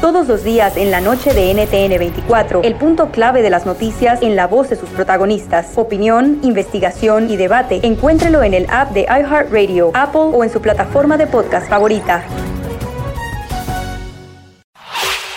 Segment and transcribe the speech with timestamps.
[0.00, 4.22] Todos los días en la noche de NTN 24, el punto clave de las noticias
[4.22, 5.68] en la voz de sus protagonistas.
[5.76, 7.78] Opinión, investigación y debate.
[7.84, 12.24] Encuéntrelo en el app de iHeartRadio, Apple o en su plataforma de podcast favorita.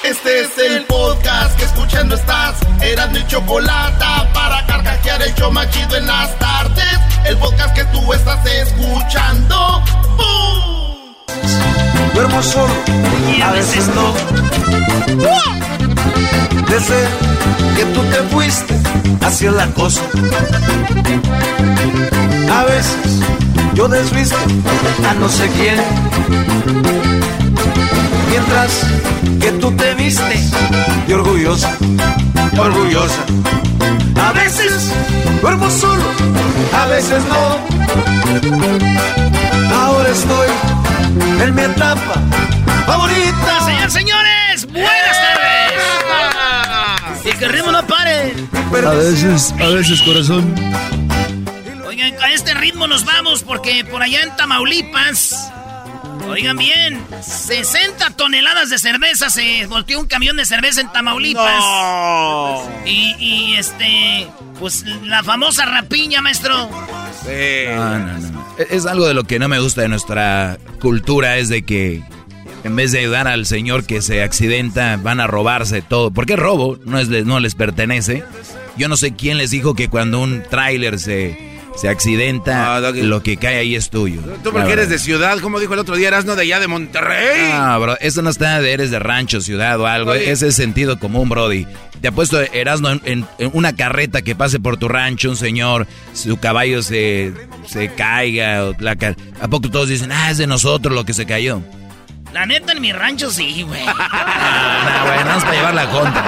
[0.03, 2.55] Este es el podcast que escuchando estás.
[2.81, 6.99] Eran mi chocolate para carcajear el yo machido en las tardes.
[7.25, 9.83] El podcast que tú estás escuchando.
[10.17, 10.82] ¡Bum!
[12.13, 12.73] Duermo solo
[13.35, 14.13] y a veces no.
[16.69, 17.07] Desde
[17.75, 18.73] que tú te fuiste,
[19.25, 20.01] así es la cosa.
[22.51, 23.19] A veces
[23.73, 24.35] yo desvisto
[25.09, 25.81] a no sé quién.
[28.29, 28.85] Mientras
[29.39, 30.39] que tú te viste
[31.07, 31.71] y orgullosa,
[32.57, 33.23] orgullosa.
[34.21, 34.91] A veces
[35.41, 36.03] duermo solo,
[36.73, 37.57] a veces no.
[39.71, 40.47] Ahora estoy
[41.41, 42.13] en mi etapa
[42.85, 43.65] favorita.
[43.65, 45.73] Señor, señores, buenas tardes.
[47.25, 48.33] Y que el ritmo no pare.
[48.85, 50.53] A veces, a veces, corazón.
[51.87, 55.49] Oigan, a este ritmo nos vamos porque por allá en Tamaulipas.
[56.27, 61.63] Oigan bien, 60 toneladas de cerveza, se volteó un camión de cerveza en Tamaulipas.
[62.85, 64.27] Y, y este,
[64.59, 66.69] pues la famosa rapiña, maestro.
[67.23, 67.65] Sí.
[67.75, 68.32] No, no, no.
[68.57, 72.03] Es algo de lo que no me gusta de nuestra cultura, es de que
[72.63, 76.11] en vez de ayudar al señor que se accidenta, van a robarse todo.
[76.11, 78.23] Porque robo, no, es, no les pertenece.
[78.77, 83.37] Yo no sé quién les dijo que cuando un tráiler se se accidenta, lo que
[83.37, 84.21] cae ahí es tuyo.
[84.43, 86.67] Tú porque eres de ciudad, como dijo el otro día, eras no de allá de
[86.67, 87.49] Monterrey.
[87.51, 90.13] Ah, bro, eso no está de eres de rancho, ciudad o algo.
[90.13, 91.65] Ese es sentido común, Brody.
[92.01, 96.37] Te apuesto, Erasno, en, en, una carreta que pase por tu rancho, un señor, su
[96.37, 97.33] caballo se,
[97.65, 98.65] se caiga.
[98.65, 98.97] O la,
[99.41, 101.61] ¿A poco todos dicen, ah, es de nosotros lo que se cayó?
[102.33, 103.83] La neta, en mi rancho sí, güey.
[103.87, 106.23] ah, güey, vamos para llevar la contra.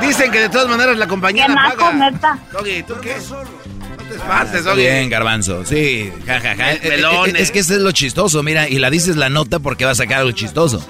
[0.00, 1.92] dicen que de todas maneras la compañía la paga.
[1.92, 2.38] Neta.
[2.52, 3.14] Doggy, ¿tú qué?
[3.30, 4.82] No te espantes, Doggy.
[4.82, 5.64] Bien, garbanzo.
[5.64, 6.56] Sí, jajaja.
[6.56, 6.72] Ja, ja.
[6.72, 9.92] es, es, que ese es lo chistoso, mira, y la dices la nota porque va
[9.92, 10.84] a sacar algo chistoso.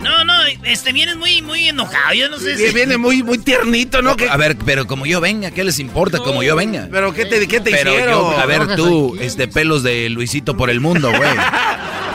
[0.00, 2.12] No, no, este viene muy, muy enojado.
[2.14, 2.72] Yo no sé si.
[2.74, 4.14] Viene muy, muy tiernito, ¿no?
[4.30, 6.18] A ver, pero como yo venga, ¿qué les importa?
[6.18, 6.88] Como yo venga.
[6.90, 8.14] Pero ¿qué te, qué te pero hicieron?
[8.14, 11.30] Yo, a ver, tú, este pelos de Luisito por el mundo, güey.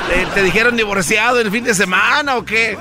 [0.08, 2.78] ¿Te, ¿Te dijeron divorciado el fin de semana o qué?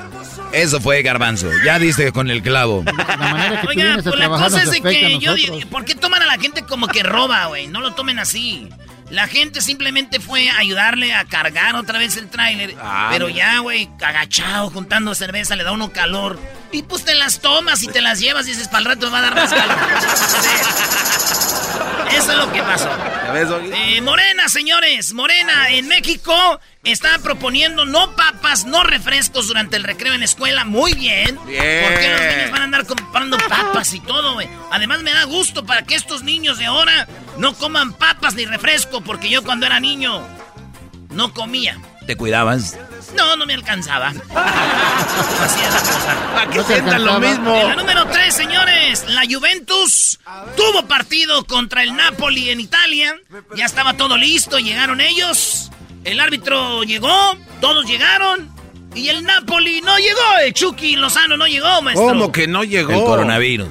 [0.51, 1.49] Eso fue garbanzo.
[1.65, 2.83] Ya diste con el clavo.
[2.85, 5.33] La manera que Oiga, pues la cosa es de que yo.
[5.69, 7.67] ¿Por qué toman a la gente como que roba, güey?
[7.67, 8.69] No lo tomen así.
[9.09, 12.75] La gente simplemente fue a ayudarle a cargar otra vez el tráiler.
[12.81, 16.39] Ah, pero ya, güey, agachado, juntando cerveza, le da uno calor.
[16.75, 19.13] Y pues te las tomas y te las llevas y dices, para el rato me
[19.13, 19.77] va a dar más calor.
[22.11, 22.89] Eso es lo que pasó.
[23.73, 26.33] Eh, Morena, señores, Morena en México
[26.83, 30.65] está proponiendo no papas, no refrescos durante el recreo en la escuela.
[30.65, 31.39] Muy bien.
[31.45, 31.85] Bien.
[31.85, 34.49] Porque los niños van a andar comprando papas y todo, güey.
[34.69, 38.99] Además me da gusto para que estos niños de ahora no coman papas ni refresco,
[38.99, 40.27] porque yo cuando era niño
[41.11, 41.79] no comía.
[42.05, 42.77] ¿Te cuidabas?
[43.15, 44.09] No, no me alcanzaba.
[44.09, 46.41] Así es la cosa.
[46.41, 47.55] ¿A qué no sientan lo mismo?
[47.55, 50.19] En la número 3, señores, la Juventus
[50.55, 53.15] tuvo partido contra el Napoli en Italia.
[53.55, 55.71] Ya estaba todo listo, llegaron ellos.
[56.03, 58.53] El árbitro llegó, todos llegaron.
[58.93, 62.07] Y el Napoli no llegó, el Chucky Lozano no llegó, maestro.
[62.07, 62.93] ¿Cómo que no llegó?
[62.93, 63.67] El coronavirus.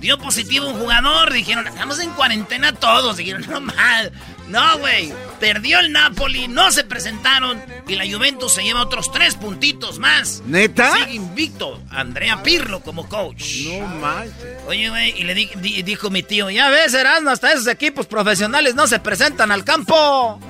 [0.00, 3.18] Dio positivo un jugador, dijeron, estamos en cuarentena todos.
[3.18, 4.10] Dijeron, no mal.
[4.50, 5.12] No, güey.
[5.38, 7.62] Perdió el Napoli, no se presentaron.
[7.86, 10.42] Y la Juventus se lleva otros tres puntitos más.
[10.44, 10.92] ¿Neta?
[10.94, 11.80] Sigue invicto.
[11.90, 13.44] Andrea Pirlo como coach.
[13.66, 14.34] No manches.
[14.66, 18.06] Oye, güey, y le di, di, dijo mi tío, ya ves, Erasmo, hasta esos equipos
[18.06, 20.40] profesionales no se presentan al campo.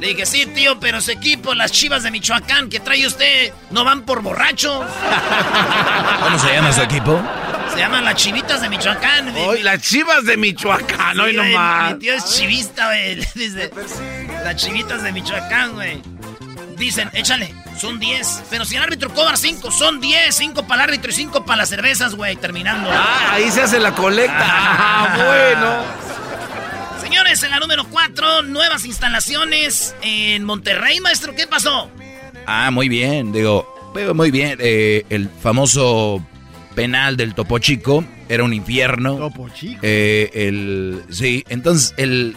[0.00, 3.84] Le dije, sí, tío, pero ese equipo, las chivas de Michoacán que trae usted, no
[3.84, 4.86] van por borrachos.
[6.22, 7.20] ¿Cómo se llama su equipo?
[7.78, 9.32] Se llaman las chivitas de Michoacán.
[9.36, 11.92] Hoy, las chivas de Michoacán, hoy sí, nomás.
[11.92, 13.14] Mi tío es chivista, güey.
[13.36, 13.70] Dice,
[14.42, 16.02] las chivitas de Michoacán, güey.
[16.76, 18.42] Dicen, échale, son 10.
[18.50, 20.34] Pero si el árbitro cobra 5, son 10.
[20.34, 22.90] 5 para el árbitro y 5 para las cervezas, güey, terminando.
[22.92, 24.34] Ah, ahí se hace la colecta.
[24.40, 27.00] Ah, bueno.
[27.00, 31.32] Señores, en la número 4, nuevas instalaciones en Monterrey, maestro.
[31.36, 31.88] ¿Qué pasó?
[32.44, 33.72] Ah, muy bien, digo,
[34.14, 34.58] muy bien.
[34.60, 36.26] Eh, el famoso
[36.78, 39.16] penal del Topo Chico era un infierno.
[39.16, 39.80] Topo Chico.
[39.82, 42.36] Eh, el, sí, entonces el,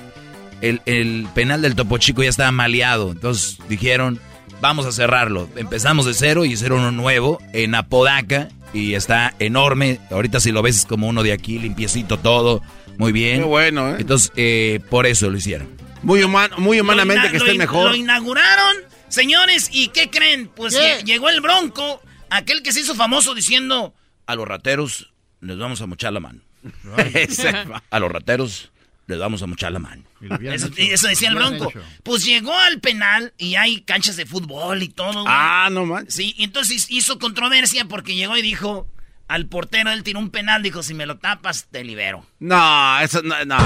[0.62, 3.12] el, el, penal del Topo Chico ya estaba maleado.
[3.12, 4.20] Entonces dijeron,
[4.60, 5.48] vamos a cerrarlo.
[5.58, 10.00] Empezamos de cero y hicieron uno nuevo en Apodaca y está enorme.
[10.10, 12.64] Ahorita si lo ves es como uno de aquí, limpiecito todo,
[12.98, 13.42] muy bien.
[13.42, 13.98] Qué bueno, ¿eh?
[14.00, 15.70] Entonces, eh, por eso lo hicieron.
[16.02, 17.92] Muy, humano, muy humanamente que esté mejor.
[17.92, 18.76] Lo inauguraron,
[19.08, 20.50] señores, ¿y qué creen?
[20.56, 22.02] Pues llegó el Bronco,
[22.32, 23.94] aquel que se hizo famoso diciendo,
[24.32, 25.12] a los rateros
[25.42, 26.40] les vamos a mochar la mano.
[27.90, 28.72] a los rateros
[29.08, 30.04] les vamos a mochar la mano.
[30.42, 31.72] Eso, decía el Bronco.
[32.04, 35.26] Pues llegó al penal y hay canchas de fútbol y todo.
[35.28, 36.06] Ah, no man.
[36.10, 38.88] Sí, entonces hizo controversia porque llegó y dijo
[39.28, 42.26] al portero, él tiró un penal, dijo, si me lo tapas, te libero.
[42.40, 43.58] No, eso no, no.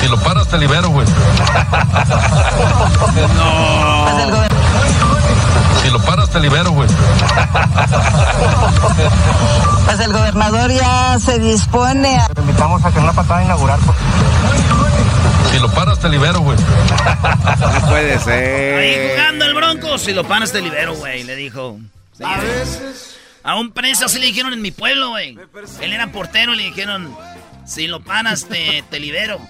[0.00, 1.06] Si lo paras, te libero, güey.
[3.36, 4.59] no.
[5.82, 6.88] Si lo paras, te libero, güey.
[9.86, 12.28] Pues el gobernador ya se dispone a...
[12.28, 13.80] Te invitamos a que una patada inaugural.
[15.50, 16.58] Si lo paras, te libero, güey.
[16.58, 18.78] No puede ser.
[18.78, 21.78] Ahí jugando el bronco, si lo paras, te libero, güey, le dijo.
[22.24, 23.16] a veces...
[23.42, 25.36] A un preso así le dijeron en mi pueblo, güey.
[25.80, 27.16] Él era portero y le dijeron,
[27.64, 29.40] si lo paras, te, te libero.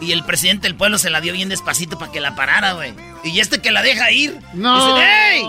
[0.00, 2.94] Y el presidente del pueblo se la dio bien despacito para que la parara, güey.
[3.22, 4.40] Y este que la deja ir.
[4.54, 4.96] No.
[4.96, 5.44] Dice, ¡Ey!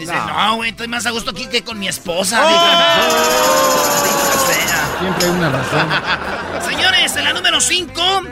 [0.00, 2.40] Dice, no, güey, estoy más a gusto aquí que con mi esposa.
[2.42, 3.00] Oh.
[5.00, 5.88] Siempre hay una razón.
[6.70, 8.22] Señores, en la número 5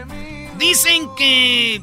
[0.59, 1.82] dicen que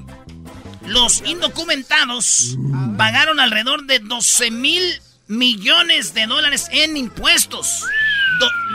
[0.85, 2.57] los indocumentados
[2.97, 7.85] pagaron alrededor de 12 mil millones de dólares en impuestos.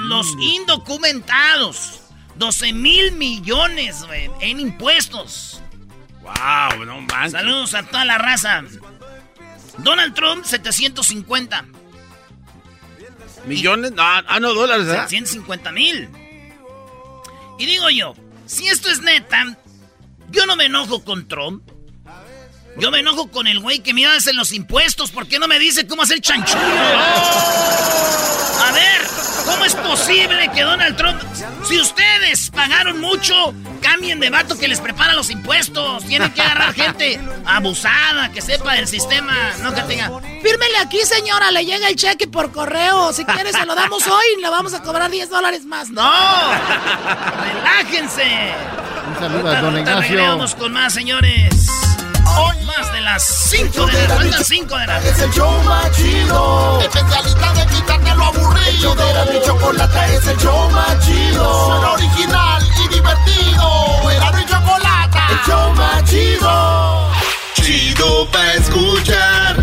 [0.09, 2.01] los indocumentados.
[2.37, 4.05] 12 mil millones
[4.41, 5.61] en impuestos.
[6.23, 7.33] Wow, no manches.
[7.33, 8.63] Saludos a toda la raza.
[9.83, 11.65] Donald Trump, 750.
[13.47, 13.93] ¿Millones?
[13.97, 14.87] ah, no, dólares.
[14.89, 14.93] ¿eh?
[15.09, 16.09] 750 mil.
[17.59, 18.15] Y digo yo,
[18.47, 19.57] si esto es neta,
[20.31, 21.63] yo no me enojo con Trump.
[22.81, 25.11] Yo me enojo con el güey que me hace los impuestos.
[25.11, 26.59] ¿Por qué no me dice cómo hacer chanchullo?
[28.59, 29.03] A ver,
[29.45, 31.21] ¿cómo es posible que Donald Trump,
[31.69, 36.07] si ustedes pagaron mucho, cambien de vato que les prepara los impuestos?
[36.07, 40.11] Tienen que agarrar gente abusada, que sepa del sistema, no que tenga.
[40.43, 43.13] Fírmele aquí, señora, le llega el cheque por correo.
[43.13, 45.91] Si quiere, se lo damos hoy y le vamos a cobrar 10 dólares más.
[45.91, 46.11] ¡No!
[47.53, 48.55] ¡Relájense!
[49.07, 50.23] Un saludo a don Ignacio.
[50.23, 51.71] Vamos con más, señores.
[52.39, 54.45] Hoy más de las 5 de la tarde.
[54.45, 56.81] 5 de la Es el show más chido.
[56.81, 58.95] Especialista de quitarte lo aburrido.
[58.95, 61.67] Era mi chocolate es el show más chido.
[61.67, 64.11] Suena original y divertido.
[64.11, 65.19] Era mi chocolate.
[65.31, 67.11] El show más chido.
[67.55, 69.57] Chido pa' escuchar.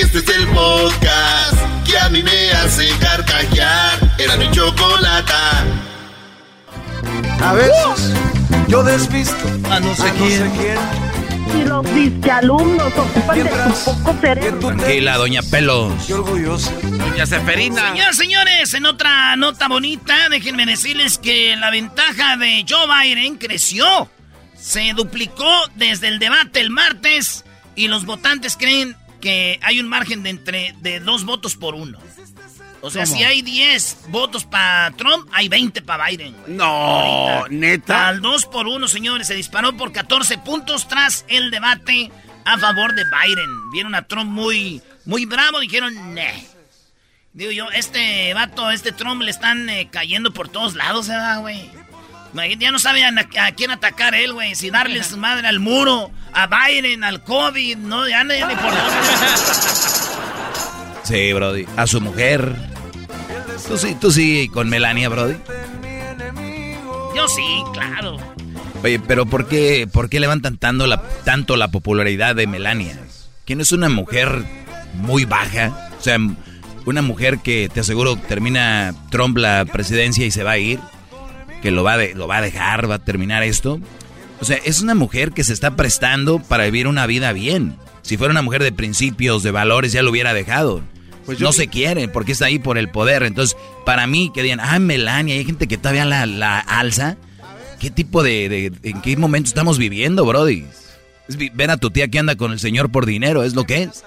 [0.00, 4.14] Este es el podcast que a mí me hace carcajear.
[4.18, 5.34] Era mi chocolate.
[7.42, 8.14] A veces
[8.68, 10.50] yo desvisto a no sé quién
[11.54, 11.86] y los
[12.30, 14.58] alumnos ocupan de su poco cerebro.
[14.58, 15.92] Tranquila, doña Pelos.
[16.06, 16.72] Qué orgullosa.
[16.82, 17.90] Doña Seferina.
[17.90, 24.10] Señores, señores, en otra nota bonita, déjenme decirles que la ventaja de Joe Biden creció.
[24.56, 27.44] Se duplicó desde el debate el martes
[27.76, 31.98] y los votantes creen que hay un margen de entre de dos votos por uno.
[32.84, 36.36] O sea, si hay 10 votos para Trump, hay 20 para Biden.
[36.48, 38.08] No, neta.
[38.08, 42.12] Al 2 por 1, señores, se disparó por 14 puntos tras el debate
[42.44, 43.70] a favor de Biden.
[43.72, 46.46] Vieron a Trump muy, muy bravo, dijeron, ne.
[47.32, 51.70] Digo yo, este vato, este Trump le están eh, cayendo por todos lados, ¿verdad, güey?
[52.58, 53.12] Ya no sabe a,
[53.56, 54.54] quién atacar él, güey.
[54.56, 58.74] Si darle su madre al muro, a Biden, al COVID, no, ya, ni por.
[61.04, 61.66] Sí, Brody.
[61.76, 62.73] A su mujer.
[63.68, 65.36] Tú sí, tú sí con Melania, Brody.
[67.16, 68.18] Yo sí, claro.
[68.82, 72.98] Oye, pero ¿por qué, por qué levantan tanto la, tanto la popularidad de Melania?
[73.46, 74.44] Que no es una mujer
[74.94, 75.90] muy baja.
[75.98, 76.18] O sea,
[76.84, 80.80] una mujer que te aseguro termina Trump la presidencia y se va a ir.
[81.62, 83.80] Que lo va, de, lo va a dejar, va a terminar esto.
[84.40, 87.76] O sea, es una mujer que se está prestando para vivir una vida bien.
[88.02, 90.82] Si fuera una mujer de principios, de valores, ya lo hubiera dejado.
[91.26, 93.22] Pues no se quiere porque está ahí por el poder.
[93.22, 97.16] Entonces, para mí, que digan, ah, Melania, hay gente que todavía la, la alza.
[97.80, 100.64] ¿Qué tipo de, en qué momento estamos viviendo, Brody?
[101.28, 103.84] Es ver a tu tía que anda con el señor por dinero, es lo que
[103.84, 104.04] es.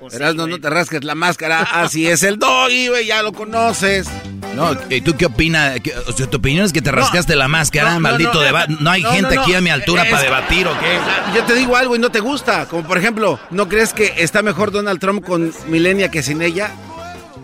[0.00, 1.60] Pues no, no te rasques la máscara.
[1.60, 4.08] Así es el doggy, güey, ya lo conoces.
[4.54, 5.78] No, ¿y tú qué opinas?
[5.82, 8.76] Tu opinión es que te rascaste la máscara, maldito debate.
[8.80, 10.98] No, hay gente aquí a mi altura para debatir o qué.
[11.34, 12.66] Yo te digo algo y no te gusta.
[12.66, 16.72] Como por ejemplo, ¿no crees que está mejor Donald Trump con Milenia que sin ella?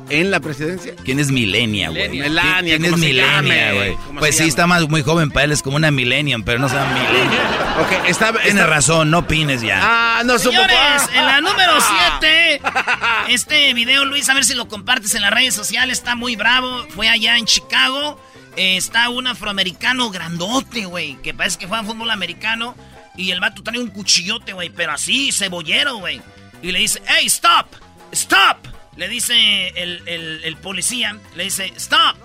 [0.08, 0.94] En la presidencia.
[1.04, 2.18] ¿Quién es Milenia, güey?
[2.18, 3.96] Melania, ¿Quién es Milenia, güey?
[4.18, 6.76] Pues sí, está más muy joven para él, es como una Millennium, pero no se
[6.76, 7.42] llama Millennium.
[7.80, 9.80] ok, está, Tienes razón, no opines ya.
[9.82, 11.72] Ah, no Señores, en la número
[12.20, 12.60] 7,
[13.28, 16.86] este video, Luis, a ver si lo compartes en las redes sociales, está muy bravo.
[16.90, 18.20] Fue allá en Chicago.
[18.56, 22.74] Eh, está un afroamericano grandote, güey, que parece que juega fútbol americano.
[23.16, 26.20] Y el vato trae un cuchillote, güey, pero así, cebollero, güey.
[26.62, 27.66] Y le dice, hey, stop,
[28.12, 28.75] stop.
[28.96, 32.16] Le dice el, policía, le dice, stop.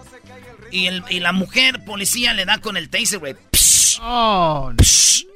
[0.71, 3.35] Y, el, y, la mujer policía le da con el taser, güey.
[4.01, 4.71] Oh,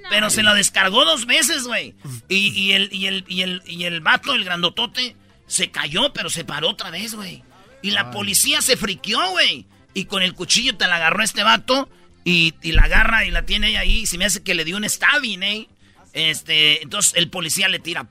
[0.09, 1.93] pero se lo descargó dos veces, güey.
[2.29, 5.15] Y, el, y, el, y, el, y el vato, el grandotote,
[5.47, 7.43] se cayó, pero se paró otra vez, güey.
[7.81, 9.65] Y la policía se friqueó, güey.
[9.93, 11.89] Y con el cuchillo te la agarró este vato.
[12.23, 13.99] Y, la agarra y la tiene ahí.
[13.99, 15.67] Y se me hace que le dio un stabbing, ¿eh?
[16.13, 18.07] Este, entonces el policía le tira.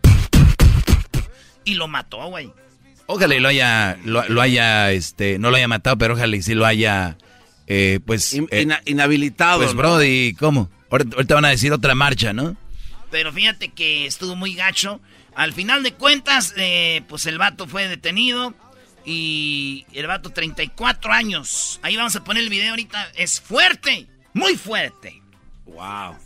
[1.64, 2.52] Y lo mató, güey.
[3.06, 6.54] Ojalá y lo haya, lo, haya, este, no lo haya matado, pero ojalá y sí
[6.54, 7.18] lo haya,
[7.66, 8.34] eh, pues...
[8.50, 9.58] Eh, inhabilitado.
[9.58, 10.70] Pues, Brody, ¿cómo?
[10.90, 12.56] Ahorita van a decir otra marcha, ¿no?
[13.10, 15.00] Pero fíjate que estuvo muy gacho.
[15.34, 18.54] Al final de cuentas, eh, pues el vato fue detenido.
[19.04, 21.78] Y el vato, 34 años.
[21.82, 23.10] Ahí vamos a poner el video ahorita.
[23.16, 25.20] Es fuerte, muy fuerte.
[25.66, 26.16] Wow.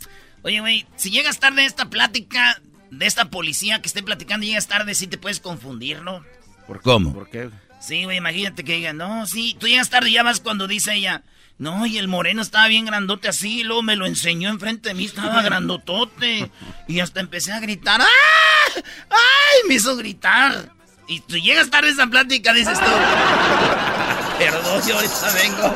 [0.43, 4.49] Oye, güey, si llegas tarde a esta plática de esta policía que esté platicando y
[4.49, 6.23] llegas tarde, sí te puedes confundir, ¿no?
[6.69, 7.11] ¿Por cómo?
[7.15, 7.49] ¿Por qué?
[7.81, 10.93] Sí, güey, imagínate que digan, no, sí, tú llegas tarde y ya vas cuando dice
[10.93, 11.23] ella,
[11.57, 14.95] no, y el moreno estaba bien grandote así, y luego me lo enseñó enfrente de
[14.95, 16.51] mí, estaba grandotote.
[16.87, 18.05] Y hasta empecé a gritar, ¡ah!
[19.09, 19.67] ¡Ay!
[19.67, 20.71] Me hizo gritar.
[21.07, 22.91] Y tú llegas tarde a esa plática, dices tú.
[24.37, 25.75] Perdón, yo ahorita vengo.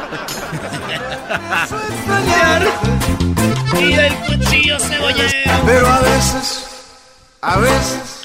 [3.82, 5.64] y el cuchillo cebollero.
[5.66, 6.68] Pero a veces,
[7.42, 8.23] a veces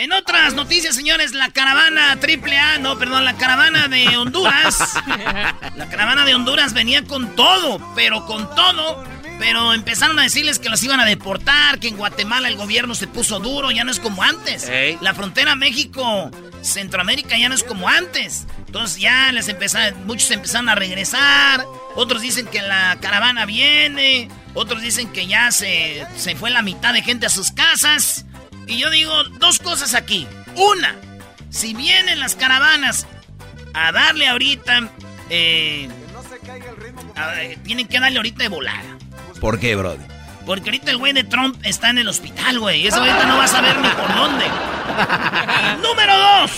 [0.00, 4.78] en otras noticias, señores, la caravana AAA, no, perdón, la caravana de Honduras.
[5.76, 9.04] la caravana de Honduras venía con todo, pero con todo.
[9.38, 13.08] Pero empezaron a decirles que los iban a deportar, que en Guatemala el gobierno se
[13.08, 14.70] puso duro, ya no es como antes.
[15.02, 18.46] La frontera México-Centroamérica ya no es como antes.
[18.66, 24.80] Entonces ya les empezaron, muchos empezaron a regresar, otros dicen que la caravana viene, otros
[24.80, 28.24] dicen que ya se, se fue la mitad de gente a sus casas.
[28.70, 30.28] Y yo digo dos cosas aquí.
[30.54, 30.94] Una,
[31.50, 33.04] si vienen las caravanas
[33.74, 34.88] a darle ahorita,
[35.28, 35.88] eh,
[37.64, 38.96] tienen que darle ahorita de volada.
[39.40, 40.06] ¿Por qué, brother?
[40.46, 42.86] Porque ahorita el güey de Trump está en el hospital, güey.
[42.86, 44.44] Eso ahorita no va a saber ni por dónde.
[45.82, 46.50] Número dos.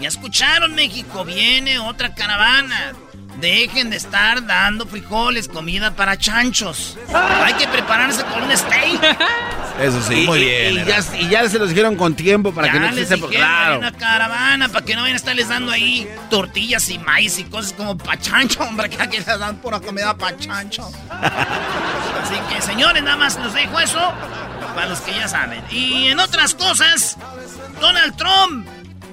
[0.00, 1.24] Ya escucharon, México.
[1.24, 2.94] Viene otra caravana.
[3.40, 6.96] Dejen de estar dando frijoles, comida para chanchos.
[7.12, 9.00] Hay que prepararse con un steak.
[9.80, 10.86] Eso sí, muy bien.
[11.18, 13.78] Y ya, se los dijeron con tiempo para que no se por claro.
[13.78, 17.72] una caravana para que no vayan a estarles dando ahí tortillas y maíz y cosas
[17.72, 20.90] como pachancho, hombre, que aquí les dan pura comida pachancho.
[21.10, 24.12] Así que, señores, nada más les dejo eso
[24.74, 25.62] para los que ya saben.
[25.70, 27.16] Y en otras cosas,
[27.80, 28.66] Donald Trump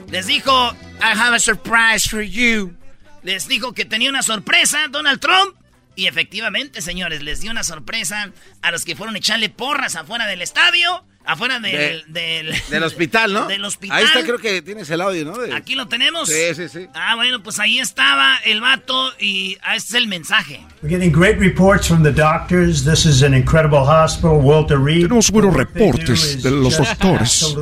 [0.10, 2.76] les dijo, I have a surprise for you.
[3.24, 5.56] Les dijo que tenía una sorpresa, Donald Trump.
[5.96, 10.26] Y efectivamente, señores, les dio una sorpresa a los que fueron a echarle porras afuera
[10.26, 11.06] del estadio.
[11.24, 13.48] Afuera del, del, hospital, ¿no?
[13.48, 13.98] Del hospital.
[13.98, 15.34] Ahí está, creo que tienes el audio, ¿no?
[15.56, 16.28] Aquí lo tenemos.
[16.28, 16.88] Sí, sí, sí.
[16.94, 20.62] Ah, bueno, pues ahí estaba el vato y ah, este es el mensaje.
[20.82, 22.84] We're great reports from the doctors.
[22.84, 25.04] This is an incredible hospital, Walter Reed.
[25.04, 27.56] Tenemos buenos reportes de los doctores.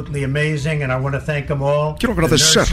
[2.00, 2.64] Quiero agradecer.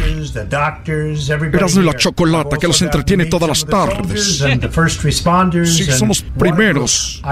[1.53, 4.39] Erasmo y la chocolata que los entretiene todas las tardes.
[4.39, 7.23] Sí, son los primeros,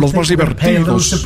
[0.00, 1.24] los más divertidos.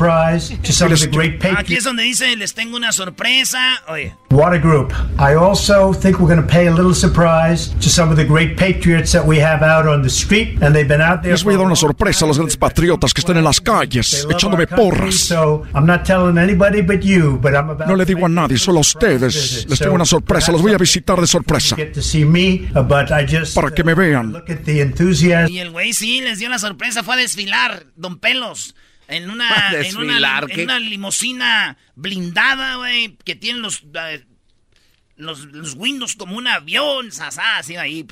[1.57, 3.83] Aquí es donde dice, les tengo una sorpresa.
[3.89, 4.15] Oye.
[4.31, 4.93] What a group.
[5.19, 8.57] I also think we're going to pay a little surprise to some of the great
[8.57, 11.33] patriots that we have out on the street and they've been out there.
[11.33, 14.27] Les voy a dar una sorpresa a los grandes patriotas que están en las calles
[14.29, 15.15] echándome porras.
[15.15, 18.59] So I'm not telling anybody but you, but I'm about no le digo a nadie,
[18.59, 19.67] solo a ustedes.
[19.69, 21.77] Les tengo una sorpresa, los voy a visitar de sorpresa.
[21.77, 22.89] Uh,
[23.55, 24.43] Para que me vean.
[25.49, 28.75] Y el güey sí les dio la sorpresa, fue a desfilar, don Pelos.
[29.09, 34.25] En una, en una, limusina blindada, güey, que tiene los, eh,
[35.17, 38.07] los, los, windows como un avión, así ahí.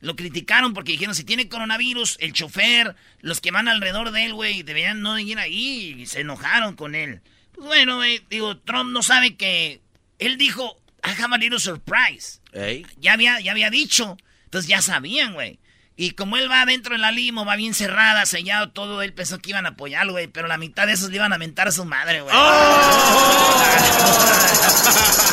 [0.00, 4.34] Lo criticaron porque dijeron, si tiene coronavirus, el chofer, los que van alrededor de él,
[4.34, 5.96] güey, deberían no ir ahí.
[5.98, 7.20] Y se enojaron con él.
[7.52, 9.80] Pues bueno, güey, digo, Trump no sabe que...
[10.18, 12.40] Él dijo, I have a little surprise.
[13.00, 15.58] Ya, había, ya había dicho Entonces ya sabían, güey.
[15.94, 19.38] Y como él va dentro de la limo, va bien cerrada, sellado todo, él pensó
[19.38, 20.26] que iban a apoyarlo, güey.
[20.26, 22.34] Pero la mitad de esos le iban a mentar a su madre, güey.
[22.34, 23.62] ¡Oh!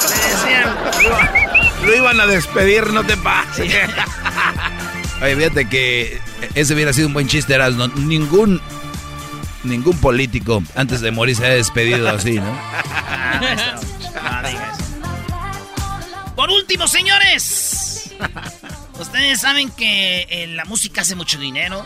[0.10, 0.76] le decían,
[1.86, 3.74] lo, iban a despedir, no te pases.
[5.22, 6.20] Oye, fíjate que
[6.56, 7.88] ese hubiera sido un buen chiste, Erasmo.
[7.88, 8.60] Ningún,
[9.64, 12.60] ningún político antes de morir se ha despedido así, ¿no?
[16.36, 18.12] Por último, señores.
[19.00, 21.86] Ustedes saben que en la música hace mucho dinero,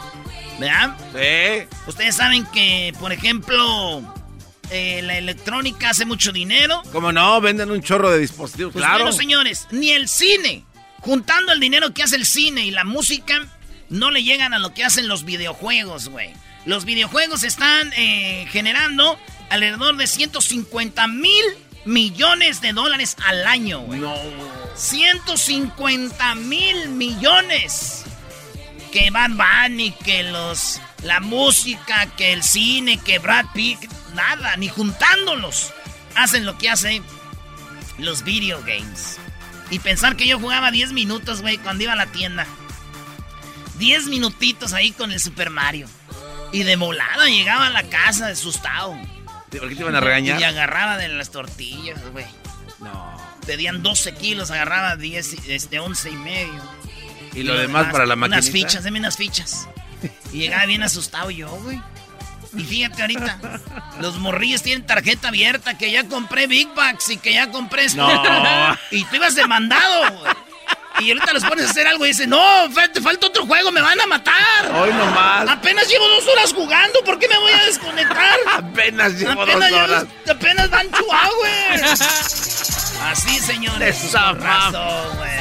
[0.60, 0.98] ¿verdad?
[1.14, 1.68] Sí.
[1.88, 4.02] Ustedes saben que, por ejemplo,
[4.72, 6.82] eh, la electrónica hace mucho dinero.
[6.92, 7.40] ¿Cómo no?
[7.40, 9.04] Venden un chorro de dispositivos, pues claro.
[9.04, 10.66] Bueno, señores, ni el cine,
[11.02, 13.46] juntando el dinero que hace el cine y la música,
[13.90, 16.32] no le llegan a lo que hacen los videojuegos, güey.
[16.66, 21.44] Los videojuegos están eh, generando alrededor de 150 mil
[21.86, 24.00] millones de dólares al año, güey.
[24.00, 24.16] No.
[24.76, 28.06] 150 mil millones.
[28.92, 30.80] Que Van Bunny, que los.
[31.02, 33.80] La música, que el cine, que Brad Pitt.
[34.14, 35.74] Nada, ni juntándolos.
[36.16, 37.04] Hacen lo que hacen
[37.98, 39.18] los video games.
[39.70, 42.46] Y pensar que yo jugaba 10 minutos, güey, cuando iba a la tienda.
[43.80, 45.88] 10 minutitos ahí con el Super Mario.
[46.52, 48.96] Y de volada llegaba a la casa asustado.
[49.50, 50.40] ¿Por qué te iban a regañar?
[50.40, 52.26] Y agarraba de las tortillas, güey.
[53.46, 56.62] Pedían 12 kilos, agarraba 10, este, 11 y medio.
[57.34, 58.38] ¿Y, lo, demás, para la máquina?
[58.38, 59.68] Unas fichas, deme unas fichas.
[60.32, 61.82] Y llegaba bien asustado yo, güey.
[62.56, 63.40] Y fíjate ahorita,
[64.00, 68.08] los morrillos tienen tarjeta abierta, que ya compré Big Bucks y que ya compré esto.
[68.08, 68.78] No.
[68.92, 70.34] Y tú ibas demandado, güey.
[71.00, 73.82] Y ahorita los pones a hacer algo y dicen, no, te falta otro juego, me
[73.82, 74.72] van a matar.
[74.74, 75.50] Hoy nomás.
[75.50, 78.38] Apenas llevo dos horas jugando, ¿por qué me voy a desconectar?
[78.54, 80.06] apenas llevo apenas dos horas.
[80.30, 81.82] apenas van güey.
[83.12, 84.04] Así, señores.
[84.04, 85.34] Esa razón, güey.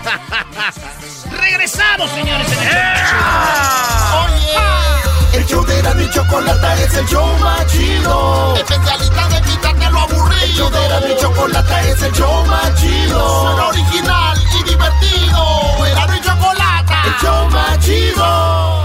[1.40, 2.68] Regresamos, señores, en el
[4.24, 8.56] Oye, el show de la chocolata es el show más chido.
[8.56, 10.42] Especialista de quitarte lo aburrido.
[10.42, 13.42] El show de la chocolata es el show más chido.
[13.42, 15.86] Suena original y divertido.
[15.86, 17.02] Era mi chocolata.
[17.04, 18.84] El show más chido.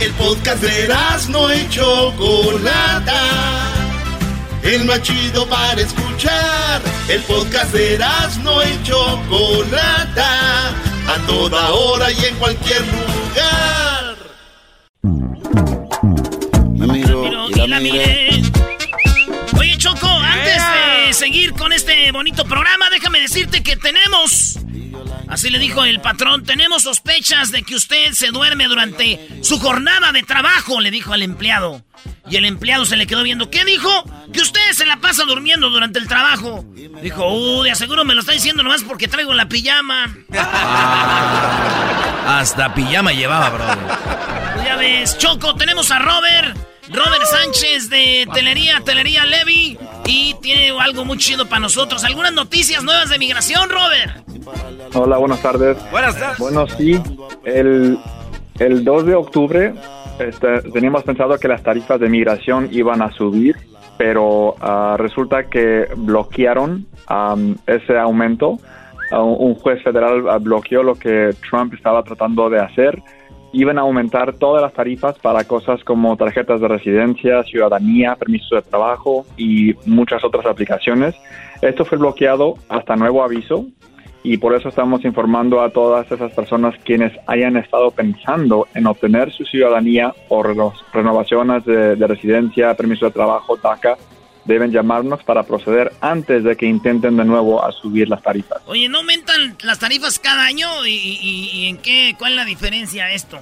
[0.00, 0.88] El podcast de
[1.28, 3.73] no y Chocolata.
[4.64, 6.82] El más chido para escuchar.
[7.08, 7.98] El podcast de
[8.42, 10.70] no y Chocolata.
[11.06, 14.16] A toda hora y en cualquier lugar.
[16.72, 18.42] Me miro, y la miré.
[19.58, 24.58] Oye, Choco, antes de seguir con este bonito programa, déjame decirte que tenemos
[25.28, 30.12] Así le dijo el patrón, tenemos sospechas de que usted se duerme durante su jornada
[30.12, 31.82] de trabajo, le dijo al empleado.
[32.28, 33.50] Y el empleado se le quedó viendo.
[33.50, 33.90] ¿Qué dijo?
[34.32, 36.64] Que usted se la pasa durmiendo durante el trabajo.
[37.02, 40.16] Dijo, uh, de aseguro me lo está diciendo nomás porque traigo la pijama.
[42.26, 43.64] hasta pijama llevaba, bro.
[44.54, 46.56] Pues ya ves, Choco, tenemos a Robert.
[46.88, 49.78] Robert Sánchez de Telería, Telería Levy.
[50.06, 52.04] Y tiene algo muy chido para nosotros.
[52.04, 54.24] ¿Algunas noticias nuevas de migración, Robert?
[54.94, 55.76] Hola, buenas tardes.
[55.90, 56.38] Buenas tardes.
[56.38, 56.98] Bueno, sí,
[57.44, 57.98] el,
[58.58, 59.74] el 2 de octubre
[60.18, 63.56] este, teníamos pensado que las tarifas de migración iban a subir,
[63.98, 66.86] pero ah, resulta que bloquearon
[67.66, 68.58] ese aumento.
[69.10, 73.02] Ah, un juez federal ah, bloqueó lo que Trump estaba tratando de hacer
[73.54, 78.68] iban a aumentar todas las tarifas para cosas como tarjetas de residencia, ciudadanía, permisos de
[78.68, 81.14] trabajo y muchas otras aplicaciones.
[81.62, 83.66] Esto fue bloqueado hasta nuevo aviso
[84.24, 89.30] y por eso estamos informando a todas esas personas quienes hayan estado pensando en obtener
[89.30, 93.98] su ciudadanía o renovaciones de, de residencia, permiso de trabajo, DACA
[94.46, 98.62] deben llamarnos para proceder antes de que intenten de nuevo a subir las tarifas.
[98.66, 100.68] Oye, ¿no aumentan las tarifas cada año?
[100.86, 102.14] ¿Y, en qué?
[102.18, 103.38] ¿Cuál es la diferencia esto?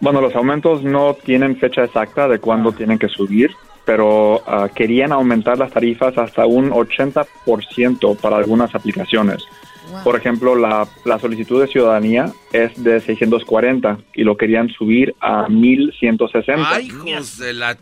[0.00, 3.50] Bueno, los aumentos no tienen fecha exacta de cuándo tienen que subir,
[3.86, 9.42] pero ah, querían aumentar las tarifas hasta un 80% para algunas aplicaciones.
[10.04, 15.48] Por ejemplo, la, la, solicitud de ciudadanía es de 640 y lo querían subir a
[15.48, 16.68] 1160.
[16.68, 17.76] ¡Ay, hijos de la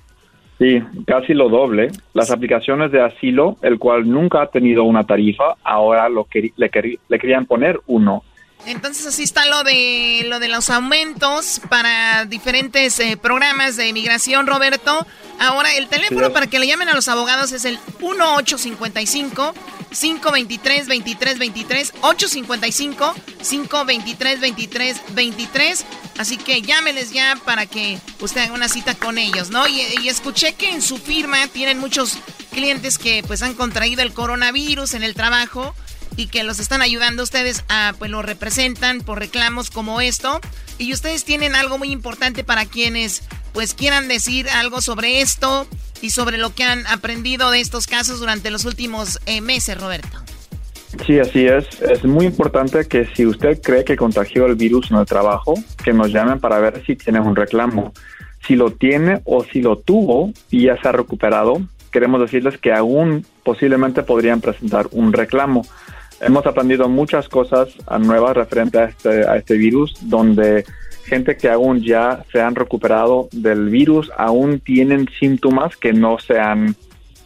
[0.59, 1.91] Sí, casi lo doble.
[2.13, 6.71] Las aplicaciones de asilo, el cual nunca ha tenido una tarifa, ahora lo que, le,
[7.09, 8.23] le querían poner uno.
[8.67, 14.47] Entonces así está lo de lo de los aumentos para diferentes eh, programas de inmigración,
[14.47, 15.07] Roberto.
[15.39, 19.55] Ahora el teléfono para que le llamen a los abogados es el 1855
[19.95, 25.85] 523 2323 855 523 2323
[26.19, 29.67] Así que llámenes ya para que usted haga una cita con ellos, ¿no?
[29.67, 32.19] Y, y, escuché que en su firma tienen muchos
[32.53, 35.75] clientes que pues han contraído el coronavirus en el trabajo
[36.17, 40.41] y que los están ayudando ustedes a, pues lo representan por reclamos como esto.
[40.79, 45.67] Y ustedes tienen algo muy importante para quienes pues quieran decir algo sobre esto
[46.03, 50.25] y sobre lo que han aprendido de estos casos durante los últimos eh, meses, Roberto.
[51.07, 51.81] Sí, así es.
[51.83, 55.93] Es muy importante que si usted cree que contagió el virus en el trabajo, que
[55.93, 57.93] nos llamen para ver si tiene un reclamo.
[58.47, 62.73] Si lo tiene o si lo tuvo y ya se ha recuperado, queremos decirles que
[62.73, 65.67] aún posiblemente podrían presentar un reclamo.
[66.25, 67.69] Hemos aprendido muchas cosas
[68.01, 70.65] nuevas referente a este, a este virus, donde
[71.05, 76.39] gente que aún ya se han recuperado del virus aún tienen síntomas que no se
[76.39, 76.75] han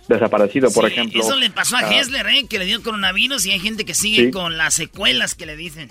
[0.08, 1.20] desaparecido, por ejemplo.
[1.20, 2.46] Eso le pasó a uh, Hessler, ¿eh?
[2.48, 5.90] que le dio coronavirus y hay gente que sigue con las secuelas que le dicen.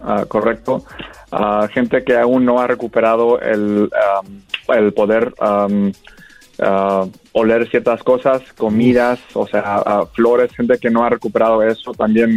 [0.00, 0.84] Ah, correcto.
[1.32, 3.90] Uh, gente que aún no ha recuperado el,
[4.68, 5.34] el poder
[7.32, 12.36] oler ciertas cosas, comidas, o sea, flores, gente que no ha recuperado eso también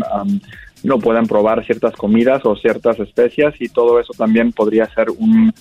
[0.83, 5.53] no pueden probar ciertas comidas o ciertas especias y todo eso también podría ser un,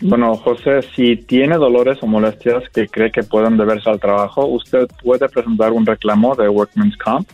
[0.00, 4.88] Bueno, José, si tiene dolores o molestias que cree que pueden deberse al trabajo, usted
[5.00, 7.30] puede presentar un reclamo de Workman's Comp.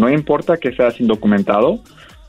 [0.01, 1.81] No importa que sea indocumentado,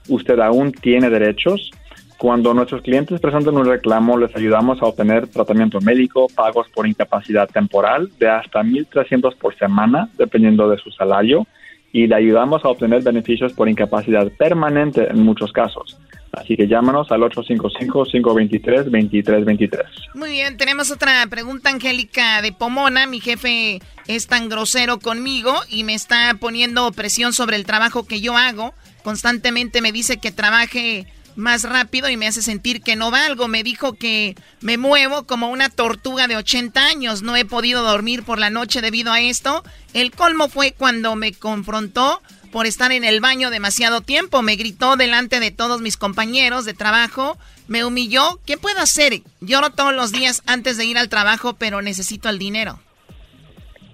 [0.09, 1.71] usted aún tiene derechos.
[2.17, 7.47] Cuando nuestros clientes presentan un reclamo, les ayudamos a obtener tratamiento médico, pagos por incapacidad
[7.47, 11.47] temporal de hasta 1.300 por semana, dependiendo de su salario,
[11.93, 15.97] y le ayudamos a obtener beneficios por incapacidad permanente en muchos casos.
[16.31, 19.83] Así que llámanos al 855-523-2323.
[20.13, 23.05] Muy bien, tenemos otra pregunta, Angélica de Pomona.
[23.05, 28.21] Mi jefe es tan grosero conmigo y me está poniendo presión sobre el trabajo que
[28.21, 28.73] yo hago.
[29.03, 33.47] Constantemente me dice que trabaje más rápido y me hace sentir que no valgo.
[33.47, 37.21] Me dijo que me muevo como una tortuga de 80 años.
[37.21, 39.63] No he podido dormir por la noche debido a esto.
[39.93, 44.41] El colmo fue cuando me confrontó por estar en el baño demasiado tiempo.
[44.41, 47.37] Me gritó delante de todos mis compañeros de trabajo.
[47.67, 48.39] Me humilló.
[48.45, 49.21] ¿Qué puedo hacer?
[49.39, 52.79] Lloro todos los días antes de ir al trabajo, pero necesito el dinero.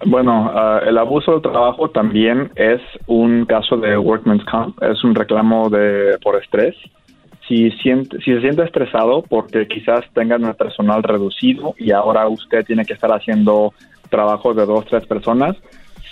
[0.06, 5.12] Bueno, ah, el abuso del trabajo también es un caso de workman's comp, es un
[5.12, 6.76] reclamo de por estrés
[7.48, 12.64] si, siente, si se siente estresado porque quizás tengan un personal reducido y ahora usted
[12.64, 13.72] tiene que estar haciendo
[14.10, 15.56] trabajo de dos, tres personas,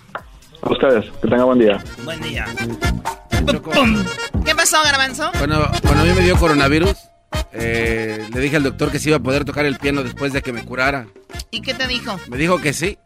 [0.62, 1.84] A ustedes, que tengan buen día.
[2.04, 2.46] Buen día.
[4.44, 5.30] ¿Qué pasó, Garbanzo?
[5.38, 6.94] Bueno, cuando a mí me dio coronavirus,
[7.52, 10.42] eh, le dije al doctor que se iba a poder tocar el piano después de
[10.42, 11.06] que me curara.
[11.50, 12.18] ¿Y qué te dijo?
[12.28, 12.98] Me dijo que sí.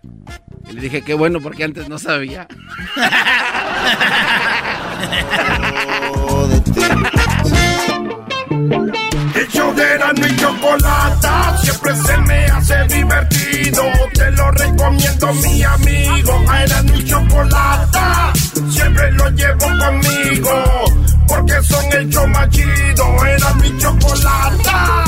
[0.68, 2.46] Y le dije, qué bueno, porque antes no sabía.
[9.52, 13.82] El show de y Chocolata siempre se me hace divertido.
[14.14, 16.44] Te lo recomiendo, mi amigo.
[16.48, 18.32] A mi Chocolata
[18.70, 20.84] siempre lo llevo conmigo.
[21.26, 23.26] Porque son el show más chido.
[23.26, 25.04] Era mi Chocolata.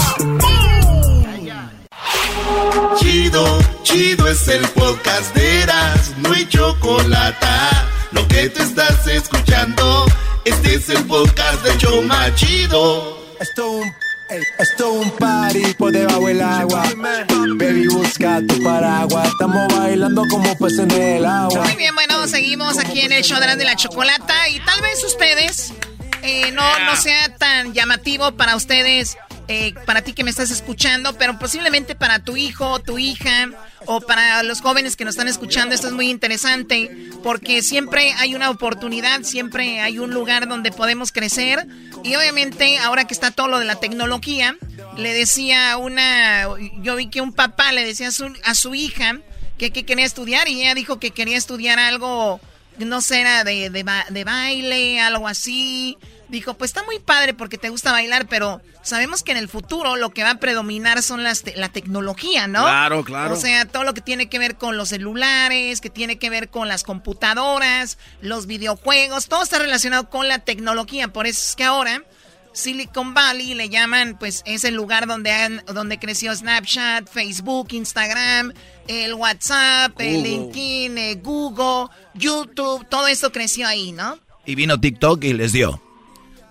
[2.98, 7.87] Chido, chido es el podcast de Eras, no hay chocolata.
[8.12, 10.07] Lo que que te estás escuchando,
[10.44, 13.18] este es el podcast de Choma Chido.
[13.40, 13.92] Esto un
[14.59, 16.85] esto un party por debajo del agua.
[17.57, 19.29] Baby, busca tu paraguas.
[19.29, 21.64] Estamos bailando como peces en el agua.
[21.64, 24.49] Muy bien, bueno, seguimos aquí en el show de la chocolata.
[24.49, 25.73] Y tal vez ustedes
[26.23, 29.16] eh, no, no sea tan llamativo para ustedes
[29.49, 33.51] eh, para ti que me estás escuchando, pero posiblemente para tu hijo, tu hija
[33.87, 38.37] o para los jóvenes que nos están escuchando, esto es muy interesante porque siempre hay
[38.37, 41.66] una oportunidad, siempre hay un lugar donde podemos crecer
[42.05, 44.57] y obviamente ahora que está todo lo de la tecnología,
[44.97, 46.49] le decía una,
[46.81, 49.19] yo vi que un papá le decía a su, a su hija
[49.59, 52.41] que, quería estudiar y ella dijo que quería estudiar algo,
[52.79, 55.99] no sé, era de, de, de baile, algo así
[56.33, 59.95] dijo, pues está muy padre porque te gusta bailar, pero sabemos que en el futuro
[59.97, 62.62] lo que va a predominar son las la tecnología, ¿no?
[62.62, 63.35] Claro, claro.
[63.35, 66.49] O sea, todo lo que tiene que ver con los celulares, que tiene que ver
[66.49, 71.09] con las computadoras, los videojuegos, todo está relacionado con la tecnología.
[71.09, 72.03] Por eso es que ahora
[72.53, 78.55] Silicon Valley le llaman, pues es el lugar donde, han, donde creció Snapchat, Facebook, Instagram,
[78.88, 84.18] el WhatsApp, el LinkedIn, el Google, YouTube, todo eso creció ahí, ¿no?
[84.47, 85.91] Y vino TikTok y les dio.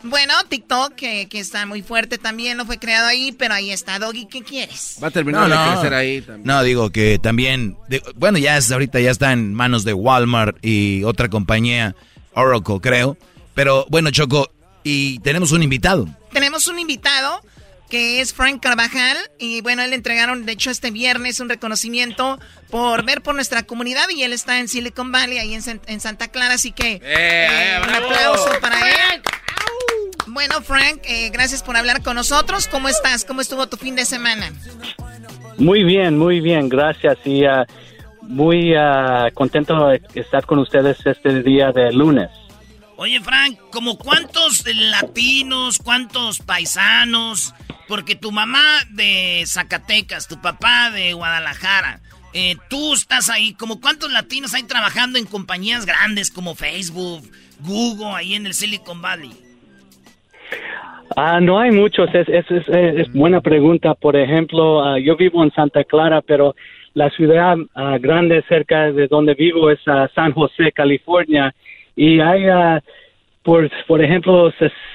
[0.04, 4.26] Bueno, TikTok, que, está muy fuerte también, no fue creado ahí, pero ahí está, Doggy,
[4.26, 4.98] ¿qué quieres?
[5.02, 6.48] Va a terminar de crecer ahí también.
[6.48, 7.78] No, digo que también,
[8.16, 11.96] bueno, ya es, ahorita ya está en manos de Walmart y otra compañía,
[12.34, 13.18] Oracle, creo.
[13.54, 14.52] Pero bueno, Choco,
[14.84, 16.08] y tenemos un invitado.
[16.32, 17.42] Tenemos un invitado
[17.92, 19.18] que es Frank Carvajal.
[19.38, 23.64] Y bueno, él le entregaron, de hecho, este viernes un reconocimiento por ver por nuestra
[23.64, 24.08] comunidad.
[24.10, 26.56] Y él está en Silicon Valley, ahí en, Santa Clara.
[26.56, 29.22] Así que eh, eh, un aplauso para él.
[30.32, 32.70] Bueno, Frank, eh, gracias por hablar con nosotros.
[32.70, 33.26] ¿Cómo estás?
[33.26, 34.50] ¿Cómo estuvo tu fin de semana?
[35.58, 37.18] Muy bien, muy bien, gracias.
[37.26, 37.66] Y uh,
[38.22, 42.30] muy uh, contento de estar con ustedes este día de lunes.
[42.96, 47.54] Oye, Frank, ¿como cuántos latinos, cuántos paisanos?
[47.90, 52.00] Porque tu mamá de Zacatecas, tu papá de Guadalajara,
[52.32, 58.16] eh, tú estás ahí, ¿como cuántos latinos hay trabajando en compañías grandes como Facebook, Google,
[58.16, 59.51] ahí en el Silicon Valley?
[61.16, 63.96] Ah, no hay muchos, es, es, es, buena pregunta.
[63.96, 66.56] Por ejemplo, ah, yo vivo en Santa Clara, pero
[66.94, 69.80] la ciudad ah, grande cerca de donde vivo es
[70.16, 71.54] San José, California,
[71.96, 72.46] y hay,
[73.44, 74.54] por, por ejemplo,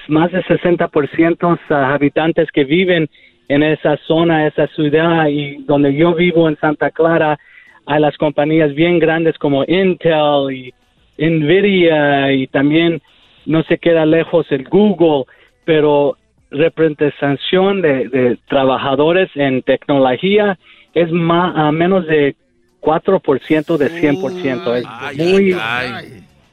[0.09, 3.09] más de 60% habitantes que viven
[3.49, 7.39] en esa zona, esa ciudad, y donde yo vivo en Santa Clara,
[7.85, 10.75] hay las compañías bien grandes como Intel y
[11.19, 13.03] Nvidia, y también
[13.45, 15.25] no se queda lejos el Google
[15.67, 16.17] pero
[16.51, 20.59] representación de, de trabajadores en tecnología
[20.95, 22.35] es más, a menos de
[22.81, 24.77] 4% de 100%.
[24.77, 25.57] Es muy,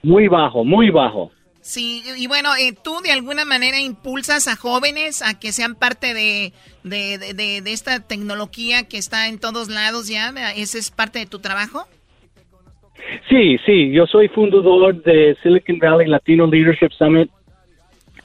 [0.01, 1.31] muy bajo, muy bajo.
[1.61, 6.13] Sí, y bueno, eh, tú de alguna manera impulsas a jóvenes a que sean parte
[6.13, 6.51] de,
[6.83, 10.33] de, de, de, esta tecnología que está en todos lados ya.
[10.57, 11.85] ¿Ese es parte de tu trabajo?
[13.29, 17.29] Sí, sí, yo soy fundador de Silicon Valley Latino Leadership Summit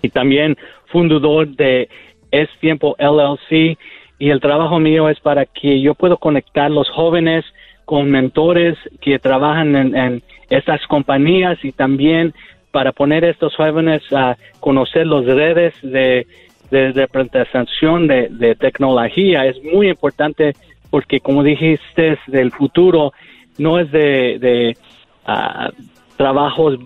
[0.03, 0.57] y también
[0.91, 1.89] fundador de
[2.31, 3.79] Es Tiempo LLC
[4.19, 7.45] y el trabajo mío es para que yo pueda conectar los jóvenes
[7.85, 12.35] con mentores que trabajan en, estas compañías y también
[12.71, 16.27] para poner a estos jóvenes a conocer las redes de,
[16.71, 19.47] representación de, tecnología.
[19.47, 20.55] Es muy importante
[20.91, 23.13] porque, como dijiste, del futuro
[23.57, 24.77] no es de,
[25.27, 25.71] ah,
[26.17, 26.79] trabajos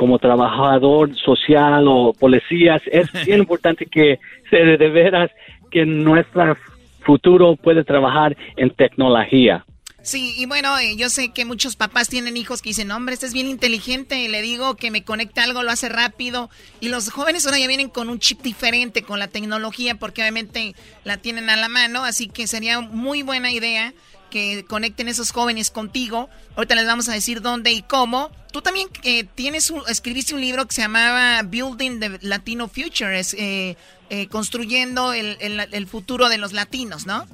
[0.00, 5.30] como trabajador social o policías, es bien importante que se de veras
[5.70, 6.56] que nuestro
[7.04, 9.62] futuro puede trabajar en tecnología.
[10.00, 13.26] Sí, y bueno, eh, yo sé que muchos papás tienen hijos que dicen, hombre, este
[13.26, 16.48] es bien inteligente, le digo que me conecte algo, lo hace rápido.
[16.80, 20.74] Y los jóvenes ahora ya vienen con un chip diferente, con la tecnología, porque obviamente
[21.04, 23.92] la tienen a la mano, así que sería muy buena idea
[24.30, 26.30] que conecten esos jóvenes contigo.
[26.56, 28.30] Ahorita les vamos a decir dónde y cómo.
[28.52, 33.34] Tú también eh, tienes escribiste un libro que se llamaba Building the Latino Future, es,
[33.34, 33.76] eh,
[34.08, 37.26] eh, construyendo el, el, futuro de los latinos, ¿no?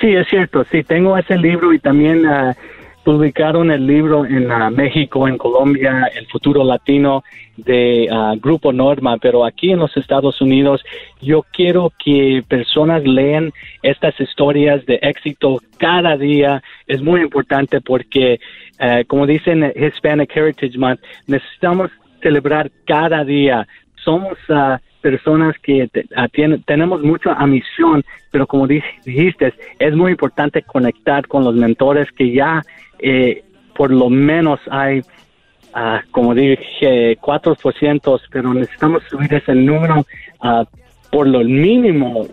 [0.00, 2.54] Sí, es cierto, sí, tengo ese libro y también uh,
[3.04, 7.22] publicaron el libro en uh, México, en Colombia, El futuro latino
[7.56, 10.84] de uh, Grupo Norma, pero aquí en los Estados Unidos
[11.20, 16.62] yo quiero que personas lean estas historias de éxito cada día.
[16.86, 18.40] Es muy importante porque,
[18.80, 21.90] uh, como dicen Hispanic Heritage Month, necesitamos
[22.22, 23.66] celebrar cada día.
[24.04, 25.88] Somos uh, personas que
[26.66, 32.62] tenemos mucha ambición, pero como dijiste, es muy importante conectar con los mentores que ya
[33.02, 35.02] eh, por lo menos hay
[35.72, 40.04] a, como dije, 4%, pero necesitamos subir ese número
[40.40, 40.64] a
[41.10, 42.26] por lo mínimo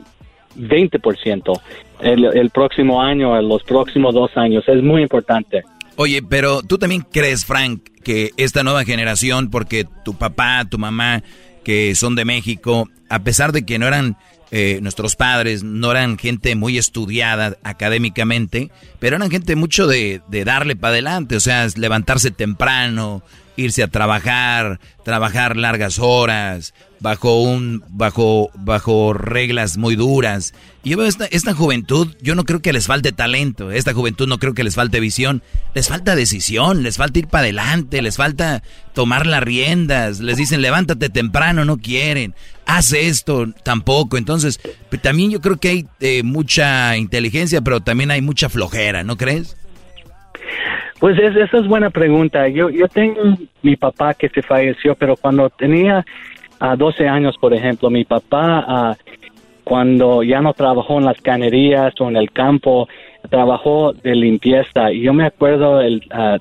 [0.57, 1.59] 20%
[2.01, 4.63] el, el próximo año, los próximos dos años.
[4.67, 5.63] Es muy importante.
[5.95, 11.23] Oye, pero tú también crees, Frank, que esta nueva generación, porque tu papá, tu mamá,
[11.63, 14.15] que son de México, a pesar de que no eran
[14.51, 20.45] eh, nuestros padres, no eran gente muy estudiada académicamente, pero eran gente mucho de, de
[20.45, 23.23] darle para adelante, o sea, levantarse temprano,
[23.57, 30.53] irse a trabajar, trabajar largas horas, bajo un, bajo, bajo reglas muy duras.
[30.83, 34.27] Y yo veo esta, esta juventud, yo no creo que les falte talento, esta juventud
[34.27, 35.43] no creo que les falte visión,
[35.73, 40.61] les falta decisión, les falta ir para adelante, les falta tomar las riendas, les dicen
[40.61, 44.17] levántate temprano, no quieren, haz esto, tampoco.
[44.17, 44.59] Entonces,
[45.01, 49.57] también yo creo que hay eh, mucha inteligencia, pero también hay mucha flojera, ¿no crees?
[50.99, 52.47] Pues esa es buena pregunta.
[52.47, 53.21] Yo, yo tengo
[53.61, 56.03] mi papá que se falleció, pero cuando tenía
[56.59, 58.97] a 12 años, por ejemplo, mi papá, ah,
[59.63, 62.87] cuando ya no trabajó en las canerías o en el campo,
[63.29, 64.91] trabajó de limpieza.
[64.91, 66.37] Y yo me acuerdo el, ah,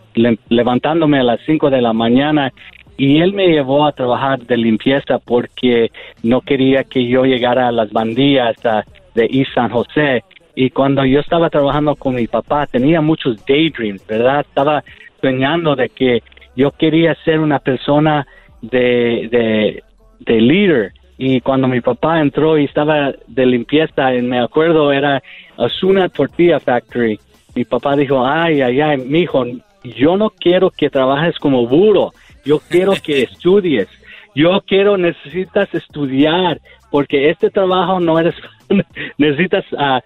[0.49, 2.53] levantándome a las 5 de la mañana
[2.97, 5.90] y él me llevó a trabajar de limpieza porque
[6.23, 10.25] no quería que yo llegara a las bandillas ah, de East San José.
[10.59, 14.40] Y cuando yo estaba trabajando con mi papá, tenía muchos daydreams, ¿verdad?
[14.40, 14.83] Estaba
[15.21, 16.23] soñando de que
[16.57, 18.27] yo quería ser una persona
[18.62, 19.85] de, de,
[20.21, 20.92] de líder.
[21.19, 25.23] Y cuando mi papá entró y estaba de limpieza, me acuerdo, era
[25.59, 27.21] Asuna Tortilla Factory.
[27.55, 29.45] Mi papá dijo, ay, ay, ay, mijo,
[29.85, 32.12] yo no quiero que trabajes como burro,
[32.47, 33.88] yo quiero que estudies,
[34.35, 36.61] yo quiero, necesitas estudiar,
[36.97, 38.35] porque este trabajo no eres
[39.19, 40.01] necesitas a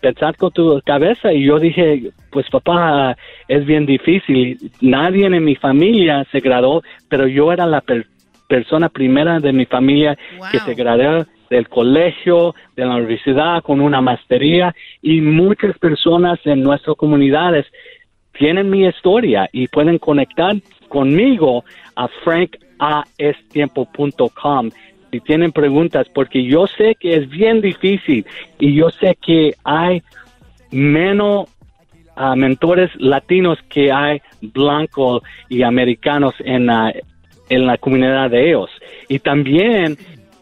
[0.00, 1.32] pensar con tu cabeza.
[1.32, 3.16] Y yo dije pues papá
[3.46, 4.58] es bien difícil.
[4.80, 7.84] Nadie en mi familia se graduó pero yo era la
[8.48, 10.18] persona primera de mi familia
[10.50, 14.74] que se graduó del colegio, de la universidad con una maestría.
[15.02, 17.64] Y muchas personas en nuestras comunidades
[18.36, 20.56] tienen mi historia y pueden conectar
[20.88, 24.70] conmigo a frankAestiempo.com
[25.14, 28.26] si tienen preguntas, porque yo sé que es bien difícil
[28.58, 30.02] y yo sé que hay
[30.72, 31.48] menos
[32.16, 36.92] ah, mentores latinos que hay blancos y americanos en la,
[37.48, 38.70] en la comunidad de ellos.
[39.08, 39.96] Y también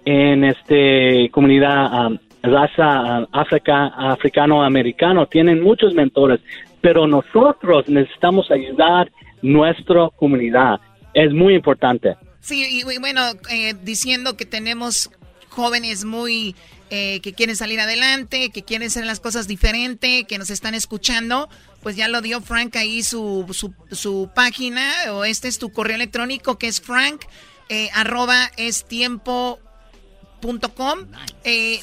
[0.06, 2.10] en esta comunidad ah,
[2.42, 6.40] raza uh, africano-americano tienen muchos mentores,
[6.80, 9.10] pero nosotros necesitamos ayudar
[9.42, 10.80] nuestra comunidad.
[11.12, 12.16] Es muy importante.
[12.42, 15.10] Sí, y, bueno, eh, diciendo que tenemos
[15.48, 16.56] jóvenes muy
[16.90, 21.48] eh, que quieren salir adelante, que quieren hacer las cosas diferente, que nos están escuchando,
[21.82, 23.46] pues ya lo dio Frank ahí su,
[23.92, 27.24] su, página, o este es tu correo electrónico que es frank,
[27.68, 29.60] eh, arroba es tiempo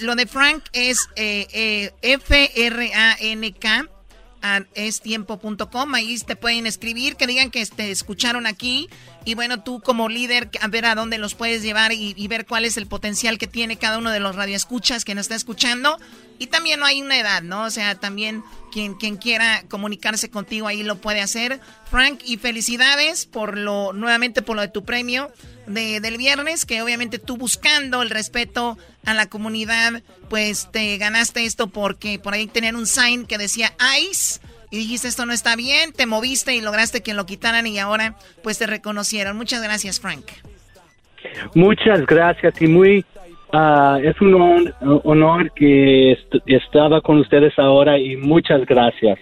[0.02, 1.08] lo de Frank es
[2.02, 2.60] F-R-A-N-K
[4.74, 5.96] es tiempo.com.
[5.96, 8.90] Ahí te pueden escribir, que digan que te escucharon aquí.
[9.26, 12.66] Y bueno, tú como líder, a ver a dónde los puedes llevar y, ver cuál
[12.66, 16.00] es el potencial que tiene cada uno de los radioescuchas que nos está escuchando.
[16.38, 17.66] Y también no hay una edad, ¿no?
[17.66, 21.60] O sea, también quien, quien quiera comunicarse contigo ahí lo puede hacer.
[21.92, 25.32] Frank, y felicidades por lo, nuevamente por lo de tu premio
[25.68, 31.46] de, del viernes, que obviamente tú buscando el respeto a la comunidad, pues te ganaste
[31.46, 34.40] esto porque por ahí tenían un sign que decía ICE
[34.72, 38.16] y dijiste esto no está bien, te moviste y lograste que lo quitaran y ahora
[38.44, 39.38] pues te reconocieron.
[39.38, 40.26] Muchas gracias, Frank.
[41.54, 43.06] Muchas gracias y muy
[43.54, 49.20] uh, es un honor, que estaba con ustedes ahora y muchas gracias.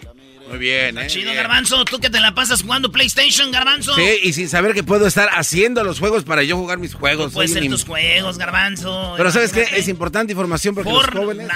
[0.50, 1.08] Muy bien, ¿eh?
[1.08, 1.84] Chido, Garbanzo.
[1.84, 3.94] Tú que te la pasas jugando PlayStation, Garbanzo.
[3.96, 7.34] Sí, y sin saber que puedo estar haciendo los juegos para yo jugar mis juegos.
[7.34, 9.16] Pueden ser tus juegos, Garbanzo.
[9.18, 9.66] Pero ¿sabes qué?
[9.76, 11.50] Es importante información porque los jóvenes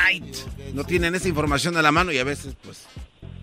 [0.74, 2.86] no tienen esa información a la mano y a veces, pues...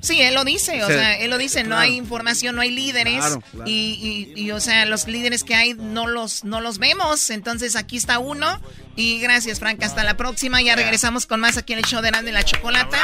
[0.00, 3.24] Sí, él lo dice, o sea, él lo dice, no hay información, no hay líderes
[3.66, 7.96] Y, y, o sea, los líderes que hay no los, no los vemos, entonces aquí
[7.96, 8.60] está uno
[8.96, 12.10] y gracias Frank, hasta la próxima, ya regresamos con más aquí en el show de
[12.10, 12.98] Nando y la Chocolata.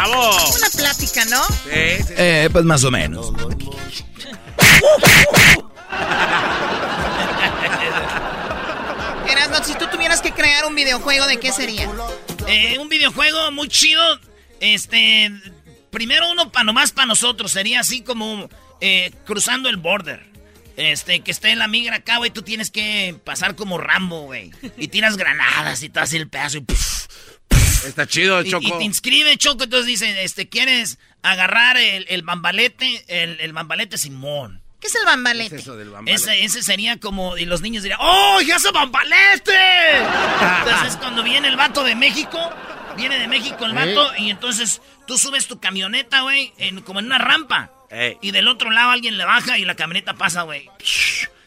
[0.56, 1.42] Una plática, ¿no?
[1.44, 3.33] Sí, Eh, pues más o menos.
[9.29, 11.88] Erasmo, si tú tuvieras que crear un videojuego, ¿de qué sería?
[12.46, 14.02] Eh, un videojuego muy chido,
[14.60, 15.33] este
[15.95, 20.27] Primero uno para nomás para nosotros, sería así como eh, cruzando el border.
[20.77, 24.51] Este, que esté en la migra acá, güey, tú tienes que pasar como Rambo, güey.
[24.77, 26.65] Y tiras granadas y te haces el pedazo y...
[27.87, 28.67] Está chido, Choco.
[28.67, 33.05] Y, te inscribe, Choco, entonces dicen, este, ¿quieres agarrar el, el bambalete?
[33.07, 34.63] El, el bambalete Simón.
[34.81, 35.51] ¿Qué es el bambalete?
[35.51, 36.17] ¿Qué es eso del bambalete?
[36.17, 39.99] Ese, ese sería como, y los niños dirían, ¡Oh, ya es bambalete!
[40.65, 42.38] entonces cuando viene el vato de México,
[42.97, 47.07] viene de México el vato, y entonces tú subes tu camioneta, güey, en, como en
[47.07, 47.71] una rampa.
[47.90, 48.19] Ey.
[48.23, 50.69] Y del otro lado alguien le baja y la camioneta pasa, güey.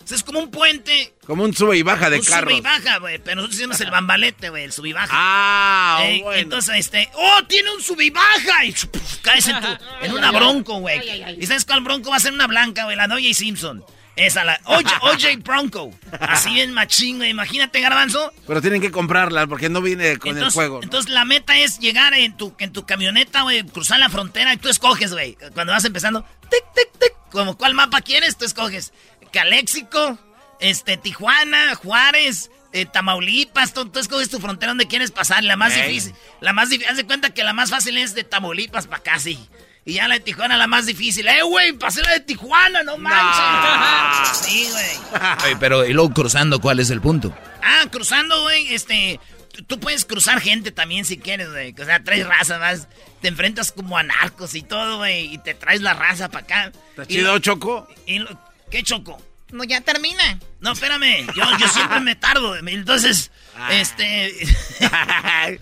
[0.10, 1.14] Es como un puente.
[1.26, 2.50] Como un sube y baja de un carros.
[2.50, 3.18] sube y baja, güey.
[3.18, 5.10] Pero nosotros decimos el bambalete, güey, el sub y baja.
[5.12, 6.40] Ah, Ey, bueno.
[6.40, 8.64] Entonces, este, ¡oh, tiene un sub y baja!
[8.64, 9.68] Y puf, caes en, tu,
[10.02, 11.02] en una bronco, güey.
[11.40, 12.96] ¿Y sabes cuál bronco va a ser una blanca, güey?
[12.96, 13.34] La de.
[13.34, 13.84] Simpson.
[14.18, 15.92] Esa, la OJ, OJ Bronco.
[16.20, 17.30] Así bien machín, güey.
[17.30, 18.34] Imagínate, garbanzo.
[18.46, 20.78] Pero tienen que comprarla porque no viene con Entonces, el juego.
[20.78, 20.84] ¿no?
[20.84, 24.58] entonces la meta es llegar en tu, en tu camioneta, güey, cruzar la frontera y
[24.58, 25.38] tú escoges, güey.
[25.54, 28.92] Cuando vas empezando, tic, tic, tic, como cuál mapa quieres, tú escoges.
[29.32, 30.18] Caléxico,
[30.60, 35.44] este, Tijuana, Juárez, eh, Tamaulipas, tú, tú escoges tu frontera donde quieres pasar.
[35.44, 35.88] La más Ey.
[35.90, 38.98] difícil, la más difícil, haz de cuenta que la más fácil es de Tamaulipas para
[38.98, 39.48] acá, sí.
[39.88, 41.26] Y ya la de Tijuana la más difícil.
[41.28, 41.72] ¡Eh, güey!
[41.74, 44.38] Pasé la de Tijuana, no manches.
[44.38, 45.22] Sí, güey.
[45.46, 47.34] Oye, pero y luego cruzando, ¿cuál es el punto?
[47.64, 49.20] Ah, cruzando, güey, este...
[49.66, 51.74] tú- puedes cruzar gente también si quieres, güey.
[51.82, 52.88] O sea, traes raza, más.
[53.22, 55.34] Te enfrentas como a narcos y todo, güey.
[55.34, 56.72] Y te traes la raza para acá.
[56.90, 57.88] ¿Está Y- chido, Choco?
[58.06, 59.22] y lo- ¿Qué choco?
[59.52, 60.40] No, ya termina.
[60.60, 61.26] No, espérame.
[61.36, 62.56] Yo, yo siempre me tardo.
[62.58, 63.74] Entonces, Ah.
[63.74, 64.34] este...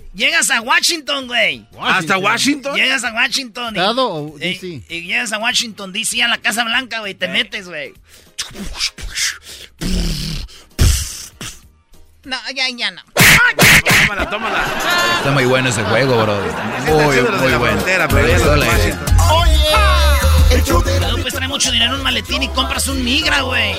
[0.13, 1.65] llegas a Washington, güey.
[1.81, 2.75] ¿Hasta Washington?
[2.75, 3.73] Llegas a Washington.
[3.75, 4.67] y- ¿Estado o y- DC?
[4.89, 7.13] Y, llegas a Washington, D.C., a la Casa Blanca, güey.
[7.13, 7.93] Te metes, güey.
[12.23, 13.01] No, ya, ya no.
[14.07, 14.65] Tómala, tómala.
[15.19, 16.37] Está muy bueno ese juego, bro.
[16.87, 17.75] Muy, muy bueno.
[17.77, 18.07] frontera,
[20.63, 23.73] Luego puedes traer mucho dinero en un maletín y compras un migra, güey.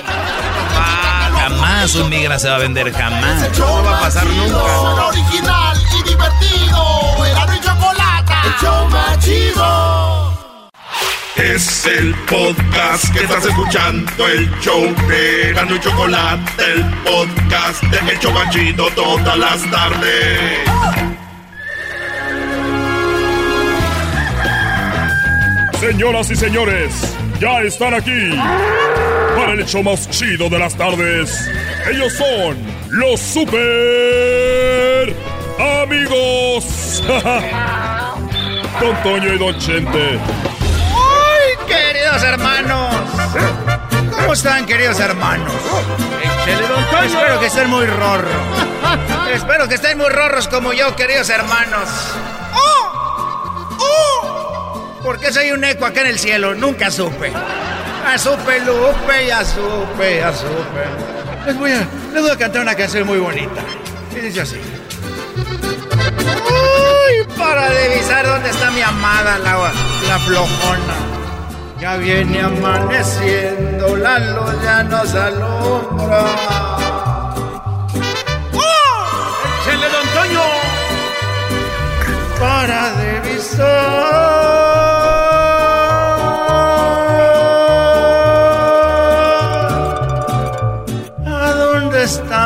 [1.39, 3.57] Jamás un migra se va a vender, jamás.
[3.57, 5.05] No va a pasar nunca.
[5.07, 7.25] original y divertido.
[7.25, 8.33] Era mi chocolate.
[8.45, 10.37] El show más chido.
[11.35, 18.11] Es el podcast que estás escuchando, el show de Gano y Chocolate, el podcast de
[18.11, 21.16] El Chobachito todas las tardes.
[25.79, 26.91] Señoras y señores,
[27.39, 28.31] ya están aquí
[29.35, 31.49] para el hecho más chido de las tardes.
[31.91, 32.57] Ellos son
[32.89, 35.15] los super
[35.83, 37.03] amigos.
[38.81, 40.19] Don Toño y Don Chente.
[40.95, 42.95] ¡Ay, queridos hermanos!
[44.15, 45.53] ¿Cómo están, queridos hermanos?
[46.47, 48.31] Espero que estén muy rorros.
[49.31, 51.87] Espero que estén muy rorros como yo, queridos hermanos.
[52.53, 53.06] ¡Oh!
[55.07, 56.53] ¿Por qué soy un eco acá en el cielo?
[56.53, 57.31] Nunca supe.
[57.31, 60.83] Ya supe, Lupe, ya supe, ya supe.
[61.45, 63.61] Les voy a, les voy a cantar una canción muy bonita.
[64.11, 64.59] Y dice así.
[66.19, 67.25] ¡Ay!
[67.37, 69.71] Para divisar dónde está mi amada, la,
[70.09, 70.95] la flojona.
[71.79, 76.25] Ya viene amaneciendo, la luz ya nos alumbra.
[78.51, 79.05] ¡Oh!
[79.67, 80.43] ¡Échale, don Toño!
[82.37, 82.91] Para
[83.23, 84.76] divisar.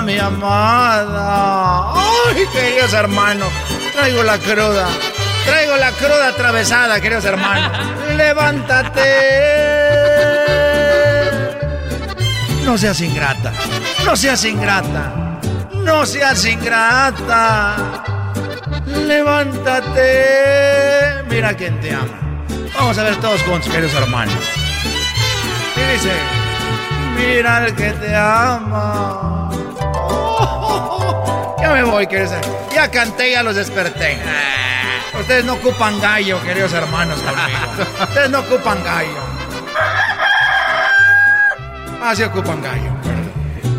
[0.04, 1.94] Mi amada?
[1.96, 3.50] ¡Ay, queridos hermanos!
[3.94, 4.88] Traigo la cruda.
[5.46, 7.72] Traigo la cruda atravesada, queridos hermanos.
[8.18, 9.02] ¡Levántate!
[12.64, 13.52] No seas ingrata.
[14.06, 15.40] No seas ingrata.
[15.74, 18.04] No seas ingrata.
[18.86, 20.12] Levántate.
[21.30, 22.46] Mira quién te ama.
[22.76, 24.34] Vamos a ver todos juntos, queridos hermanos.
[25.76, 26.14] Y dice,
[27.18, 29.51] mira el que te ama.
[31.72, 32.34] Ya me voy, queridos.
[32.76, 34.18] Ya canté, ya los desperté.
[35.18, 37.60] Ustedes no ocupan gallo, queridos hermanos, conmigo.
[38.04, 39.16] Ustedes no ocupan gallo.
[42.02, 42.92] Ah, sí ocupan gallo.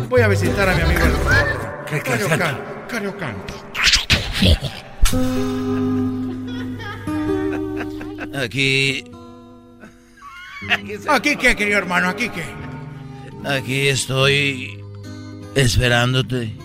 [0.09, 1.85] Voy a visitar a mi amigo el Rorro.
[2.03, 2.57] Cariocan,
[2.89, 3.35] Cariocan.
[8.43, 9.05] Aquí,
[11.09, 12.09] ¿Aquí qué, querido hermano?
[12.09, 12.43] ¿Aquí qué?
[13.47, 14.83] aquí estoy
[15.53, 16.62] esperándote.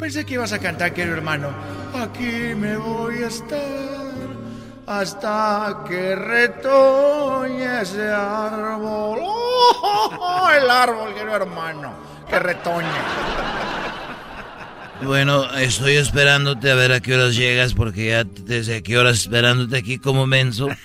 [0.00, 1.50] Pensé que ibas a cantar, querido hermano.
[1.92, 3.60] Aquí me voy a estar
[4.86, 9.18] hasta que retoñe ese árbol.
[9.22, 10.48] ¡Oh!
[10.56, 11.92] el árbol, querido hermano,
[12.30, 12.88] que retoñe.
[15.02, 19.76] Bueno, estoy esperándote a ver a qué horas llegas porque ya desde qué horas esperándote
[19.76, 20.68] aquí como menso.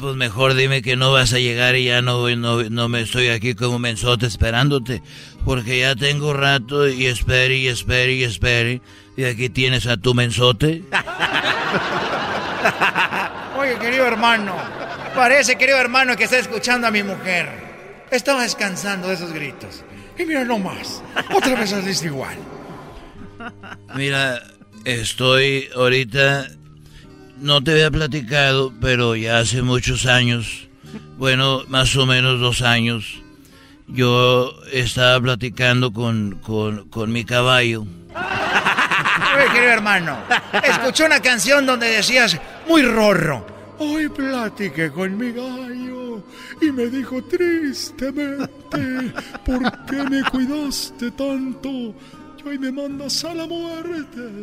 [0.00, 3.28] Pues mejor dime que no vas a llegar y ya no, no, no me estoy
[3.28, 5.02] aquí como mensote esperándote.
[5.44, 8.80] Porque ya tengo rato y espere y espere y espere.
[9.16, 10.82] Y aquí tienes a tu mensote.
[13.58, 14.56] Oye, querido hermano,
[15.14, 17.48] parece, querido hermano, que está escuchando a mi mujer.
[18.10, 19.84] Estaba descansando de esos gritos.
[20.18, 21.02] Y mira nomás,
[21.34, 22.36] otra vez saliste igual.
[23.94, 24.42] Mira,
[24.84, 26.48] estoy ahorita,
[27.40, 30.68] no te había platicado, pero ya hace muchos años,
[31.16, 33.21] bueno, más o menos dos años,
[33.92, 37.86] yo estaba platicando con, con, con mi caballo.
[39.34, 40.18] Oye, querido hermano,
[40.62, 42.38] escuché una canción donde decías,
[42.68, 43.46] muy rorro.
[43.78, 46.24] Hoy platiqué con mi gallo
[46.60, 49.12] y me dijo tristemente,
[49.44, 51.68] ¿por qué me cuidaste tanto?
[51.68, 54.42] Y hoy me mandas a la muerte.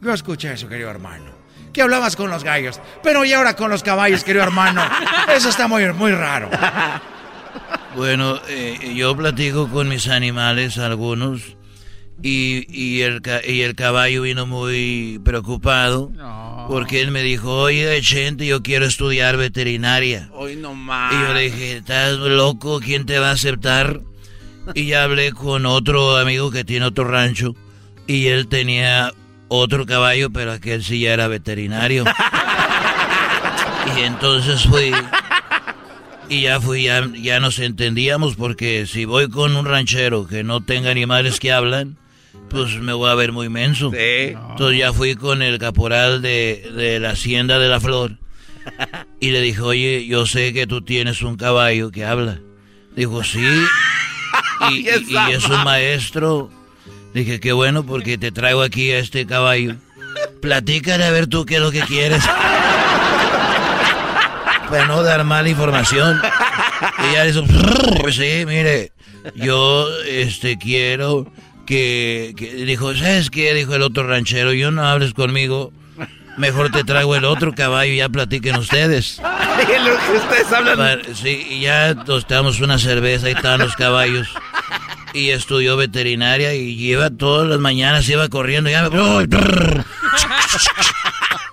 [0.00, 1.40] Yo escuché eso, querido hermano.
[1.72, 4.82] Que hablabas con los gallos, pero y ahora con los caballos, querido hermano.
[5.32, 6.50] Eso está muy, muy raro.
[7.96, 11.56] Bueno, eh, yo platico con mis animales, algunos,
[12.22, 16.12] y, y, el, y el caballo vino muy preocupado
[16.70, 20.28] porque él me dijo, oye, gente, yo quiero estudiar veterinaria.
[20.32, 21.12] Hoy no más.
[21.12, 22.78] Y yo le dije, ¿estás loco?
[22.80, 24.00] ¿Quién te va a aceptar?
[24.74, 27.56] Y ya hablé con otro amigo que tiene otro rancho
[28.06, 29.12] y él tenía
[29.48, 32.04] otro caballo, pero aquel sí ya era veterinario.
[33.96, 34.92] y entonces fui
[36.30, 40.62] y ya fui, ya, ya nos entendíamos porque si voy con un ranchero que no
[40.62, 41.96] tenga animales que hablan,
[42.48, 43.90] pues me voy a ver muy menso.
[43.92, 48.16] Entonces ya fui con el caporal de, de la hacienda de la flor
[49.18, 52.38] y le dije, oye, yo sé que tú tienes un caballo que habla.
[52.96, 53.40] Dijo, sí.
[54.70, 56.50] Y, y, es un maestro.
[57.14, 59.76] Dije, qué bueno porque te traigo aquí a este caballo.
[60.42, 62.22] Platícale a ver tú qué es lo que quieres.
[64.70, 66.20] Para no dar mala información.
[67.10, 67.42] Y ya dijo,
[68.00, 68.92] pues sí, mire,
[69.34, 71.26] yo este quiero
[71.66, 72.34] que,
[72.66, 73.52] dijo, ¿sabes qué?
[73.54, 75.72] Dijo el otro ranchero, yo no hables conmigo,
[76.36, 79.20] mejor te traigo el otro caballo y ya platiquen ustedes.
[79.20, 81.02] ustedes hablan.
[81.14, 84.28] Sí, y ya tostamos una cerveza y estaban los caballos.
[85.12, 88.88] Y estudió veterinaria y lleva todas las mañanas, iba corriendo, ya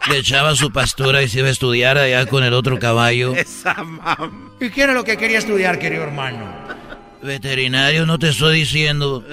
[0.09, 3.33] le echaba su pastura y se iba a estudiar allá con el otro caballo.
[4.59, 6.45] ¿Y qué era lo que quería estudiar, querido hermano?
[7.21, 9.23] Veterinario, no te estoy diciendo.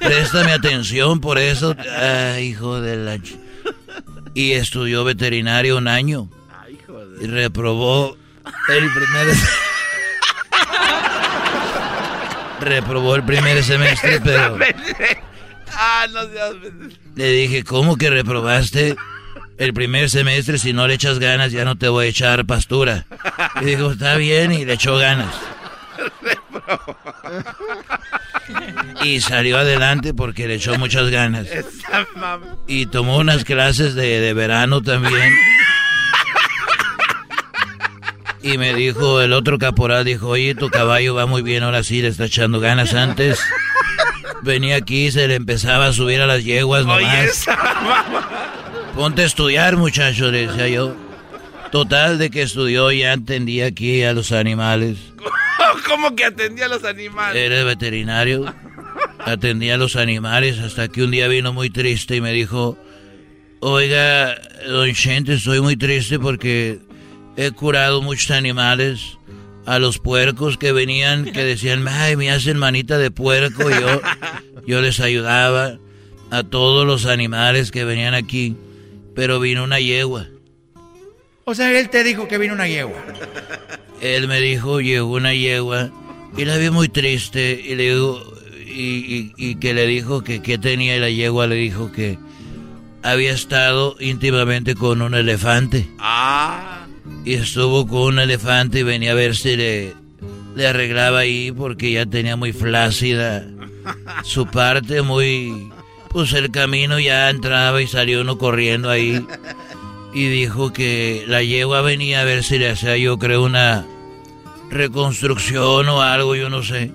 [0.00, 1.76] Préstame atención por eso.
[1.98, 3.18] Ay, hijo de la...
[4.34, 6.28] Y estudió veterinario un año.
[7.20, 8.16] Y reprobó
[8.68, 9.36] el primer...
[12.60, 14.58] reprobó el primer semestre, pero...
[15.74, 16.20] Ah, no
[17.16, 18.94] Le dije, ¿cómo que reprobaste
[19.62, 20.58] el primer semestre?
[20.58, 23.06] Si no le echas ganas, ya no te voy a echar pastura.
[23.60, 25.34] Y dijo, está bien, y le echó ganas.
[29.02, 31.46] Y salió adelante porque le echó muchas ganas.
[32.66, 35.32] Y tomó unas clases de, de verano también.
[38.42, 42.02] Y me dijo, el otro caporal dijo, oye, tu caballo va muy bien, ahora sí
[42.02, 43.40] le está echando ganas antes.
[44.42, 47.46] Venía aquí, se le empezaba a subir a las yeguas nomás.
[48.94, 50.94] Ponte a estudiar, muchacho, decía yo.
[51.70, 54.98] Total, de que estudió, ya entendía aquí a los animales.
[55.88, 57.42] ¿Cómo que atendía a los animales?
[57.42, 58.54] Era veterinario.
[59.18, 62.76] Atendía a los animales hasta que un día vino muy triste y me dijo,
[63.60, 64.36] oiga,
[64.66, 66.80] don Chente, estoy muy triste porque
[67.36, 69.18] he curado muchos animales.
[69.64, 73.70] A los puercos que venían, que decían, ay, me hacen manita de puerco.
[73.70, 74.02] Y yo,
[74.66, 75.78] yo les ayudaba
[76.32, 78.56] a todos los animales que venían aquí.
[79.14, 80.28] Pero vino una yegua.
[81.44, 83.02] O sea, él te dijo que vino una yegua.
[84.00, 85.90] Él me dijo, llegó una yegua
[86.36, 88.22] y la vi muy triste y le digo,
[88.66, 92.18] y, y, que le dijo que qué tenía y la yegua le dijo que
[93.02, 95.88] había estado íntimamente con un elefante.
[95.98, 96.86] Ah.
[97.24, 99.94] Y estuvo con un elefante y venía a ver si le,
[100.56, 103.44] le arreglaba ahí porque ya tenía muy flácida
[104.22, 105.71] su parte, muy...
[106.12, 109.24] Pues el camino ya entraba y salió uno corriendo ahí.
[110.14, 113.86] Y dijo que la yegua venía a ver si le hacía yo creo una
[114.70, 116.90] reconstrucción o algo, yo no sé.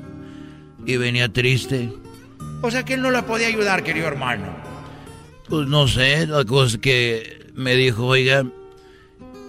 [0.85, 1.89] Y venía triste.
[2.61, 4.45] O sea que él no la podía ayudar, querido hermano.
[5.49, 8.45] Pues no sé, la cosa es que me dijo, oiga,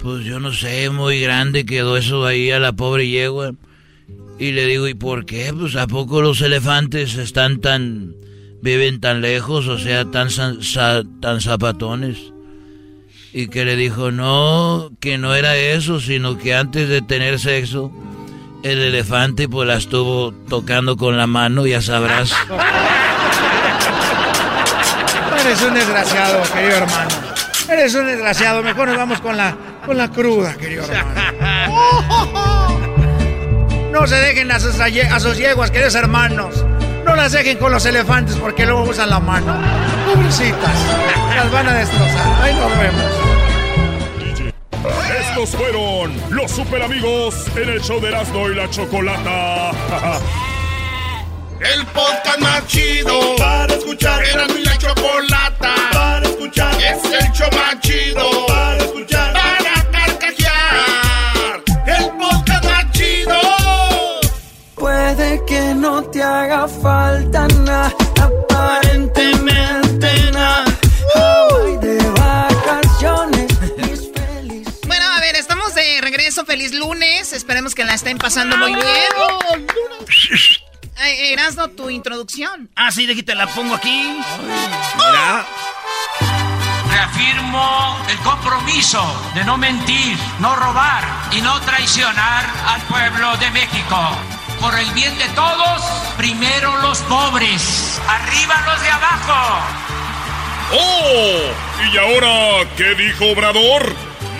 [0.01, 3.53] pues yo no sé, muy grande quedó eso ahí a la pobre yegua.
[4.39, 5.53] Y le digo, ¿y por qué?
[5.53, 8.15] Pues a poco los elefantes están tan...
[8.63, 10.29] viven tan lejos, o sea, tan,
[11.21, 12.19] tan zapatones.
[13.33, 17.93] Y que le dijo, no, que no era eso, sino que antes de tener sexo,
[18.63, 22.33] el elefante pues la estuvo tocando con la mano, ya sabrás.
[25.41, 27.11] Eres un desgraciado, querido hermano.
[27.71, 28.63] Eres un desgraciado.
[28.63, 31.29] Mejor nos vamos con la, con la cruda, querido hermano.
[33.93, 36.65] No se dejen a sus, a sus yeguas, queridos hermanos.
[37.09, 39.57] No las dejen con los elefantes porque luego usan la mano.
[40.13, 40.77] Pobrecitas.
[41.35, 42.43] Las van a destrozar.
[42.43, 43.05] Ahí nos vemos.
[45.19, 49.71] Estos fueron los super amigos en el show de Erasmo y la Chocolata.
[51.75, 54.23] el podcast más chido para escuchar.
[54.25, 56.75] Erasmo y la Chocolata para escuchar.
[56.75, 59.18] Es el show más chido para escuchar.
[65.69, 67.93] Que no te haga falta nada,
[68.23, 70.65] aparentemente nada.
[71.81, 73.59] de vacaciones.
[74.87, 76.47] Bueno, a ver, estamos de regreso.
[76.47, 77.35] Feliz lunes.
[77.35, 78.87] Esperemos que la estén pasando muy bien.
[80.97, 82.71] Ay, Erasno, tu introducción.
[82.75, 84.19] Ah, sí, de aquí te la pongo aquí.
[84.97, 85.47] Mira.
[86.91, 89.03] Reafirmo el compromiso
[89.35, 94.38] de no mentir, no robar y no traicionar al pueblo de México.
[94.61, 95.83] Por el bien de todos,
[96.17, 99.65] primero los pobres, arriba los de abajo.
[100.73, 101.41] ¡Oh!
[101.93, 103.95] ¿Y ahora qué dijo Obrador?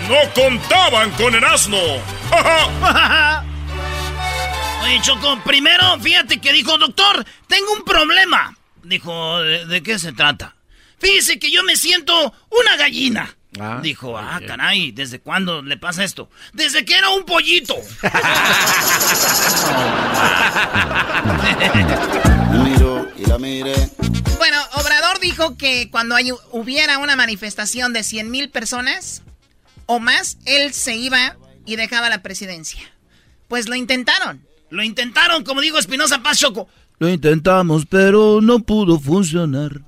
[0.09, 1.77] No contaban con el asno.
[4.83, 8.55] Oye, Choco, primero, fíjate que dijo, doctor, tengo un problema.
[8.83, 10.55] Dijo, ¿de, qué se trata?
[10.99, 13.35] Fíjese que yo me siento una gallina.
[13.81, 16.29] Dijo, ah, caray, ¿desde cuándo le pasa esto?
[16.53, 17.75] Desde que era un pollito.
[24.37, 26.15] bueno, Obrador dijo que cuando
[26.51, 29.23] hubiera una manifestación de 100 mil personas
[29.85, 32.81] o más, él se iba y dejaba la presidencia.
[33.47, 34.45] Pues lo intentaron.
[34.69, 36.67] Lo intentaron, como digo Espinosa Paz Choco.
[36.99, 39.81] Lo intentamos, pero no pudo funcionar.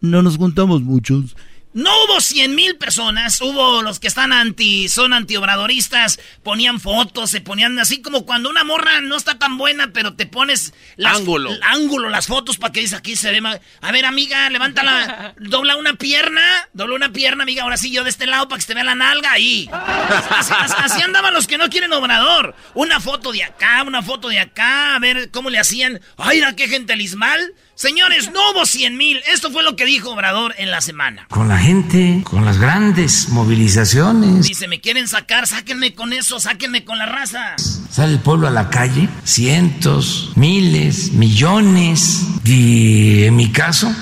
[0.00, 1.36] No nos juntamos muchos.
[1.74, 7.40] No hubo cien mil personas, hubo los que están anti, son antiobradoristas, ponían fotos, se
[7.40, 11.50] ponían así como cuando una morra no está tan buena, pero te pones las, ángulo,
[11.62, 13.58] ángulo las fotos para que dices aquí se ve más.
[13.80, 18.10] A ver, amiga, levántala, dobla una pierna, dobla una pierna, amiga, ahora sí yo de
[18.10, 19.68] este lado para que se te vea la nalga ahí.
[20.30, 22.54] Así, andaban los que no quieren obrador.
[22.74, 26.00] Una foto de acá, una foto de acá, a ver cómo le hacían.
[26.16, 27.52] Ay, ¿a qué gente lismal?
[27.76, 29.20] Señores, no hubo 100 mil.
[29.32, 31.26] Esto fue lo que dijo Obrador en la semana.
[31.28, 34.46] Con la gente, con las grandes movilizaciones.
[34.46, 37.56] Dice, me quieren sacar, sáquenme con eso, sáquenme con la raza.
[37.58, 42.28] Sale el pueblo a la calle, cientos, miles, millones.
[42.44, 43.92] Y en mi caso,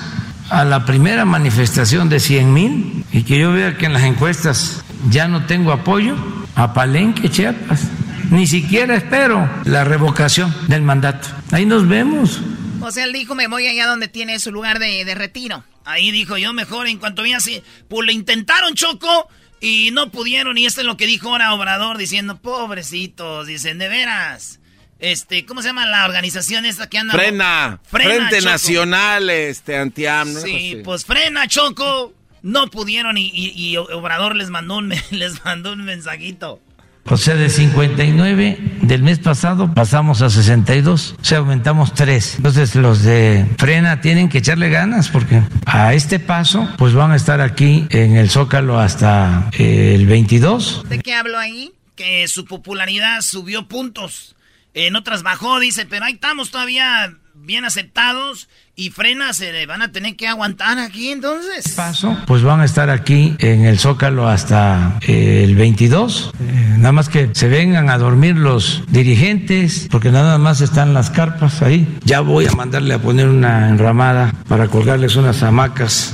[0.51, 4.83] a la primera manifestación de 100 mil, y que yo vea que en las encuestas
[5.09, 6.15] ya no tengo apoyo,
[6.55, 7.87] a Palenque, Chiapas.
[8.29, 11.27] Ni siquiera espero la revocación del mandato.
[11.51, 12.39] Ahí nos vemos.
[12.83, 15.63] O sea, él dijo, me voy allá donde tiene su lugar de, retiro.
[15.85, 19.29] Ahí dijo yo mejor, en cuanto vi así, pues lo intentaron, Choco,
[19.61, 20.57] y no pudieron.
[20.57, 24.59] Y esto es lo que dijo ahora Obrador, diciendo, pobrecitos, dicen, de veras.
[24.99, 27.13] Este, ¿cómo se llama la organización esta que anda?
[27.13, 27.79] Frena.
[27.83, 30.33] Frente Nacional, este, Antiam.
[30.33, 32.13] Sí, pues frena, Choco.
[32.41, 36.61] No pudieron y, y, Obrador les mandó un, les mandó un mensajito.
[37.05, 42.35] O sea, de 59 del mes pasado pasamos a 62, o sea, aumentamos 3.
[42.37, 47.15] Entonces los de frena tienen que echarle ganas porque a este paso pues van a
[47.15, 50.85] estar aquí en el Zócalo hasta eh, el 22.
[50.87, 51.73] ¿De qué hablo ahí?
[51.95, 54.35] Que su popularidad subió puntos.
[54.73, 59.91] En otras bajó, dice, pero ahí estamos todavía bien aceptados y Frena se van a
[59.91, 61.73] tener que aguantar aquí entonces.
[61.75, 66.31] Paso, pues van a estar aquí en el Zócalo hasta eh, el 22.
[66.39, 71.09] Eh, nada más que se vengan a dormir los dirigentes, porque nada más están las
[71.09, 71.97] carpas ahí.
[72.03, 76.13] Ya voy a mandarle a poner una enramada para colgarles unas hamacas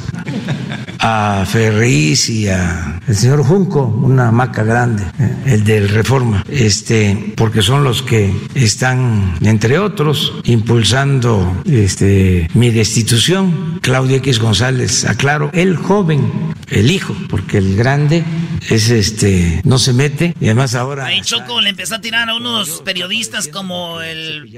[0.99, 7.33] a Ferriz y a el señor Junco, una hamaca grande, eh, el del Reforma, este,
[7.35, 13.79] porque son los que están, entre otros, impulsando este mi destitución.
[13.81, 18.23] Claudio X González, aclaro, el joven, el hijo, porque el grande
[18.69, 21.05] es este, no se mete y además ahora.
[21.05, 24.49] Ahí Choco le empezó a tirar a unos periodistas como el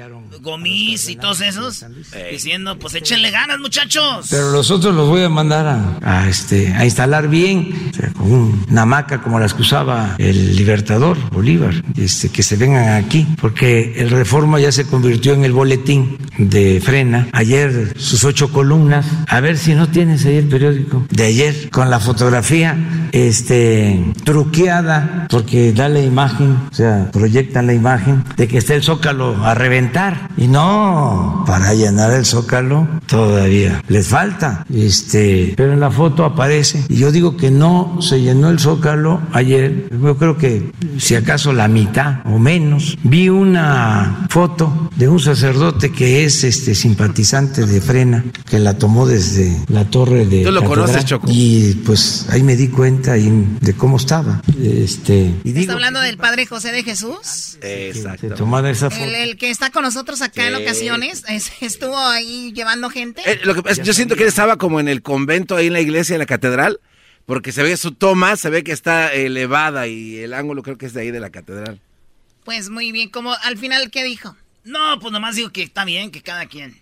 [0.42, 1.86] Gomis y todos esos,
[2.32, 4.28] diciendo, pues échenle ganas, muchachos.
[4.30, 9.22] Pero los otros los voy a mandar a, este, a instalar bien, con una hamaca
[9.22, 14.60] como las que usaba el Libertador Bolívar, este, que se vengan aquí, porque el Reforma
[14.60, 17.28] ya se convirtió en el boletín de frena.
[17.32, 19.06] Ayer sus ocho columnas.
[19.28, 22.78] A ver si no tienes ahí el periódico de ayer con la fotografía
[23.12, 23.91] este
[24.24, 29.44] truqueada porque da la imagen, o sea, proyectan la imagen de que está el zócalo
[29.44, 30.30] a reventar.
[30.38, 34.66] Y no, para llenar el zócalo todavía les falta.
[34.74, 36.86] Este, pero en la foto aparece.
[36.90, 39.90] Y yo digo que no se llenó el zócalo ayer.
[39.92, 42.98] Yo creo que si acaso la mitad o menos.
[43.04, 49.06] Vi una foto de un sacerdote que es este simpatizante de Frena, que la tomó
[49.06, 50.44] desde la torre de.
[50.44, 51.28] Tú lo conoces, Choco.
[51.30, 54.44] Y pues ahí me di cuenta de cómo estaba.
[54.64, 57.58] Este, y ¿Está hablando del Padre José de Jesús?
[57.64, 58.28] Exacto.
[58.68, 59.04] esa foto.
[59.04, 61.24] El, que está con nosotros acá en ocasiones,
[61.62, 63.24] estuvo ahí llevando gente.
[63.26, 65.82] Eh, lo que, yo siento que él estaba como en el convento, ahí en la
[65.82, 66.80] iglesia, en la catedral,
[67.26, 70.86] porque se ve su toma, se ve que está elevada y el ángulo creo que
[70.86, 71.82] es de ahí de la catedral.
[72.46, 74.38] Pues muy bien, como al final, ¿qué dijo?
[74.64, 76.80] No, pues nomás digo que está bien, que cada quien.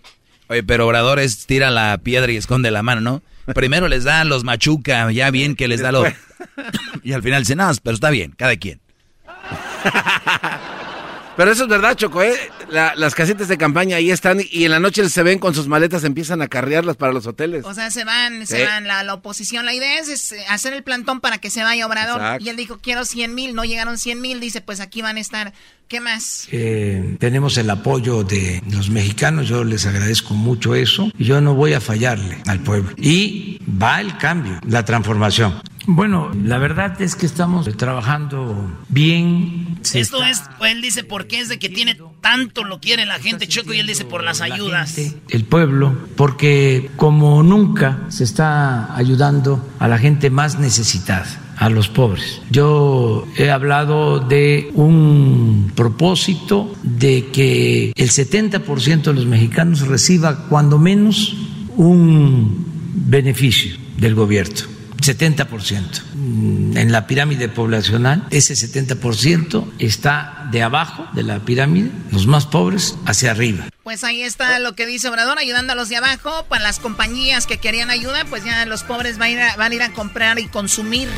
[0.50, 3.22] Oye, pero Obradores tira la piedra y esconde la mano, ¿no?
[3.54, 6.08] Primero les da los machuca, ya bien que les da los...
[7.04, 8.80] Y al final dicen, no, pero está bien, cada quien.
[11.38, 12.34] Pero eso es verdad, Choco, ¿eh?
[12.70, 16.04] las casitas de campaña ahí están y en la noche se ven con sus maletas,
[16.04, 17.66] empiezan a carrearlas para los hoteles.
[17.66, 19.66] O sea, se van, se van la, oposición.
[19.66, 22.42] La idea es, eh, hacer el plantón para que se vaya Obrador.
[22.42, 25.20] Y él dijo, quiero 100 mil, no llegaron 100 mil, dice, pues aquí van a
[25.20, 25.54] estar.
[25.88, 26.48] ¿Qué más?
[26.52, 31.12] Eh, tenemos el apoyo de los mexicanos, yo les agradezco mucho eso.
[31.18, 32.92] Yo no voy a fallarle al pueblo.
[32.96, 35.60] Y va el cambio, la transformación.
[35.92, 39.80] Bueno, la verdad es que estamos trabajando bien.
[39.92, 43.48] Esto es, pues, él dice, porque es de que tiene tanto lo quiere la gente,
[43.48, 44.96] Choco, y él dice por las ayudas.
[45.30, 51.26] el pueblo, porque como nunca se está ayudando a la gente más necesitada
[51.58, 52.40] a los pobres.
[52.52, 60.78] Yo he hablado de un propósito de que el 70% de los mexicanos reciba cuando
[60.78, 61.36] menos
[61.78, 62.64] un
[62.94, 66.02] beneficio del gobierno 70%.
[66.14, 72.46] Mm, en la pirámide poblacional, ese 70% está de abajo de la pirámide, los más
[72.46, 73.66] pobres, hacia arriba.
[73.84, 76.46] Pues ahí está lo que dice Obrador, ayudando a los de abajo.
[76.48, 79.72] Para las compañías que querían ayuda, pues ya los pobres van a ir a, van
[79.72, 81.10] a, ir a comprar y consumir.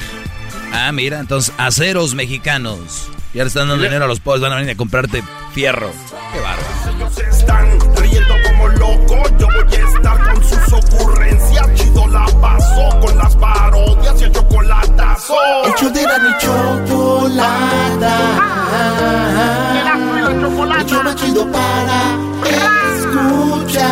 [0.71, 3.09] Ah, mira, entonces, aceros mexicanos.
[3.33, 5.23] Ya le están dando dinero a los pobres, van a venir a comprarte
[5.53, 5.91] fierro.
[6.33, 7.11] Qué bárbaro.
[7.13, 11.50] Se están riendo como locos, yo voy a estar con sus ocurrencias.
[14.21, 15.33] Y el chocolatazo.
[15.65, 18.13] Hecho de la mi chocolata.
[20.81, 22.15] El show más chido para
[22.97, 23.91] escuchar.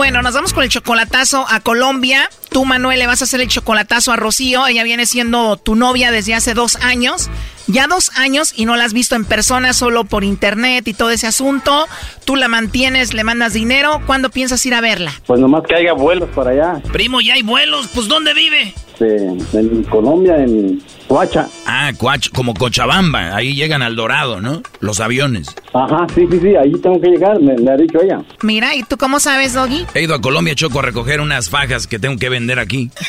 [0.00, 2.30] Bueno, nos vamos con el chocolatazo a Colombia.
[2.48, 4.66] Tú, Manuel, le vas a hacer el chocolatazo a Rocío.
[4.66, 7.28] Ella viene siendo tu novia desde hace dos años.
[7.66, 11.10] Ya dos años y no la has visto en persona, solo por internet y todo
[11.10, 11.86] ese asunto.
[12.24, 14.00] Tú la mantienes, le mandas dinero.
[14.06, 15.12] ¿Cuándo piensas ir a verla?
[15.26, 16.82] Pues nomás que haya vuelos para allá.
[16.90, 17.88] Primo, ya hay vuelos.
[17.94, 18.72] Pues ¿dónde vive?
[18.92, 19.26] Este,
[19.58, 21.48] en Colombia, en Coacha.
[21.66, 23.34] Ah, Coacha, como Cochabamba.
[23.34, 24.62] Ahí llegan al Dorado, ¿no?
[24.78, 25.56] Los aviones.
[25.74, 26.54] Ajá, sí, sí, sí.
[26.54, 28.20] Ahí tengo que llegar, me, me ha dicho ella.
[28.42, 29.86] Mira, ¿y tú cómo sabes, Doggy?
[29.92, 32.90] He ido a Colombia, Choco, a recoger unas fajas que tengo que vender aquí.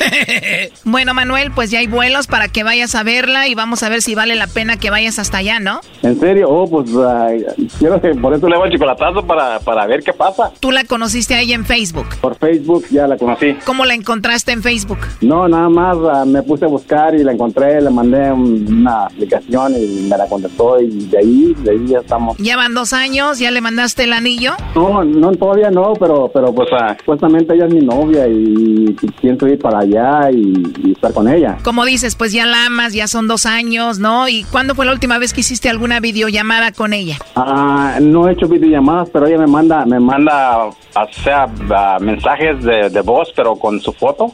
[0.84, 4.02] Bueno, Manuel, pues ya hay vuelos para que vayas a verla y vamos a ver
[4.02, 5.80] si vale la pena que vayas hasta allá, ¿no?
[6.02, 6.48] ¿En serio?
[6.50, 6.90] Oh, pues
[7.78, 10.50] quiero que por eso le hago el chocolatazo para, para ver qué pasa.
[10.60, 12.06] Tú la conociste a ella en Facebook.
[12.20, 13.54] Por Facebook ya la conocí.
[13.64, 14.98] ¿Cómo la encontraste en Facebook?
[15.20, 19.04] No, nada más ah, me puse a buscar y la encontré, le mandé un- una
[19.06, 22.36] aplicación y me la contestó y de ahí, de ahí ya estamos.
[22.38, 24.52] Ya van dos años, ya le mandaste el anillo.
[24.74, 29.06] No, no, todavía no, pero, pero pues ah, supuestamente ella es mi novia y, y
[29.20, 31.58] pienso ir para allá y, y estar con ella.
[31.64, 34.28] Como dices, pues ya la amas, ya son dos años, ¿no?
[34.28, 37.18] ¿Y cuándo fue la última vez que hiciste alguna videollamada con ella?
[37.36, 40.74] Ah, no he hecho videollamadas, pero ella me manda, me manda, o
[41.24, 44.32] sea, ah, mensajes de, de voz, pero con su foto.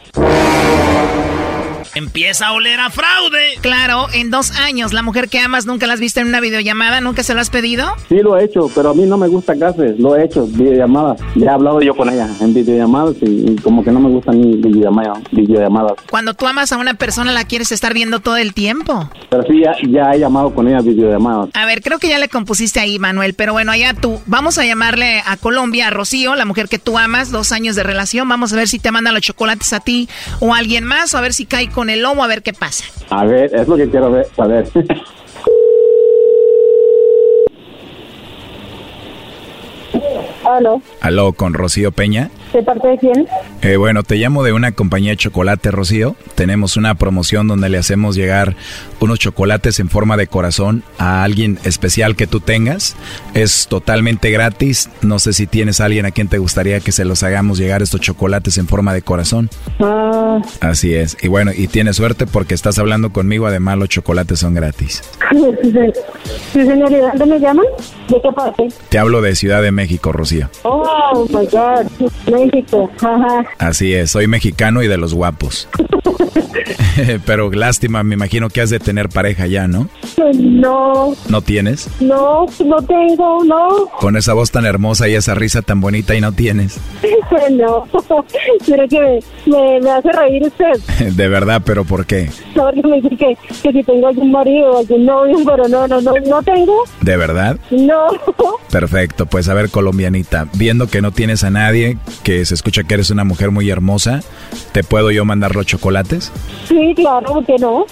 [1.95, 3.55] Empieza a oler a fraude.
[3.61, 7.01] Claro, en dos años, la mujer que amas nunca la has visto en una videollamada,
[7.01, 7.87] nunca se lo has pedido.
[8.09, 11.21] Sí, lo he hecho, pero a mí no me gusta casi, lo he hecho, videollamadas.
[11.35, 14.57] Ya he hablado yo con ella en videollamadas y, como que no me gustan ni
[14.57, 15.93] videollamadas, videollamadas.
[16.11, 19.09] Cuando tú amas a una persona, la quieres estar viendo todo el tiempo.
[19.31, 21.51] Pero sí, ya, ya he llamado con ella videollamadas.
[21.55, 24.21] A ver, creo que ya le compusiste ahí, Manuel, pero bueno, allá tú.
[24.27, 27.83] Vamos a llamarle a Colombia, a Rocío, la mujer que tú amas, dos años de
[27.83, 28.29] relación.
[28.29, 30.09] Vamos a ver si te manda los chocolates a ti
[30.41, 32.53] o a alguien más, o a ver si cae con el lomo, a ver qué
[32.53, 32.85] pasa.
[33.11, 34.67] A ver, es lo que quiero ver, saber.
[40.45, 40.81] Aló.
[41.01, 42.31] Aló, con Rocío Peña.
[42.53, 43.29] ¿De parte de quién?
[43.63, 46.17] Eh, bueno, te llamo de una compañía de chocolate, Rocío.
[46.35, 48.57] Tenemos una promoción donde le hacemos llegar
[49.01, 52.97] unos chocolates en forma de corazón a alguien especial que tú tengas.
[53.35, 54.89] Es totalmente gratis.
[55.03, 57.83] No sé si tienes a alguien a quien te gustaría que se los hagamos llegar
[57.83, 59.51] estos chocolates en forma de corazón.
[59.81, 60.41] Ah.
[60.61, 61.17] Así es.
[61.23, 63.47] Y bueno, y tienes suerte porque estás hablando conmigo.
[63.47, 65.03] Además, los chocolates son gratis.
[66.53, 66.91] Sí, señor.
[66.91, 67.67] ¿Y dónde me llaman?
[68.09, 68.69] ¿De qué parte?
[68.89, 70.49] Te hablo de Ciudad de México, Rocío.
[70.63, 71.87] Oh, my God.
[72.47, 72.91] México.
[72.97, 73.45] Ajá.
[73.59, 74.11] Así es.
[74.11, 75.69] Soy mexicano y de los guapos.
[77.27, 79.89] Pero lástima, me imagino que has de tener pareja ya, ¿no?
[80.35, 81.15] No.
[81.29, 81.89] ¿No tienes?
[82.01, 83.87] No, no tengo, no.
[84.01, 86.79] Con esa voz tan hermosa y esa risa tan bonita y no tienes.
[87.51, 87.87] No,
[88.67, 91.07] pero que me, me, hace reír usted.
[91.15, 92.31] De verdad, pero ¿por qué?
[92.55, 96.01] No, porque me dice que, que si tengo algún marido algún novio, pero no, no,
[96.01, 96.85] no, no tengo.
[97.01, 97.59] ¿De verdad?
[97.71, 98.09] No.
[98.71, 101.99] Perfecto, pues a ver, colombianita, viendo que no tienes a nadie,
[102.29, 104.21] que se escucha que eres una mujer muy hermosa,
[104.73, 106.31] ¿te puedo yo mandar los chocolates?
[106.67, 107.87] Sí, claro, ¿por qué no?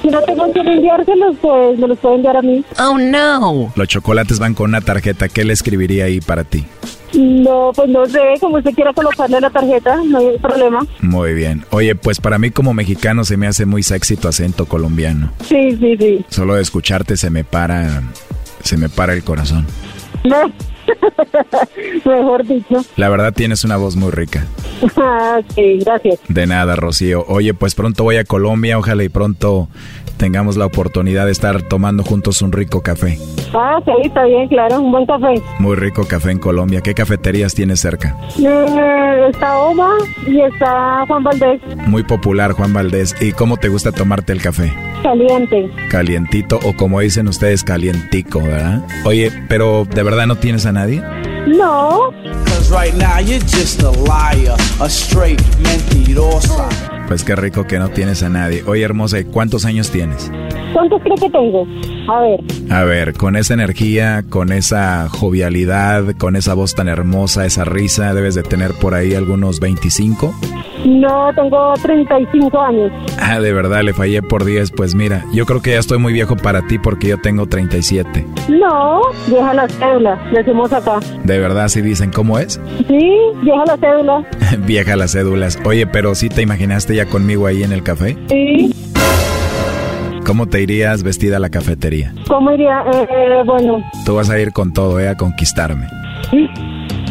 [0.00, 2.64] Si no tengo que enviárselos, pues me los pueden enviar a mí.
[2.78, 3.70] Oh, no.
[3.76, 5.28] Los chocolates van con una tarjeta.
[5.28, 6.64] ¿Qué le escribiría ahí para ti?
[7.12, 10.80] No, pues no sé, como usted quiera colocarle la tarjeta, no hay problema.
[11.02, 11.66] Muy bien.
[11.72, 15.30] Oye, pues para mí como mexicano se me hace muy sexy tu acento colombiano.
[15.46, 16.24] Sí, sí, sí.
[16.30, 18.02] Solo de escucharte se me para,
[18.62, 19.66] se me para el corazón.
[20.24, 20.50] No.
[22.04, 22.84] Mejor dicho.
[22.96, 24.46] La verdad tienes una voz muy rica.
[24.96, 26.20] Ah, sí, gracias.
[26.28, 27.24] De nada, Rocío.
[27.28, 29.68] Oye, pues pronto voy a Colombia, ojalá y pronto
[30.16, 33.18] tengamos la oportunidad de estar tomando juntos un rico café.
[33.54, 35.34] Ah, sí, está bien, claro, un buen café.
[35.58, 36.80] Muy rico café en Colombia.
[36.80, 38.16] ¿Qué cafeterías tienes cerca?
[38.38, 39.90] Eh, está Oma
[40.26, 41.60] y está Juan Valdés.
[41.86, 43.14] Muy popular, Juan Valdés.
[43.20, 44.72] ¿Y cómo te gusta tomarte el café?
[45.02, 45.70] Caliente.
[45.90, 48.82] Calientito o como dicen ustedes, calientico, ¿verdad?
[49.04, 51.02] Oye, pero ¿de verdad no tienes a nadie?
[51.46, 52.12] No.
[57.12, 58.64] Pues qué rico que no tienes a nadie.
[58.66, 60.32] Oye, hermosa, ¿y cuántos años tienes?
[60.72, 61.66] ¿Cuántos creo que tengo?
[62.08, 62.40] A ver.
[62.70, 68.14] A ver, con esa energía, con esa jovialidad, con esa voz tan hermosa, esa risa,
[68.14, 70.34] debes de tener por ahí algunos 25.
[70.84, 72.92] No, tengo 35 años.
[73.20, 74.72] Ah, de verdad, le fallé por 10.
[74.72, 78.26] Pues mira, yo creo que ya estoy muy viejo para ti porque yo tengo 37.
[78.48, 80.98] No, vieja la cédula, decimos acá.
[81.24, 82.60] ¿De verdad sí dicen cómo es?
[82.88, 83.10] Sí,
[83.42, 84.24] vieja la cédula.
[84.66, 85.58] vieja las cédulas.
[85.64, 88.16] Oye, pero ¿sí te imaginaste ya conmigo ahí en el café?
[88.28, 88.74] Sí.
[90.26, 92.14] ¿Cómo te irías vestida a la cafetería?
[92.28, 92.84] ¿Cómo iría?
[92.92, 93.82] Eh, eh, bueno.
[94.06, 95.08] Tú vas a ir con todo, ¿eh?
[95.08, 95.86] A conquistarme.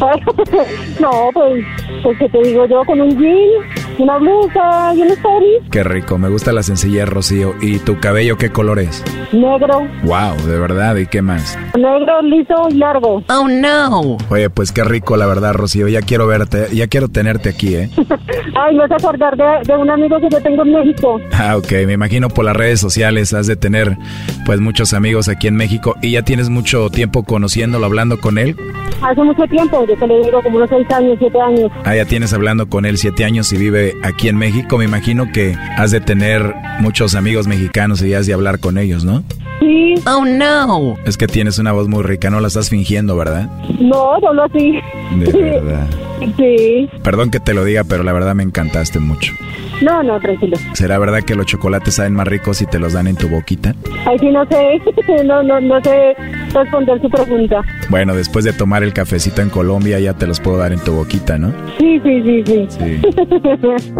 [1.00, 1.64] no, pues,
[2.02, 5.46] pues que te digo yo, con un jean, una blusa y un story.
[5.70, 7.54] Qué rico, me gusta la sencillez, Rocío.
[7.60, 9.02] ¿Y tu cabello qué color es?
[9.32, 9.86] Negro.
[10.02, 11.56] Wow, de verdad, ¿y qué más?
[11.76, 13.22] Negro, liso y largo.
[13.28, 14.16] Oh, no.
[14.28, 15.86] Oye, pues qué rico, la verdad, Rocío.
[15.88, 17.90] Ya quiero verte, ya quiero tenerte aquí, ¿eh?
[18.56, 21.20] Ay, me vas a acordar de, de un amigo que yo tengo en México.
[21.32, 23.96] Ah, ok, me imagino por las redes sociales has de tener,
[24.44, 25.94] pues, muchos amigos aquí en México.
[26.02, 28.56] ¿Y ya tienes mucho tiempo conociéndolo, hablando con él?
[29.02, 31.70] Hace mucho tiempo, yo te le digo como unos seis años, siete años.
[31.84, 34.78] Ah, ya tienes hablando con él siete años y vive aquí en México.
[34.78, 39.04] Me imagino que has de tener muchos amigos mexicanos y has de hablar con ellos,
[39.04, 39.22] ¿no?
[39.60, 39.94] Sí.
[40.06, 40.96] Oh, no.
[41.04, 43.48] Es que tienes una voz muy rica, no la estás fingiendo, ¿verdad?
[43.80, 44.78] No, solo así.
[45.18, 45.86] De verdad.
[46.36, 46.88] Sí.
[47.02, 49.32] Perdón que te lo diga, pero la verdad me encantaste mucho.
[49.80, 50.56] No, no, tranquilo.
[50.74, 53.74] ¿Será verdad que los chocolates saben más ricos si te los dan en tu boquita?
[54.06, 54.80] Ay, sí, no sé.
[55.24, 56.14] No, no, no sé
[56.52, 57.62] responder su pregunta.
[57.88, 60.92] Bueno, después de tomar el cafecito en Colombia ya te los puedo dar en tu
[60.92, 61.52] boquita, ¿no?
[61.78, 62.68] Sí, sí, sí, sí.
[62.68, 63.00] Sí.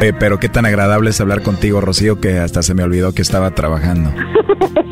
[0.00, 3.22] Eh, pero qué tan agradable es hablar contigo, Rocío, que hasta se me olvidó que
[3.22, 4.10] estaba trabajando.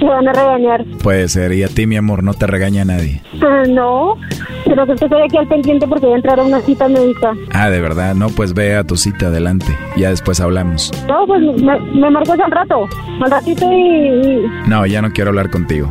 [0.00, 0.84] Me van a regañar.
[1.02, 3.20] Puede ser, y a ti, mi amor, no te regaña nadie.
[3.42, 4.16] Ah, no,
[4.64, 7.34] pero que estoy aquí al pendiente porque voy a entrar a una cita médica.
[7.52, 9.66] Ah, de verdad, no, pues ve a tu cita adelante,
[9.96, 10.90] ya después hablamos.
[11.08, 12.86] No, pues me, me marcas al rato,
[13.22, 14.46] al ratito y, y...
[14.68, 15.90] No, ya no quiero hablar contigo.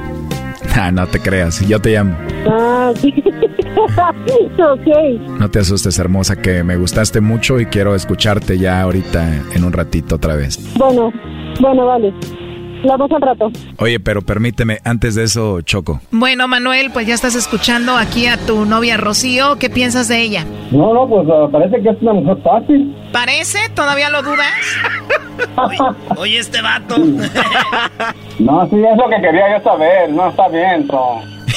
[0.75, 2.17] Ah, no te creas, yo te llamo.
[2.49, 3.13] Ah, sí.
[4.57, 5.21] ok.
[5.39, 9.71] No te asustes, hermosa, que me gustaste mucho y quiero escucharte ya ahorita en un
[9.73, 10.59] ratito otra vez.
[10.77, 11.11] Bueno,
[11.59, 12.13] bueno, vale.
[12.83, 13.51] Vamos al rato.
[13.77, 16.01] Oye, pero permíteme, antes de eso, Choco.
[16.11, 19.57] Bueno, Manuel, pues ya estás escuchando aquí a tu novia Rocío.
[19.57, 20.45] ¿Qué piensas de ella?
[20.71, 22.95] No, no, pues uh, parece que es una mujer fácil.
[23.11, 23.59] ¿Parece?
[23.73, 24.53] ¿Todavía lo dudas?
[26.17, 26.97] oye, este vato.
[28.39, 30.09] no, sí, es lo que quería yo saber.
[30.11, 30.87] No, está bien,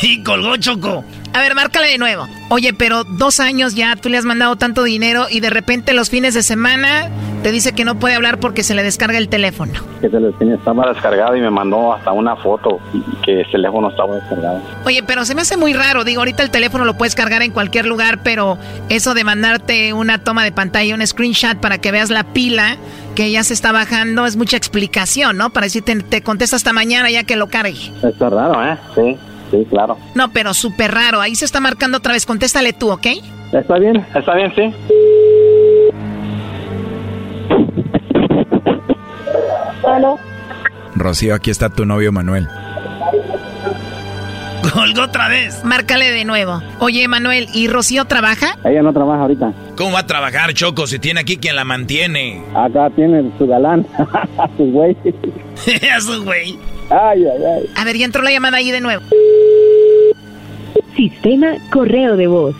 [0.02, 1.04] Y colgó Choco.
[1.36, 2.26] A ver, márcale de nuevo.
[2.48, 6.08] Oye, pero dos años ya tú le has mandado tanto dinero y de repente los
[6.08, 7.10] fines de semana
[7.42, 9.74] te dice que no puede hablar porque se le descarga el teléfono.
[10.00, 12.80] Que el teléfono estaba descargado y me mandó hasta una foto
[13.22, 14.62] que el teléfono estaba descargado.
[14.86, 16.04] Oye, pero se me hace muy raro.
[16.04, 18.56] Digo, ahorita el teléfono lo puedes cargar en cualquier lugar, pero
[18.88, 22.78] eso de mandarte una toma de pantalla, un screenshot para que veas la pila
[23.14, 25.50] que ya se está bajando es mucha explicación, ¿no?
[25.50, 27.92] Para decirte, te contesta hasta mañana ya que lo cargue.
[28.02, 28.78] Está raro, ¿eh?
[28.94, 29.18] Sí.
[29.50, 29.96] Sí, claro.
[30.14, 31.20] No, pero súper raro.
[31.20, 32.26] Ahí se está marcando otra vez.
[32.26, 33.06] Contéstale tú, ¿ok?
[33.52, 34.74] Está bien, está bien, sí.
[39.86, 40.18] ¿Aló?
[40.94, 42.48] Rocío, aquí está tu novio Manuel.
[44.72, 45.64] Colgó otra vez.
[45.64, 46.62] Márcale de nuevo.
[46.80, 48.56] Oye, Manuel, ¿y Rocío trabaja?
[48.64, 49.52] Ella no trabaja ahorita.
[49.76, 52.42] ¿Cómo va a trabajar, Choco, si tiene aquí quien la mantiene?
[52.54, 53.86] Acá tiene su galán,
[54.56, 54.96] su güey.
[56.00, 56.58] su güey.
[56.90, 57.70] Ay, ay, ay.
[57.76, 59.02] A ver, ya entró la llamada ahí de nuevo.
[60.96, 62.54] Sistema correo de voz.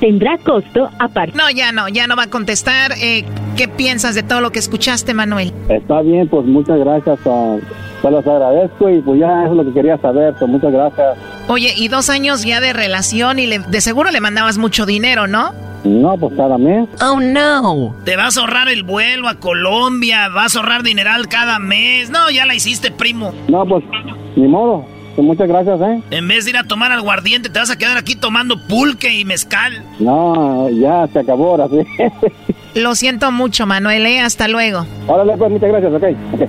[0.00, 1.36] Tendrá costo aparte.
[1.36, 2.92] No, ya no, ya no va a contestar.
[3.00, 3.24] Eh,
[3.56, 5.52] ¿Qué piensas de todo lo que escuchaste, Manuel?
[5.68, 7.18] Está bien, pues muchas gracias.
[7.24, 7.60] Uh,
[8.02, 10.34] se los agradezco y pues ya eso es lo que quería saber.
[10.38, 11.18] Pues muchas gracias.
[11.48, 15.52] Oye, y dos años ya de relación y de seguro le mandabas mucho dinero, ¿no?
[15.84, 16.88] No, pues cada mes.
[17.00, 17.94] Oh, no.
[18.04, 22.10] Te vas a ahorrar el vuelo a Colombia, vas a ahorrar dineral cada mes.
[22.10, 23.32] No, ya la hiciste, primo.
[23.48, 23.84] No, pues,
[24.36, 24.84] ni modo.
[25.14, 26.02] Pues muchas gracias, ¿eh?
[26.10, 29.24] En vez de ir a tomar aguardiente, te vas a quedar aquí tomando pulque y
[29.24, 29.82] mezcal.
[29.98, 31.78] No, ya se acabó ahora, sí.
[32.80, 34.20] Lo siento mucho, Manuel, ¿eh?
[34.20, 34.86] Hasta luego.
[35.06, 36.04] Órale, pues, muchas gracias, ok.
[36.34, 36.48] okay.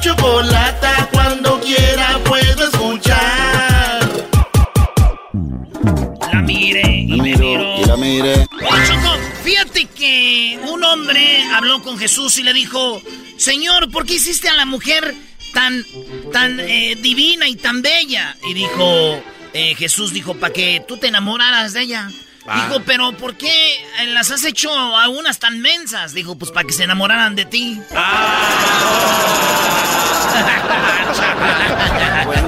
[0.00, 4.08] Chocolata, cuando quiera puedo escuchar.
[6.32, 7.80] La mire y me miro.
[7.80, 8.46] Y la mire.
[8.86, 13.00] Choco, fíjate que un hombre habló con Jesús y le dijo,
[13.36, 15.14] Señor, ¿por qué hiciste a la mujer
[15.52, 15.84] tan,
[16.32, 18.36] tan eh, divina y tan bella?
[18.48, 19.22] Y dijo,
[19.52, 22.10] eh, Jesús dijo, para que tú te enamoraras de ella.
[22.52, 22.66] Ah.
[22.66, 26.14] Dijo, pero ¿por qué las has hecho a unas tan mensas?
[26.14, 27.80] Dijo, pues para que se enamoraran de ti.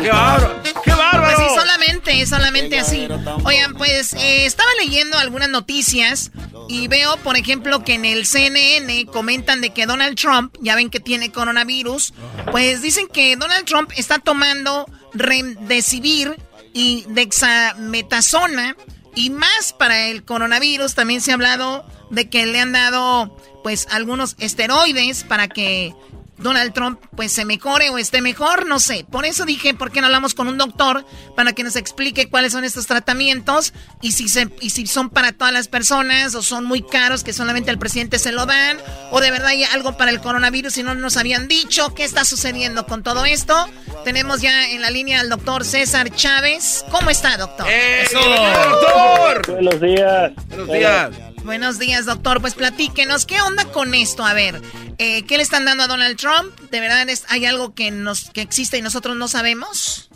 [0.03, 0.61] ¡Qué bárbaro!
[0.85, 1.37] ¡Qué bárbaro!
[1.37, 3.07] Pues sí, solamente, solamente así.
[3.45, 6.33] Oigan, pues eh, estaba leyendo algunas noticias
[6.69, 10.91] y veo, por ejemplo, que en el CNN comentan de que Donald Trump, ya ven
[10.91, 12.13] que tiene coronavirus,
[12.51, 16.37] pues dicen que Donald Trump está tomando remdesivir
[16.73, 18.77] y dexametasona
[19.15, 23.87] y más para el coronavirus, también se ha hablado de que le han dado pues
[23.91, 25.95] algunos esteroides para que
[26.43, 29.05] Donald Trump pues se mejore o esté mejor, no sé.
[29.11, 31.05] Por eso dije, ¿por qué no hablamos con un doctor
[31.37, 35.33] para que nos explique cuáles son estos tratamientos y si, se, y si son para
[35.33, 38.79] todas las personas o son muy caros que solamente al presidente se lo dan
[39.11, 42.25] o de verdad hay algo para el coronavirus y no nos habían dicho qué está
[42.25, 43.69] sucediendo con todo esto?
[44.05, 46.85] Tenemos ya en la línea al doctor César Chávez.
[46.91, 47.67] ¿Cómo está, doctor?
[47.69, 48.19] ¡Eso!
[48.19, 49.53] doctor!
[49.53, 50.33] Buenos días.
[50.49, 51.32] Buenos días.
[51.45, 52.41] Buenos días, doctor.
[52.41, 54.25] Pues platíquenos, ¿qué onda con esto?
[54.25, 54.55] A ver,
[54.99, 56.55] eh, ¿qué le están dando a Donald Trump?
[56.71, 60.09] ¿De verdad es, hay algo que, nos, que existe y nosotros no sabemos?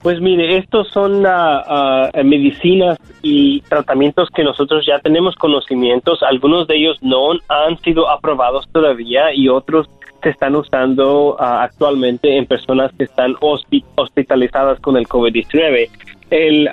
[0.00, 6.22] Pues mire, estos son uh, uh, medicinas y tratamientos que nosotros ya tenemos conocimientos.
[6.22, 9.88] Algunos de ellos no han sido aprobados todavía y otros
[10.22, 15.90] se están usando uh, actualmente en personas que están hospitalizadas con el COVID-19
[16.30, 16.68] el,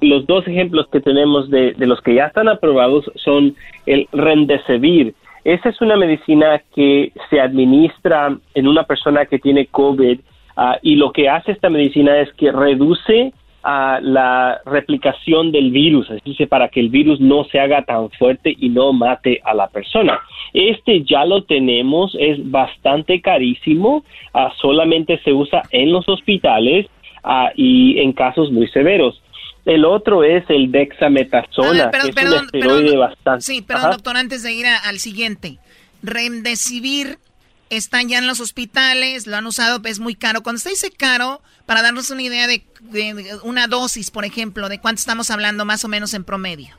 [0.00, 3.54] los dos ejemplos que tenemos de, los que ya están aprobados son
[3.86, 5.14] el Remdesivir.
[5.44, 10.18] Esa es una medicina que se administra en una persona que tiene COVID
[10.56, 13.32] ah, y lo que hace esta medicina es que reduce
[13.62, 18.10] a la replicación del virus, así que para que el virus no se haga tan
[18.10, 20.20] fuerte y no mate a la persona.
[20.52, 24.04] Este ya lo tenemos, es bastante carísimo,
[24.34, 26.86] ah, solamente se usa en los hospitales
[27.26, 29.20] ah, y en casos muy severos.
[29.64, 33.42] El otro es el dexametasona, que es un esteroide bastante.
[33.44, 35.58] Sí, perdón, doctor, antes de ir al siguiente.
[36.02, 37.18] Remdesivir
[37.68, 40.42] están ya en los hospitales, lo han usado, es muy caro.
[40.42, 42.62] Cuando usted dice caro, para darnos una idea de,
[43.42, 46.76] una dosis, por ejemplo, de cuánto estamos hablando más o menos en promedio.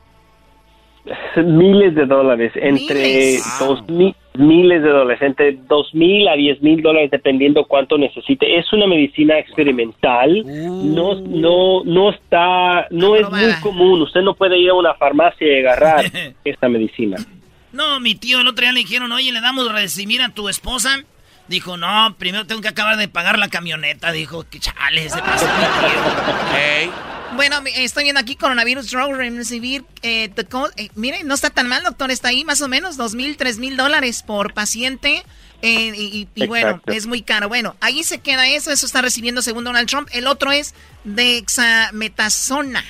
[1.36, 6.82] Miles de dólares, entre dos mil, miles de dólares, entre dos mil a diez mil
[6.82, 8.58] dólares, dependiendo cuánto necesite.
[8.58, 14.02] Es una medicina experimental, no, no, no está, no es muy común.
[14.02, 16.04] Usted no puede ir a una farmacia y agarrar
[16.44, 17.16] esta medicina.
[17.72, 21.04] No, mi tío el otro día le dijeron, oye, le damos recibir a tu esposa.
[21.48, 24.12] Dijo, no, primero tengo que acabar de pagar la camioneta.
[24.12, 26.92] Dijo, que chale, se mi tío.
[27.36, 29.84] Bueno, estoy viendo aquí coronavirus drug recibir.
[30.02, 30.30] Eh,
[30.76, 32.10] eh, miren, no está tan mal, doctor.
[32.10, 35.24] Está ahí más o menos dos mil, tres mil dólares por paciente.
[35.60, 37.48] Eh, y, y bueno, es muy caro.
[37.48, 38.70] Bueno, ahí se queda eso.
[38.70, 40.08] Eso está recibiendo según Donald Trump.
[40.12, 40.74] El otro es
[41.04, 42.84] dexametasona.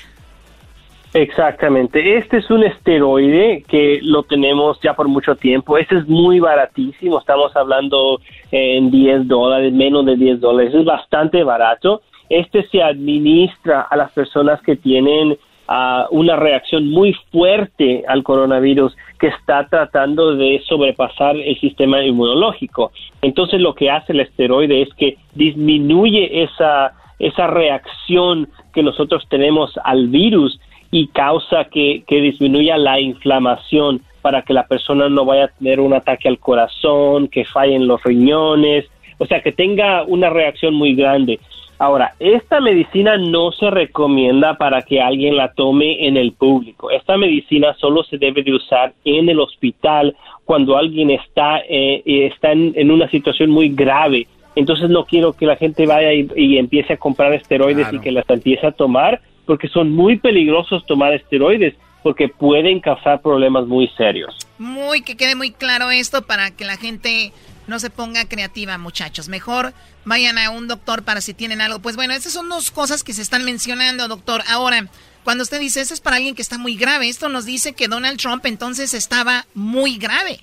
[1.14, 6.38] Exactamente, este es un esteroide que lo tenemos ya por mucho tiempo, este es muy
[6.38, 12.02] baratísimo, estamos hablando en 10 dólares, menos de 10 dólares, es bastante barato.
[12.28, 18.94] Este se administra a las personas que tienen ah, una reacción muy fuerte al coronavirus
[19.18, 22.92] que está tratando de sobrepasar el sistema inmunológico.
[23.22, 29.72] Entonces lo que hace el esteroide es que disminuye esa, esa reacción que nosotros tenemos
[29.84, 30.60] al virus
[30.90, 35.80] y causa que, que disminuya la inflamación para que la persona no vaya a tener
[35.80, 38.86] un ataque al corazón, que fallen los riñones,
[39.18, 41.40] o sea, que tenga una reacción muy grande.
[41.80, 46.90] Ahora, esta medicina no se recomienda para que alguien la tome en el público.
[46.90, 52.50] Esta medicina solo se debe de usar en el hospital cuando alguien está, eh, está
[52.50, 54.26] en, una situación muy grave.
[54.56, 58.28] Entonces no quiero que la gente vaya y, empiece a comprar esteroides y que las
[58.28, 64.36] empiece a tomar porque son muy peligrosos tomar esteroides porque pueden causar problemas muy serios.
[64.58, 67.32] Muy, que quede muy claro esto para que la gente
[67.66, 69.30] no se ponga creativa, muchachos.
[69.30, 69.72] Mejor
[70.04, 71.78] vayan a un doctor para si tienen algo.
[71.78, 74.42] Pues bueno, esas son dos cosas que se están mencionando, doctor.
[74.50, 74.84] Ahora,
[75.24, 77.88] cuando usted dice eso es para alguien que está muy grave, esto nos dice que
[77.88, 80.40] Donald Trump entonces estaba muy grave.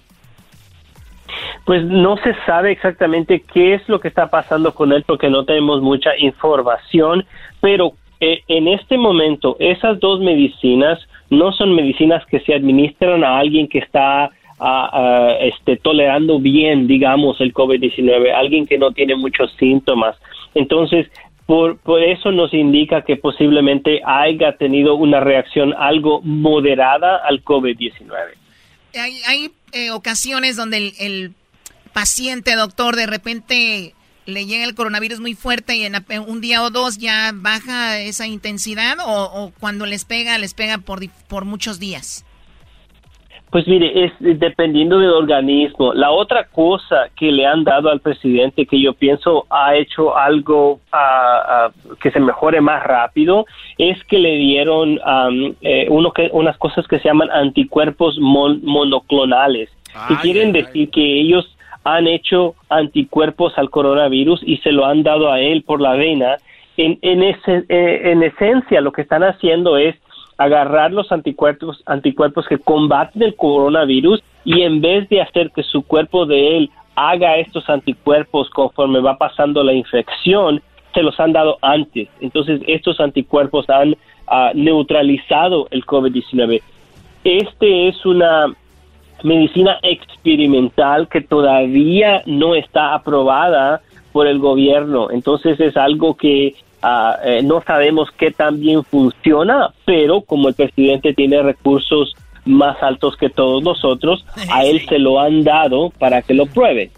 [1.63, 5.45] Pues no se sabe exactamente qué es lo que está pasando con él porque no
[5.45, 7.23] tenemos mucha información,
[7.61, 10.99] pero eh, en este momento esas dos medicinas
[11.29, 14.31] no son medicinas que se administran a alguien que está
[15.41, 20.15] este, tolerando bien, digamos, el COVID-19, alguien que no tiene muchos síntomas.
[20.53, 21.07] Entonces,
[21.45, 28.11] por, por, eso nos indica que posiblemente haya tenido una reacción algo moderada al COVID-19.
[28.95, 31.33] Hay, eh, ocasiones donde el, el,
[31.93, 33.93] paciente, doctor, de repente
[34.25, 35.95] le llega el coronavirus muy fuerte y en
[36.27, 40.99] un día o dos ya baja esa intensidad o, cuando les pega, les pega por,
[41.27, 42.25] por muchos días?
[43.51, 45.93] Pues mire, es dependiendo del organismo.
[45.93, 50.81] La otra cosa que le han dado al presidente que yo pienso ha hecho algo
[52.01, 53.45] que se mejore más rápido
[53.77, 54.99] es que le dieron
[55.61, 59.69] eh, uno que, unas cosas que se llaman anticuerpos monoclonales.
[60.09, 61.55] y quieren decir que ellos
[61.85, 66.37] han hecho anticuerpos al coronavirus y se lo han dado a él por la vena.
[66.77, 69.95] En, en, ese, eh, en esencia, lo que están haciendo es
[70.37, 75.83] agarrar los anticuerpos, anticuerpos que combaten el coronavirus y en vez de hacer que su
[75.83, 80.61] cuerpo de él haga estos anticuerpos conforme va pasando la infección,
[80.93, 82.09] se los han dado antes.
[82.19, 83.95] Entonces, estos anticuerpos han
[84.27, 86.61] ah, neutralizado el COVID-19.
[87.23, 88.47] Este es una
[89.23, 95.11] medicina experimental que todavía no está aprobada por el gobierno.
[95.11, 96.55] Entonces es algo que
[97.25, 103.17] eh, no sabemos qué tan bien funciona, pero como el presidente tiene recursos más altos
[103.17, 106.91] que todos nosotros, a él se lo han dado para que lo pruebe.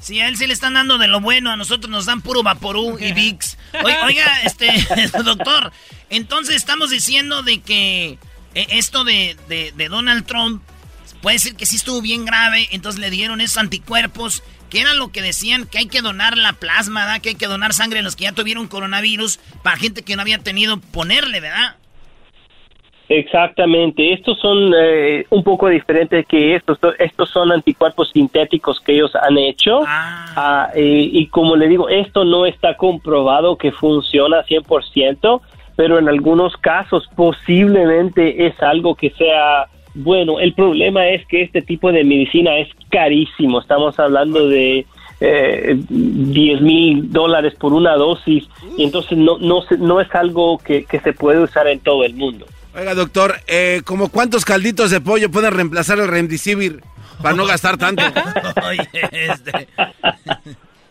[0.00, 2.42] Sí, a él sí le están dando de lo bueno, a nosotros nos dan puro
[2.42, 3.58] Vaporú y VIX.
[4.06, 4.68] Oiga, este,
[5.24, 5.72] doctor,
[6.10, 8.18] entonces estamos diciendo de que
[8.54, 10.62] eh, esto de, de Donald Trump
[11.22, 15.12] puede ser que sí estuvo bien grave, entonces le dieron esos anticuerpos, que era lo
[15.12, 18.16] que decían, que hay que donar la plasma, que hay que donar sangre a los
[18.16, 21.76] que ya tuvieron coronavirus, para gente que no había tenido, ponerle, ¿verdad?
[23.08, 29.14] Exactamente, estos son eh, un poco diferentes que estos, estos son anticuerpos sintéticos que ellos
[29.14, 30.32] han hecho ah.
[30.34, 35.40] Ah, y como le digo, esto no está comprobado que funciona 100%,
[35.76, 41.62] pero en algunos casos posiblemente es algo que sea bueno, el problema es que este
[41.62, 43.60] tipo de medicina es carísimo.
[43.60, 44.86] Estamos hablando de
[45.20, 50.84] eh, 10 mil dólares por una dosis y entonces no, no, no es algo que,
[50.84, 52.46] que se puede usar en todo el mundo.
[52.74, 56.80] Oiga, doctor, eh, ¿como cuántos calditos de pollo pueden reemplazar el Remdesivir
[57.22, 58.02] para no gastar tanto?
[58.66, 59.68] Oye, este...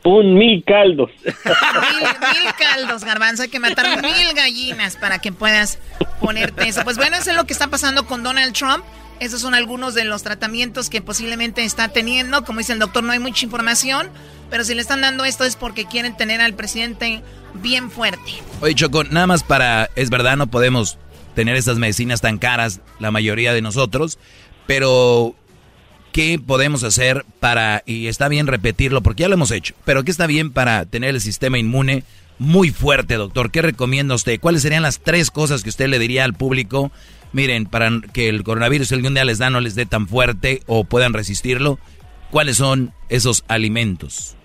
[0.03, 1.11] Un mil caldos.
[1.23, 3.43] Mil, caldos, garbanzo.
[3.43, 5.77] Hay que matar mil gallinas para que puedas
[6.19, 6.83] ponerte eso.
[6.83, 8.83] Pues bueno, eso es lo que está pasando con Donald Trump.
[9.19, 12.43] Esos son algunos de los tratamientos que posiblemente está teniendo.
[12.43, 14.09] Como dice el doctor, no hay mucha información.
[14.49, 17.21] Pero si le están dando esto es porque quieren tener al presidente
[17.53, 18.41] bien fuerte.
[18.61, 19.89] Oye, Choco, nada más para...
[19.95, 20.97] Es verdad, no podemos
[21.35, 24.17] tener estas medicinas tan caras, la mayoría de nosotros.
[24.65, 25.35] Pero
[26.11, 30.11] ¿Qué podemos hacer para, y está bien repetirlo porque ya lo hemos hecho, pero qué
[30.11, 32.03] está bien para tener el sistema inmune
[32.37, 33.49] muy fuerte, doctor?
[33.51, 34.39] ¿Qué recomienda usted?
[34.39, 36.91] ¿Cuáles serían las tres cosas que usted le diría al público?
[37.31, 40.83] Miren, para que el coronavirus algún día les da no les dé tan fuerte o
[40.83, 41.79] puedan resistirlo,
[42.29, 44.35] ¿cuáles son esos alimentos?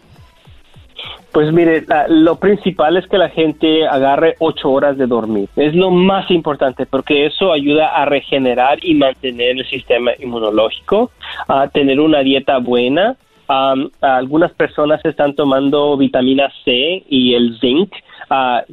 [1.36, 5.50] Pues mire, lo principal es que la gente agarre ocho horas de dormir.
[5.54, 11.10] Es lo más importante porque eso ayuda a regenerar y mantener el sistema inmunológico,
[11.46, 13.16] a tener una dieta buena.
[14.00, 17.92] algunas personas están tomando vitamina C y el zinc.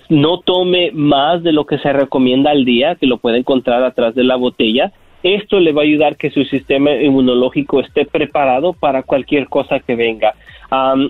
[0.08, 4.16] no tome más de lo que se recomienda al día, que lo puede encontrar atrás
[4.16, 4.94] de la botella.
[5.24, 9.96] Esto le va a ayudar que su sistema inmunológico esté preparado para cualquier cosa que
[9.96, 10.34] venga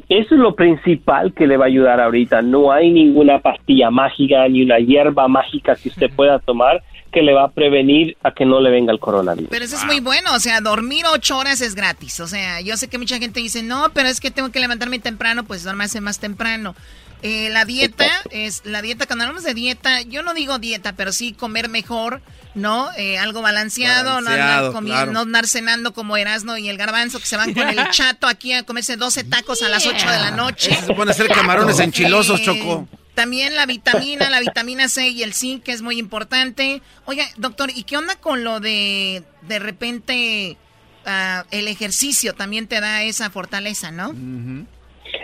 [0.10, 2.42] eso es lo principal que le va a ayudar ahorita.
[2.42, 7.34] No hay ninguna pastilla mágica ni una hierba mágica que usted pueda tomar que le
[7.34, 9.50] va a prevenir a que no le venga el coronavirus.
[9.52, 12.20] Pero eso es muy bueno, o sea, dormir ocho horas es gratis.
[12.20, 14.98] O sea, yo sé que mucha gente dice, no, pero es que tengo que levantarme
[14.98, 16.76] temprano, pues duerme más temprano.
[17.22, 21.14] Eh, la dieta es, la dieta, cuando hablamos de dieta, yo no digo dieta, pero
[21.14, 22.22] sí comer mejor,
[22.56, 22.90] ¿no?
[22.98, 27.38] Eh, algo balanceado, no, andar no andar cenando como Erasmo y el garbanzo que se
[27.38, 30.72] van con el chato aquí a comerse 12 tacos a las 8 de la noche.
[30.72, 32.88] Eso se pueden hacer camarones enchilosos, eh, Choco.
[33.16, 36.82] También la vitamina, la vitamina C y el zinc, que es muy importante.
[37.06, 40.58] Oiga, doctor, ¿y qué onda con lo de de repente
[41.06, 42.34] ah, el ejercicio?
[42.34, 44.16] También te da esa fortaleza, ¿no?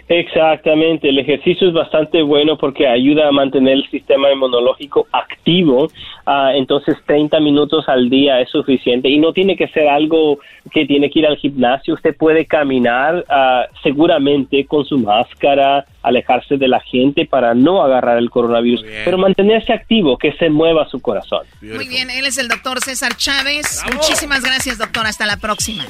[0.07, 6.49] Exactamente, el ejercicio es bastante bueno porque ayuda a mantener el sistema inmunológico activo, uh,
[6.55, 10.39] entonces 30 minutos al día es suficiente y no tiene que ser algo
[10.71, 16.57] que tiene que ir al gimnasio, usted puede caminar uh, seguramente con su máscara, alejarse
[16.57, 20.99] de la gente para no agarrar el coronavirus, pero mantenerse activo, que se mueva su
[21.01, 21.45] corazón.
[21.61, 23.83] Muy bien, él es el doctor César Chávez.
[23.93, 25.05] Muchísimas gracias, doctor.
[25.05, 25.85] Hasta la próxima.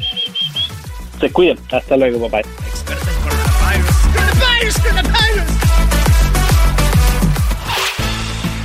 [1.19, 1.57] Se cuiden.
[1.71, 2.41] Hasta luego, papá.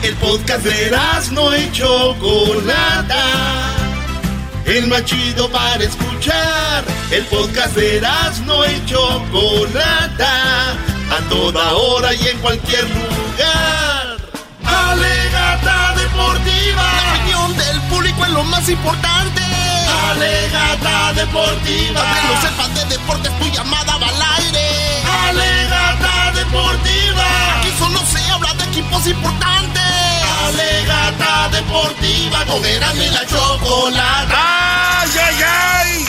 [0.03, 0.91] El podcast de
[1.33, 3.23] no y Chocolata.
[4.67, 6.85] El más chido para escuchar.
[7.11, 8.03] El podcast de
[8.45, 10.73] no y Chocolata.
[11.11, 14.17] A toda hora y en cualquier lugar.
[14.65, 16.83] Alegata deportiva.
[16.83, 19.43] La opinión del público es lo más importante.
[20.11, 22.03] Alegata deportiva.
[22.03, 24.84] Que no sepan de deportes, tu llamada va al aire.
[25.29, 27.61] Alegata deportiva.
[27.61, 29.83] Aquí solo se habla de equipos importantes.
[30.47, 32.45] Alegata deportiva.
[32.47, 35.01] Con y la chocolata.
[35.01, 36.05] ¡Ay, ay, ay!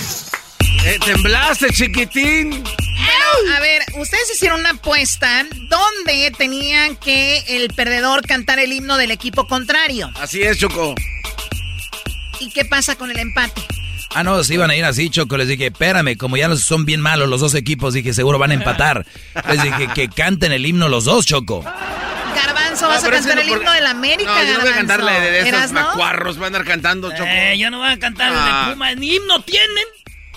[0.86, 2.64] Eh, ¿Temblaste, chiquitín?
[3.56, 9.12] a ver, ustedes hicieron una apuesta donde tenían que el perdedor cantar el himno del
[9.12, 10.12] equipo contrario.
[10.16, 10.96] Así es, Choco.
[12.40, 13.62] ¿Y qué pasa con el empate?
[14.16, 15.36] Ah, no, se iban a ir así, Choco.
[15.36, 18.54] Les dije, espérame, como ya son bien malos los dos equipos, dije, seguro van a
[18.54, 19.06] empatar.
[19.50, 21.66] Les dije que canten el himno los dos, Choco.
[22.34, 25.12] Garbanzo, vas a cantar el himno de la América, No, yo no voy a cantarle
[25.12, 27.26] de esos macuarros, van a andar cantando, Choco.
[27.26, 28.70] Eh, yo no voy a cantar el de ah.
[28.72, 28.96] Puma.
[28.96, 29.86] Ni himno tienen.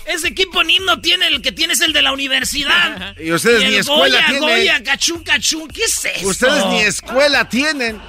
[0.07, 3.15] Ese equipo ni himno tiene, el que tiene es el de la universidad.
[3.21, 4.41] y ustedes ni escuela tienen.
[4.41, 6.27] Goya, cachún, cachún, ¿qué es eso?
[6.27, 8.01] Ustedes ni escuela tienen.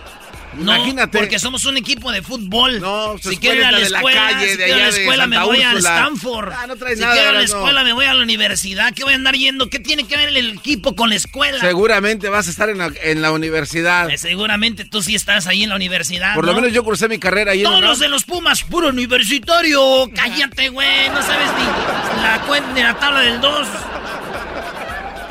[0.54, 1.18] No, Imagínate.
[1.18, 2.80] Porque somos un equipo de fútbol.
[2.82, 5.74] No, si quiero ir a la escuela, si quiero a la escuela me voy a
[5.74, 6.52] Stanford.
[6.52, 8.94] Ah, no si quiero ir a la escuela me voy a la universidad.
[8.94, 9.70] ¿Qué voy a andar yendo?
[9.70, 11.60] ¿Qué tiene que ver el equipo con la escuela?
[11.60, 14.10] Seguramente vas a estar en la, en la universidad.
[14.10, 16.34] Eh, seguramente tú sí estás ahí en la universidad.
[16.36, 17.64] Por lo menos yo crucé mi carrera ahí.
[17.64, 20.10] Todos los de los Pumas, puro universitario.
[20.14, 21.10] Cállate, güey.
[21.10, 23.68] No sabes ni la, ni la tabla del 2.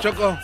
[0.02, 0.38] Choco.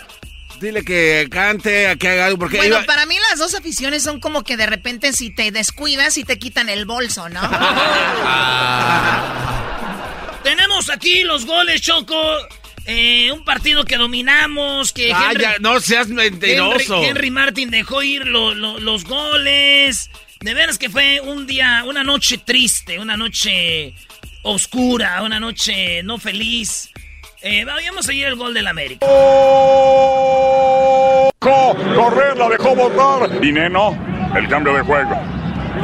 [0.61, 2.39] Dile que cante, que haga algo.
[2.39, 6.17] Porque bueno, para mí las dos aficiones son como que de repente si te descuidas
[6.19, 7.41] y te quitan el bolso, ¿no?
[10.43, 12.17] Tenemos aquí los goles, Choco.
[12.87, 15.11] Eh, un partido que dominamos, que
[15.61, 17.03] no seas mentiroso.
[17.03, 20.11] Henry, Martin dejó ir los goles.
[20.41, 23.95] De veras que fue un día, una noche triste, una noche
[24.43, 26.91] oscura, una noche no feliz.
[27.47, 29.07] Eh, vamos a seguir el gol del América.
[31.39, 33.39] Correr, la dejó botar.
[33.39, 33.95] Dineno,
[34.35, 35.11] el cambio de juego.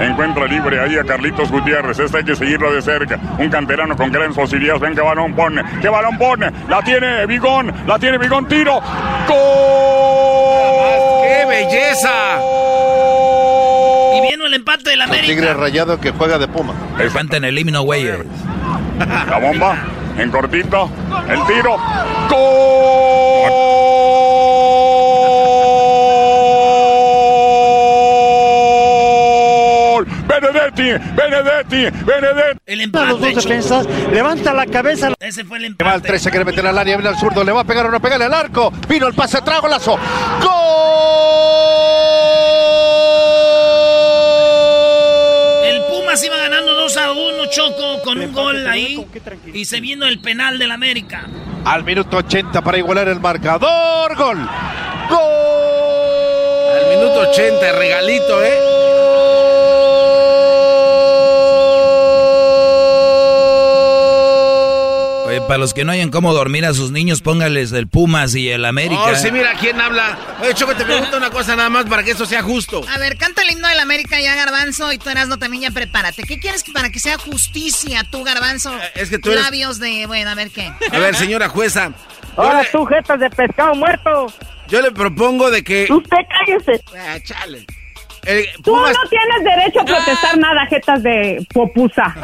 [0.01, 1.99] Encuentra libre ahí a Carlitos Gutiérrez.
[1.99, 3.21] Este hay que seguirlo de cerca.
[3.39, 4.81] Un canterano con grandes posibilidades.
[4.81, 5.63] Ven qué balón pone.
[5.83, 6.51] ¿Qué balón pone?
[6.67, 7.71] La tiene Bigón.
[7.87, 8.49] La tiene Bigón.
[8.49, 8.81] Tiro.
[9.29, 9.37] ¡Gol!
[11.29, 12.41] ¡Qué belleza!
[14.17, 15.27] Y viene el empate del América.
[15.27, 16.73] Tigre rayado que juega de Puma.
[16.99, 18.07] Empate en el himno, güey.
[19.29, 19.77] La bomba.
[20.21, 20.91] En cortito.
[21.29, 21.77] El tiro.
[28.71, 30.07] ¡Gol!
[30.27, 32.61] Benedetti, Benedetti, Benedetti.
[32.67, 33.07] El empate.
[33.07, 35.09] Los dos defensas, levanta la cabeza.
[35.19, 35.91] Ese fue el Va empate.
[35.91, 38.01] al 13, quiere meter al área, viene al zurdo, le va a pegar o no
[38.01, 38.73] pegarle al arco.
[38.89, 39.99] Vino el pase, trago, lazo.
[40.43, 40.51] ¡Gol!
[47.51, 49.05] Choco, con un gol ahí.
[49.53, 51.27] Y se vino el penal del América.
[51.65, 54.17] Al minuto 80 para igualar el marcador.
[54.17, 54.39] ¡Gol!
[55.09, 55.19] ¡Gol!
[56.81, 58.70] Al minuto 80, regalito, ¿eh?
[65.51, 68.65] Para los que no hayan cómo dormir a sus niños, póngales el Pumas y el
[68.65, 69.03] América.
[69.05, 70.17] Oh, sí, mira quién habla.
[70.41, 72.83] Oye, Choco, te pregunto una cosa nada más para que eso sea justo.
[72.89, 76.23] A ver, canta el himno del América ya, Garbanzo, y tú Erasno también ya prepárate.
[76.23, 78.73] ¿Qué quieres para que sea justicia tú, Garbanzo?
[78.79, 80.07] Eh, es que tú eres- Labios de...
[80.07, 80.73] Bueno, a ver qué.
[80.93, 81.91] A ver, señora jueza.
[82.37, 84.33] Ahora le, tú, jetas de pescado muerto.
[84.69, 85.89] yo le propongo de que...
[85.91, 86.81] Usted cállese.
[86.97, 87.67] Ah, chale.
[88.25, 92.15] El, Tú no tienes derecho a protestar nada, jetas de popusa.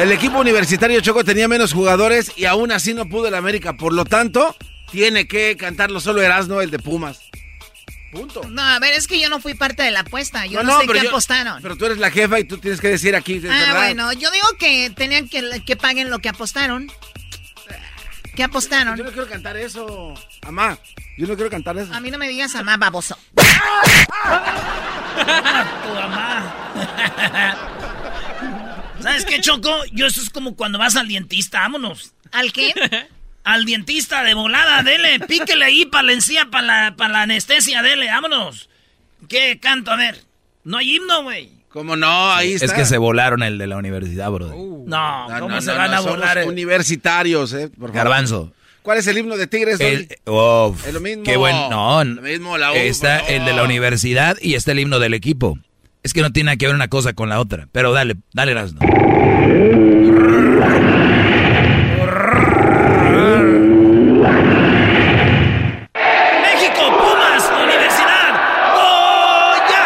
[0.00, 3.74] el equipo universitario Choco tenía menos jugadores y aún así no pudo el América.
[3.76, 4.56] Por lo tanto,
[4.90, 7.20] tiene que cantarlo solo Erasmo, el de Pumas.
[8.10, 8.42] Punto.
[8.48, 10.44] No, a ver, es que yo no fui parte de la apuesta.
[10.46, 11.62] Yo No, no, no, sé pero qué yo- apostaron.
[11.62, 13.36] Pero tú eres la jefa y tú tienes que decir aquí.
[13.44, 13.76] ah, verdad.
[13.76, 16.90] bueno, yo digo que tenían que, que paguen lo que apostaron.
[18.34, 18.96] ¿Qué apostaron?
[18.96, 20.78] Yo no quiero cantar eso, mamá.
[21.16, 21.92] Yo no quiero cantar eso.
[21.92, 23.16] A mí no me digas amá, baboso.
[23.34, 23.42] Tu
[25.94, 26.54] mamá.
[29.00, 29.70] ¿Sabes qué, Choco?
[29.92, 32.12] Yo eso es como cuando vas al dentista, vámonos.
[32.32, 32.74] ¿Al qué?
[33.42, 37.80] Al dentista de volada, dele, píquele ahí para la encía, para la, pa' la anestesia,
[37.80, 38.68] dele, vámonos.
[39.28, 39.90] ¿Qué canto?
[39.90, 40.22] A ver.
[40.62, 41.50] No hay himno, güey.
[41.72, 42.32] ¿Cómo no?
[42.32, 42.66] Ahí está.
[42.66, 44.48] Es que se volaron el de la universidad, bro.
[44.48, 46.38] No, No, ¿cómo no, se no, van no, a somos volar?
[46.38, 47.68] el- universitarios, ¿eh?
[47.68, 47.92] Por favor.
[47.94, 48.52] Garbanzo.
[48.82, 49.78] ¿Cuál es el himno de Tigres?
[49.78, 51.22] El, uf, Es lo mismo.
[51.22, 51.54] Qué buen.
[51.70, 55.14] No, Lo mismo, la U, está el de la universidad y está el himno del
[55.14, 55.58] equipo.
[56.02, 57.68] Es que no tiene que ver una cosa con la otra.
[57.72, 58.80] Pero dale, dale, Erasmo.
[66.42, 68.32] México, Pumas, Universidad.
[68.74, 69.82] ¡Goya!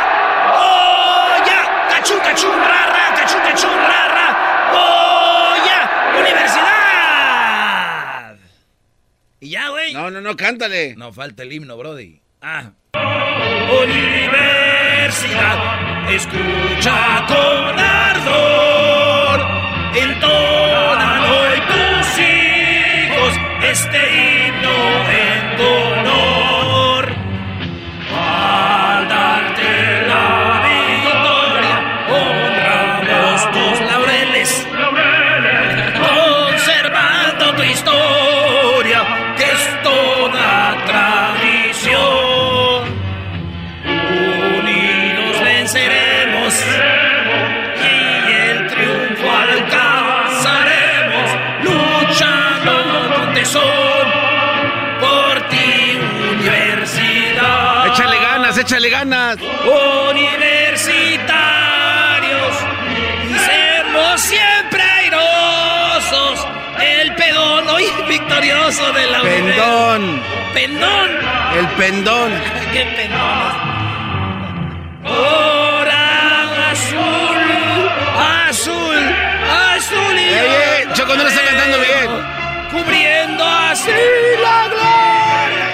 [0.55, 1.61] ¡Goya!
[1.91, 3.15] ¡Cachú, cachú, rara!
[3.17, 4.27] ¡Cachú, cachú, rara!
[4.73, 5.81] ¡Goya!
[6.21, 6.75] ¡Universidad!
[9.41, 9.94] Y ya, güey.
[10.05, 10.95] No, no, no, cántale.
[10.97, 12.21] No falta el himno, Brody.
[12.43, 12.73] Ah.
[13.83, 15.57] Universidad,
[16.13, 19.41] escucha con ardor,
[19.97, 23.33] entónalo hoy tus hijos
[23.63, 24.77] este himno
[25.09, 25.73] en tu
[59.05, 59.37] ganas.
[60.11, 62.55] Universitarios,
[63.31, 66.47] y seremos siempre airosos.
[66.81, 70.21] El pedón hoy victorioso de la Pendón.
[70.53, 71.11] Pendón.
[71.57, 72.33] El pendón.
[72.73, 73.75] ¡Qué pendón!
[75.07, 77.39] Ahora azul,
[78.49, 78.99] azul,
[79.77, 82.11] azul y Ey, ey, Choco, no lo está cantando bien.
[82.73, 83.91] Cubriendo así
[84.43, 85.69] la gloria.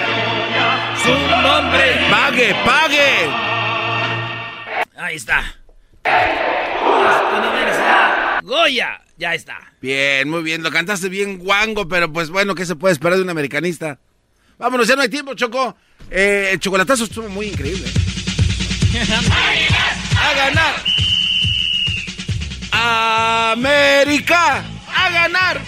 [1.03, 1.83] Su nombre.
[2.11, 2.80] Pague, pague.
[5.11, 5.43] Ahí está.
[7.37, 9.01] Universidad Goya.
[9.17, 9.59] Ya está.
[9.81, 10.63] Bien, muy bien.
[10.63, 13.99] Lo cantaste bien guango, pero pues bueno, ¿qué se puede esperar de un americanista?
[14.57, 15.75] Vámonos, ya no hay tiempo, Choco.
[16.09, 17.87] Eh, el chocolatazo estuvo muy increíble.
[20.17, 20.75] ¡A ganar!
[23.51, 24.63] ¡América!
[24.95, 25.61] ¡A ganar!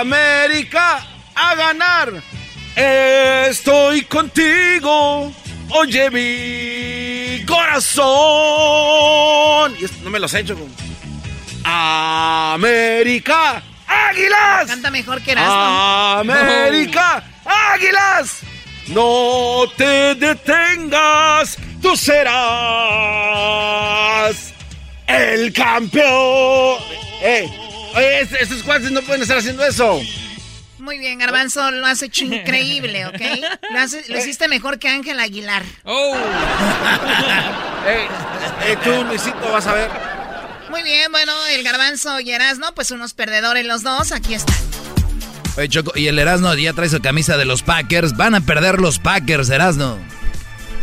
[0.00, 1.06] ¡América!
[1.36, 2.20] ¡A ganar!
[2.74, 5.32] Estoy contigo.
[5.74, 8.12] Oye mi corazón.
[9.80, 10.68] Y esto no me lo sé, Choco.
[11.64, 13.62] América
[14.10, 14.66] Águilas.
[14.66, 15.54] Canta mejor que Erasmo.
[15.54, 18.38] América, Águilas.
[18.88, 22.32] No te detengas, tú serás
[25.06, 26.78] el campeón.
[27.22, 27.48] Eh,
[28.40, 30.00] estos cuates no pueden estar haciendo eso.
[30.82, 33.20] Muy bien, Garbanzo, lo has hecho increíble, ¿ok?
[34.08, 35.62] Lo, hiciste mejor que Ángel Aguilar.
[35.84, 36.16] ¡Oh!
[37.86, 38.08] eh,
[38.66, 39.88] eh, tú, Luisito, vas a ver.
[40.70, 44.56] Muy bien, bueno, el Garbanzo y Erasno, pues unos perdedores los dos, aquí están.
[45.56, 48.16] Oye, Choco, y el Erasno ya trae su camisa de los Packers.
[48.16, 50.00] Van a perder los Packers, Erasno.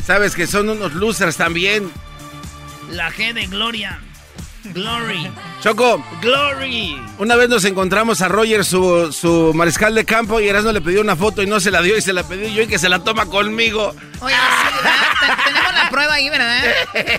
[0.01, 1.91] Sabes que son unos losers también.
[2.89, 3.99] La G de Gloria.
[4.74, 5.32] Glory.
[5.62, 6.04] Choco.
[6.22, 6.96] Glory.
[7.18, 11.02] Una vez nos encontramos a Roger, su, su mariscal de campo, y Erasmo le pidió
[11.02, 12.88] una foto y no se la dio y se la pedí yo y que se
[12.88, 13.94] la toma conmigo.
[14.22, 16.64] Oye, sí, Tenemos la prueba ahí, ¿verdad?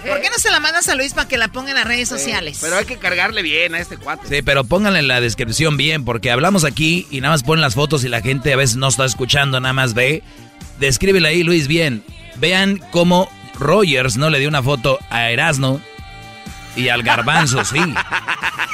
[0.07, 2.09] ¿Por qué no se la mandas a Luis para que la ponga en las redes
[2.09, 2.59] sociales?
[2.61, 4.29] pero hay que cargarle bien a este cuate.
[4.29, 7.75] Sí, pero pónganle en la descripción bien, porque hablamos aquí y nada más ponen las
[7.75, 10.23] fotos y la gente a veces no está escuchando, nada más ve.
[10.79, 12.03] Descríbele ahí, Luis, bien.
[12.37, 15.81] Vean cómo Rogers no le dio una foto a Erasmo
[16.77, 17.81] y al garbanzo, sí.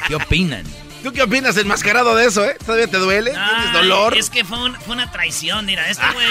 [0.06, 0.64] ¿Qué opinan?
[1.02, 2.56] ¿Tú qué opinas enmascarado de eso, eh?
[2.64, 3.30] ¿Todavía te duele?
[3.30, 4.16] ¿Tienes dolor?
[4.16, 4.58] Es que fue,
[4.88, 6.26] una traición, mira, este güey.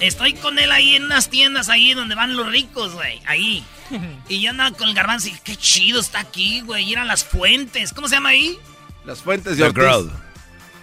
[0.00, 3.20] estoy con él ahí en unas tiendas ahí donde van los ricos, güey.
[3.26, 3.64] Ahí.
[4.28, 6.84] Y yo andaba con el garbanzo y qué chido está aquí, güey.
[6.84, 7.92] Y eran las fuentes.
[7.92, 8.58] ¿Cómo se llama ahí?
[9.04, 10.10] Las fuentes de Ortiz.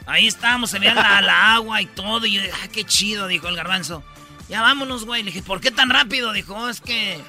[0.05, 2.25] Ahí estábamos, se veía la, agua y todo.
[2.25, 4.03] Y yo dije, ah, qué chido, dijo el garbanzo.
[4.49, 5.23] Ya vámonos, güey.
[5.23, 6.31] Le dije, ¿por qué tan rápido?
[6.31, 7.21] Dijo, oh, es que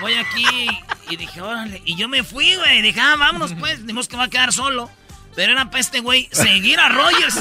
[0.00, 0.68] voy aquí.
[1.10, 1.82] Y dije, órale.
[1.84, 2.82] Y yo me fui, güey.
[2.82, 3.86] Dije, ah, vámonos, pues.
[3.86, 4.90] Dimos que va a quedar solo.
[5.34, 7.36] Pero era para este güey seguir a Rogers.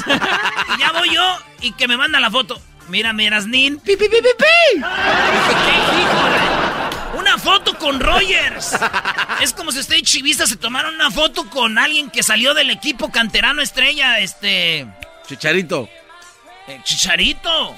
[0.75, 2.61] y ya voy yo y que me manda la foto.
[2.89, 3.79] Mira, Nin.
[3.79, 4.83] ¡Pi, pi, pi, pi, pi!
[7.17, 8.77] Una foto con Rogers.
[9.41, 13.11] Es como si usted chivista se tomaron una foto con alguien que salió del equipo
[13.11, 14.87] canterano estrella, este...
[15.27, 15.89] Chicharito.
[16.67, 17.75] Eh, Chicharito.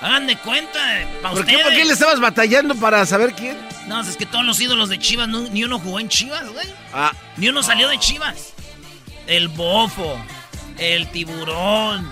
[0.00, 0.78] Hagan de cuenta,
[1.20, 3.58] para ¿Por qué, ¿Por qué le estabas batallando para saber quién?
[3.86, 6.66] No, es que todos los ídolos de Chivas, ni uno jugó en Chivas, güey.
[6.92, 7.12] Ah.
[7.36, 8.54] Ni uno salió de Chivas.
[9.26, 10.18] El Bofo,
[10.78, 12.10] el Tiburón,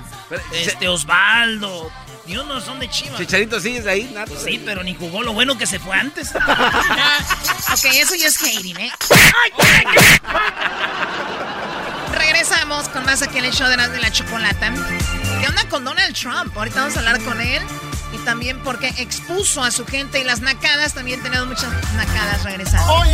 [0.52, 1.90] este Osvaldo.
[2.26, 3.18] Ni uno son de Chivas.
[3.18, 4.26] Chicharito sigues ahí, nada.
[4.26, 6.34] Pues sí, pero ni jugó lo bueno que se fue antes.
[6.36, 8.92] ok, eso ya es hating, ¿eh?
[12.18, 14.72] Regresamos con más aquí en el show de las de la chocolata.
[15.40, 16.56] ¿Qué onda con Donald Trump?
[16.56, 17.62] Ahorita vamos a hablar con él.
[18.12, 20.94] Y también porque expuso a su gente y las nacadas.
[20.94, 22.92] También tenemos muchas nacadas regresando.
[22.92, 23.12] Oye,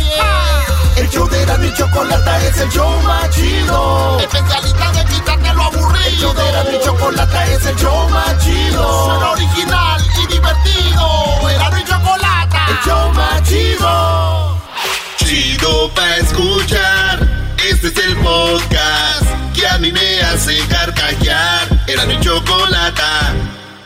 [0.97, 4.19] el show de la chocolata es el show más chido.
[4.19, 6.07] Especialista de quitarte lo aburrido.
[6.07, 9.05] El show de la chocolata es el show más chido.
[9.05, 11.49] Suena original y divertido.
[11.49, 12.65] Era mi chocolata.
[12.69, 14.61] El show más chido.
[15.17, 17.34] Chido pa' escuchar.
[17.69, 19.25] Este es el podcast
[19.55, 21.67] que a mí me hace carcajear.
[21.87, 23.33] Era mi chocolata.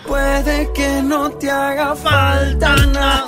[0.06, 3.24] Puede que no te haga falta nada.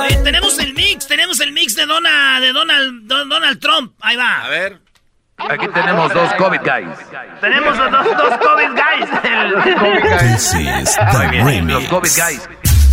[0.00, 3.92] Oye, tenemos el mix, tenemos el mix de, Dona, de Donald, Donald Trump.
[4.00, 4.46] Ahí va.
[4.46, 4.80] A ver.
[5.36, 6.98] Aquí tenemos dos COVID guys.
[7.40, 9.08] Tenemos los dos, dos COVID guys.
[9.22, 9.54] El...
[10.02, 10.54] Guys.
[10.88, 11.68] Está bien.
[11.68, 12.48] Los COVID guys.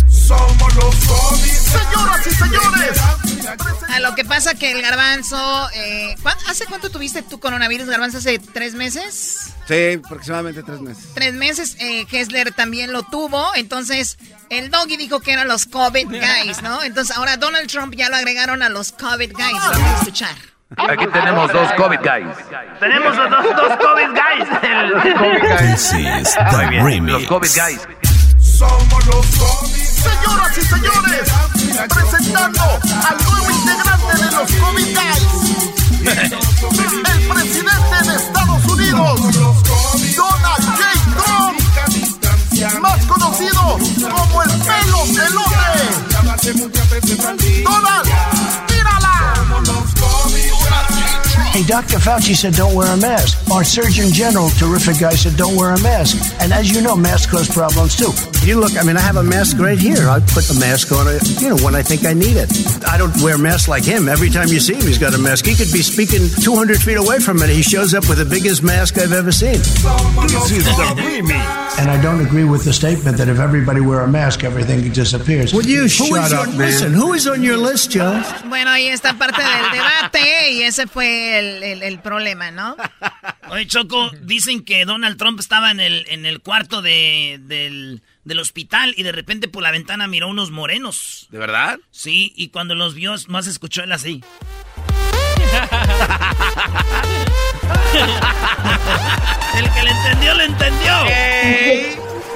[0.08, 1.50] Somos los COVID.
[1.50, 3.25] Señoras y señores.
[3.88, 5.68] A lo que pasa que el garbanzo.
[5.74, 6.14] Eh,
[6.48, 8.18] ¿Hace cuánto tuviste tu coronavirus, garbanzo?
[8.18, 9.54] ¿Hace tres meses?
[9.66, 11.08] Sí, aproximadamente tres meses.
[11.14, 11.76] Tres meses.
[11.80, 13.54] Eh, Hessler también lo tuvo.
[13.54, 14.18] Entonces,
[14.50, 16.82] el doggy dijo que eran los COVID guys, ¿no?
[16.82, 19.52] Entonces, ahora Donald Trump ya lo agregaron a los COVID guys.
[19.52, 20.36] Vamos a escuchar.
[20.76, 22.36] Aquí tenemos dos COVID guys.
[22.80, 24.48] Tenemos los dos, dos COVID guys.
[24.62, 24.92] El...
[25.14, 25.94] COVID guys.
[26.70, 27.06] Bien.
[27.06, 27.80] Los COVID guys.
[28.40, 29.95] Somos los COVID.
[30.06, 31.24] Señoras y señores,
[31.88, 34.48] presentando al nuevo integrante de los
[34.94, 35.22] Guys.
[36.06, 39.20] El presidente de Estados Unidos,
[40.16, 40.86] Donald J.
[41.16, 41.58] Trump,
[42.80, 43.78] más conocido
[44.10, 45.76] como el pelo pelote.
[47.64, 48.08] Donald,
[48.38, 48.75] tírala.
[51.52, 51.96] Hey, Dr.
[51.96, 53.50] Fauci said don't wear a mask.
[53.50, 56.34] Our Surgeon General, terrific guy, said don't wear a mask.
[56.40, 58.12] And as you know, masks cause problems too.
[58.44, 60.08] You look, I mean, I have a mask right here.
[60.08, 62.50] I put the mask on, it, you know, when I think I need it.
[62.86, 64.08] I don't wear masks like him.
[64.08, 65.46] Every time you see him, he's got a mask.
[65.46, 67.48] He could be speaking 200 feet away from it.
[67.48, 69.56] He shows up with the biggest mask I've ever seen.
[69.58, 71.78] This is the remix.
[71.78, 75.52] And I don't agree with the statement that if everybody wear a mask, everything disappears.
[75.52, 76.58] Would you shut up, man?
[76.58, 78.22] Listen, who is on your list, Joe?
[78.48, 82.76] Bueno, ahí está parte del debate y ese fue el el, problema, ¿no?
[83.50, 88.38] Oye, Choco, dicen que Donald Trump estaba en el, en el cuarto de, del, del
[88.40, 91.28] hospital y de repente por la ventana miró unos morenos.
[91.30, 91.78] ¿De verdad?
[91.90, 94.22] Sí, y cuando los vio, más escuchó él así.
[99.56, 100.92] El que le entendió, le entendió.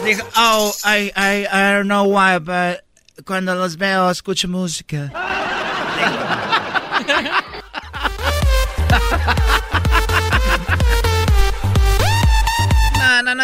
[0.04, 2.80] Dijo, oh, I, I, I don't know why, but
[3.26, 5.12] cuando los veo escucho música.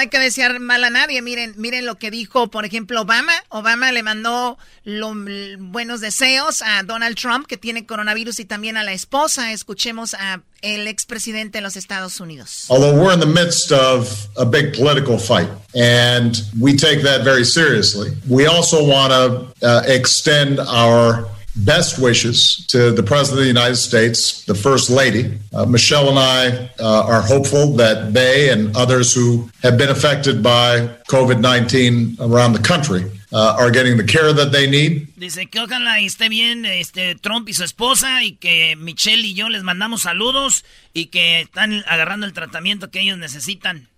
[0.06, 1.20] Hay que desear mal a nadie.
[1.20, 3.32] Miren, miren lo que dijo, por ejemplo, Obama.
[3.48, 5.14] Obama le mandó los
[5.58, 9.52] buenos deseos a Donald Trump, que tiene coronavirus, y también a la esposa.
[9.52, 12.66] Escuchemos a el expresidente de los Estados Unidos.
[12.68, 17.44] Although we're in the midst of a big political fight, and we take that very
[17.44, 23.48] seriously, we also want to uh, extend our best wishes to the President of the
[23.48, 25.38] United States, the First Lady.
[25.52, 30.42] Uh, Michelle and I uh, are hopeful that they and others who have been affected
[30.42, 35.08] by COVID 19 around the country uh, are getting the care that they need.
[35.16, 39.48] Dice que ojalá esté bien este, Trump y su esposa y que Michelle y yo
[39.48, 43.88] les mandamos saludos y que están agarrando el tratamiento que ellos necesitan.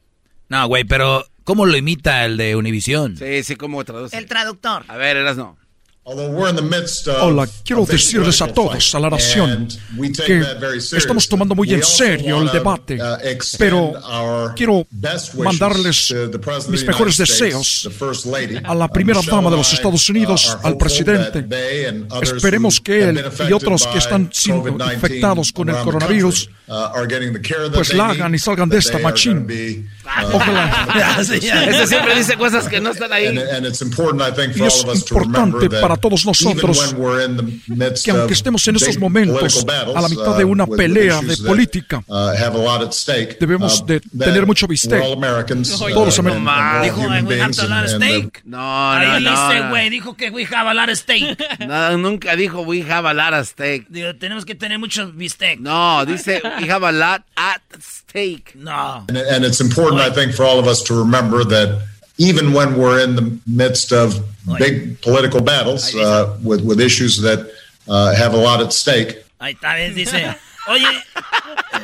[0.49, 3.17] No, güey, pero ¿cómo lo imita el de Univision?
[3.17, 4.17] Sí, sí, ¿cómo traduce?
[4.17, 4.85] El traductor.
[4.89, 5.59] A ver, eras no.
[7.21, 9.69] Hola, quiero decirles a todos, a la nación,
[10.27, 10.43] que
[10.97, 12.99] estamos tomando muy en serio el debate,
[13.59, 13.93] pero
[14.57, 14.87] quiero
[15.37, 16.15] mandarles
[16.69, 17.91] mis mejores deseos
[18.65, 21.47] a la primera dama de los Estados Unidos, al presidente.
[22.23, 26.49] Esperemos que él y otros que están siendo infectados con el coronavirus,
[27.73, 29.47] pues la hagan y salgan de esta machín.
[30.33, 31.19] Ojalá.
[31.21, 33.35] Ese siempre dice cosas que no están ahí.
[34.55, 36.95] Y es importante para todos nosotros
[38.05, 42.03] que aunque estemos en esos momentos a la mitad de una pelea de política,
[43.41, 45.01] debemos de tener mucho bistec.
[45.01, 46.83] Todos los americanos.
[46.83, 48.43] Dijo, we have a lot of steak.
[48.45, 49.71] No, Ahí no, dice, no.
[49.71, 51.39] güey, dijo que we have a lot of steak.
[51.69, 53.87] No, nunca dijo we have a lot of steak.
[53.89, 55.59] Digo, tenemos que tener mucho bistec.
[55.61, 58.55] No, dice we have a lot at stake.
[58.55, 59.05] No.
[59.09, 61.87] And, and it's important, I think, for all of us to remember that
[62.19, 64.25] even when we're in the midst of
[64.59, 67.51] big political battles uh, with, with issues that
[67.89, 70.35] uh, have a lot at stake, Ahí está, ves, dice,
[70.67, 70.89] oye,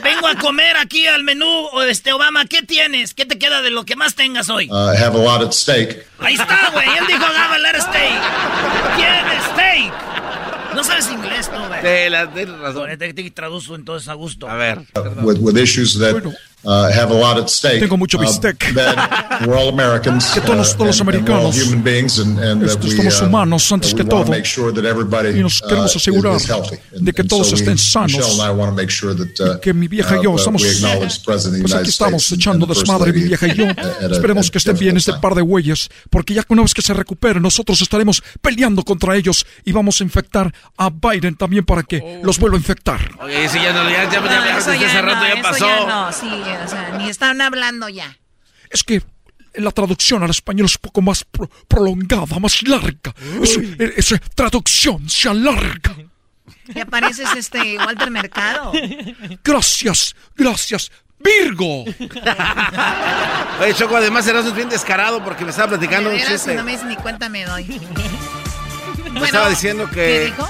[0.03, 3.15] vengo a comer aquí al menú, o este Obama, ¿qué tienes?
[3.15, 4.69] ¿Qué te queda de lo que más tengas hoy?
[4.73, 6.05] uh, have a lot at stake.
[6.19, 8.21] Ahí está, güey, él dijo, have a lot of steak.
[8.97, 9.93] ¿Quién steak?
[10.75, 11.81] No sabes inglés, tú, güey.
[11.81, 12.99] Tienes razón.
[12.99, 14.49] Te, te traduzco entonces a gusto.
[14.49, 14.81] A ver.
[15.23, 16.15] with, with issues that
[16.65, 17.81] uh, have a lot at stake.
[17.81, 18.59] Tengo mucho uh, bistec.
[18.74, 20.31] that we're all Americans.
[20.35, 21.57] Que todos- uh, todos los americanos.
[21.57, 24.24] human beings, and, and we, somos uh, humanos antes que todo.
[24.31, 26.77] make sure that everybody, Y nos uh, queremos is- asegurar is healthy.
[26.95, 28.12] And- de que todos so estén sanos.
[28.12, 30.36] Michelle and I want to make sure that, uh, que mi vieja y yo uh,
[30.36, 30.62] estamos
[31.24, 33.66] pues aquí estamos echando desmadre mi vieja y yo
[34.11, 37.43] esperemos que estén bien este par de güeyes porque ya una vez que se recuperen
[37.43, 42.39] nosotros estaremos peleando contra ellos y vamos a infectar a Biden también para que los
[42.39, 45.35] vuelva a infectar Oye, ese ya no, ya, ya, ya, ya, ya rato no, ya
[45.35, 45.66] eso pasó.
[45.66, 48.17] ya o sea, ni están hablando ya.
[48.71, 49.03] es que
[49.55, 53.15] la traducción al español es un poco más pro- prolongada, más larga.
[53.97, 55.95] Esa traducción se alarga.
[56.75, 58.73] Ya pareces este Walter Mercado.
[59.45, 60.91] Gracias, gracias,
[61.21, 61.85] Virgo.
[63.61, 66.55] Oye, Choco, además eras bien descarado porque me estaba platicando un chiste.
[66.55, 67.81] no me dices ni cuenta me doy.
[69.13, 69.95] Me estaba diciendo que.
[69.95, 70.49] ¿Qué dijo?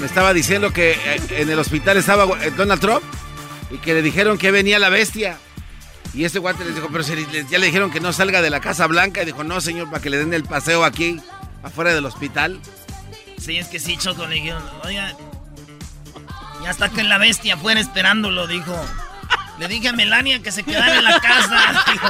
[0.00, 3.02] Me estaba diciendo que eh, en el hospital estaba eh, Donald Trump
[3.70, 5.38] y que le dijeron que venía la bestia.
[6.14, 7.14] Y este guante les dijo, pero si
[7.50, 9.22] ya le dijeron que no salga de la Casa Blanca.
[9.22, 11.20] Y dijo, no, señor, para que le den el paseo aquí,
[11.62, 12.60] afuera del hospital.
[13.38, 15.14] Sí, es que sí, Choco, le dijeron, oiga,
[16.62, 18.74] ya está que la bestia afuera esperándolo, dijo.
[19.58, 21.84] Le dije a Melania que se quedara en la casa.
[21.92, 22.08] Dijo,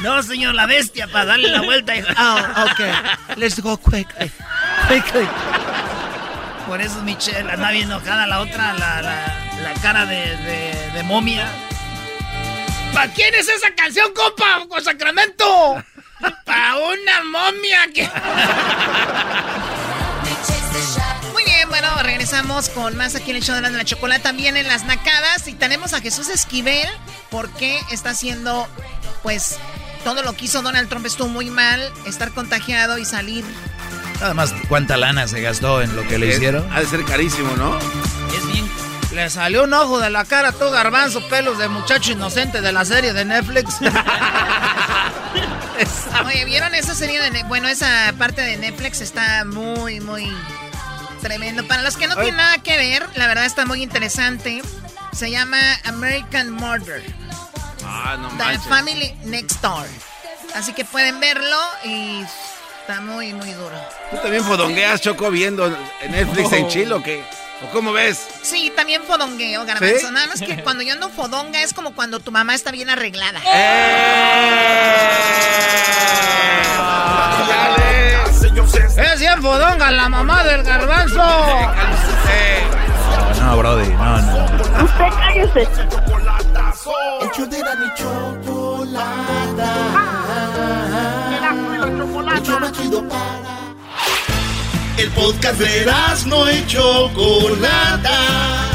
[0.00, 1.92] no, señor, la bestia, para darle la vuelta.
[1.94, 3.36] Dijo, Oh, ok.
[3.38, 4.30] Let's go quickly.
[4.88, 5.26] Quickly.
[6.66, 11.02] Por eso Michelle anda bien enojada, la otra, la, la, la cara de, de, de
[11.02, 11.48] momia.
[12.92, 14.66] ¿Para quién es esa canción, compa?
[14.68, 15.82] ¡Con Sacramento!
[16.44, 18.08] ¡Para una momia que...
[21.32, 24.22] Muy bien, bueno, regresamos con más aquí en el show de la, de la chocolate.
[24.22, 25.48] También en las nacadas.
[25.48, 26.88] Y tenemos a Jesús Esquivel.
[27.30, 28.68] Porque está haciendo,
[29.22, 29.56] pues,
[30.04, 31.90] todo lo que hizo Donald Trump estuvo muy mal.
[32.06, 33.44] Estar contagiado y salir.
[34.20, 36.70] Nada más, ¿cuánta lana se gastó en lo que le Es- hicieron?
[36.72, 37.78] Ha de ser carísimo, ¿no?
[39.12, 42.84] Le salió un ojo de la cara, todo garbanzo, pelos de muchacho inocente de la
[42.84, 43.74] serie de Netflix.
[46.26, 50.30] Oye, ¿vieron esa serie de Ne- Bueno, esa parte de Netflix está muy, muy
[51.20, 51.66] tremendo.
[51.66, 54.62] Para los que no tienen nada que ver, la verdad está muy interesante.
[55.12, 57.02] Se llama American Murder.
[57.84, 58.66] Ah, no The manches.
[58.68, 59.86] Family Next Door.
[60.54, 62.22] Así que pueden verlo y
[62.80, 63.76] está muy, muy duro.
[64.10, 67.24] ¿Tú también fodongueas, Choco, viendo en Netflix en Chile o qué?
[67.70, 68.26] Cómo ves?
[68.42, 70.10] Sí, también fodongueo, garbanzo.
[70.10, 73.40] Nada más que cuando yo ando fodonga es como cuando tu mamá está bien arreglada.
[78.96, 81.16] Es bien fodonga la mamá del garbanzo.
[81.16, 81.74] No,
[83.40, 84.44] no, Brody, no, no.
[84.84, 85.68] Usted cállese.
[87.22, 89.72] El de la ni chocolata.
[92.36, 93.61] El para.
[95.02, 95.84] El podcast de
[96.26, 98.70] no y Chocolata.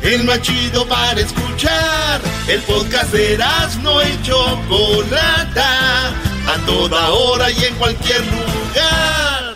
[0.00, 2.22] El más chido para escuchar.
[2.48, 3.36] El podcast de
[3.82, 6.08] no y Chocolata.
[6.48, 9.54] A toda hora y en cualquier lugar.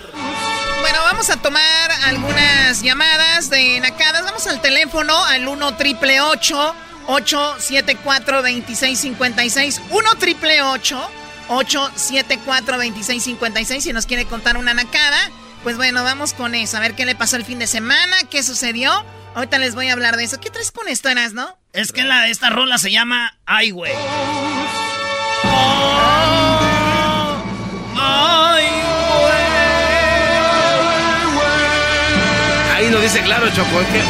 [0.82, 4.24] Bueno, vamos a tomar algunas llamadas de nacadas.
[4.24, 14.26] Vamos al teléfono al 1 triple 874 2656 1 triple 874 2656 si nos quiere
[14.26, 15.30] contar una nacada.
[15.62, 16.76] Pues bueno, vamos con eso.
[16.76, 18.90] A ver qué le pasó el fin de semana, qué sucedió.
[19.34, 20.40] Ahorita les voy a hablar de eso.
[20.40, 21.56] ¿Qué traes con esto, Eras, no?
[21.72, 23.92] Es que la, esta rola se llama Ay, güey.
[32.74, 33.80] Ahí lo dice claro, Choco.
[33.92, 34.00] ¿Qué,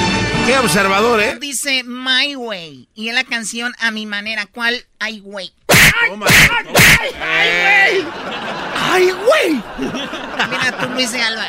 [0.46, 1.38] qué observador, ¿eh?
[1.40, 2.88] Dice My Way.
[2.94, 4.46] Y es la canción A mi manera.
[4.46, 4.84] ¿Cuál?
[4.98, 5.52] Ay, güey.
[6.00, 8.06] ¡Ay, güey!
[8.74, 9.62] ¡Ay, güey!
[10.50, 11.48] Mira tú, Luis de Alba.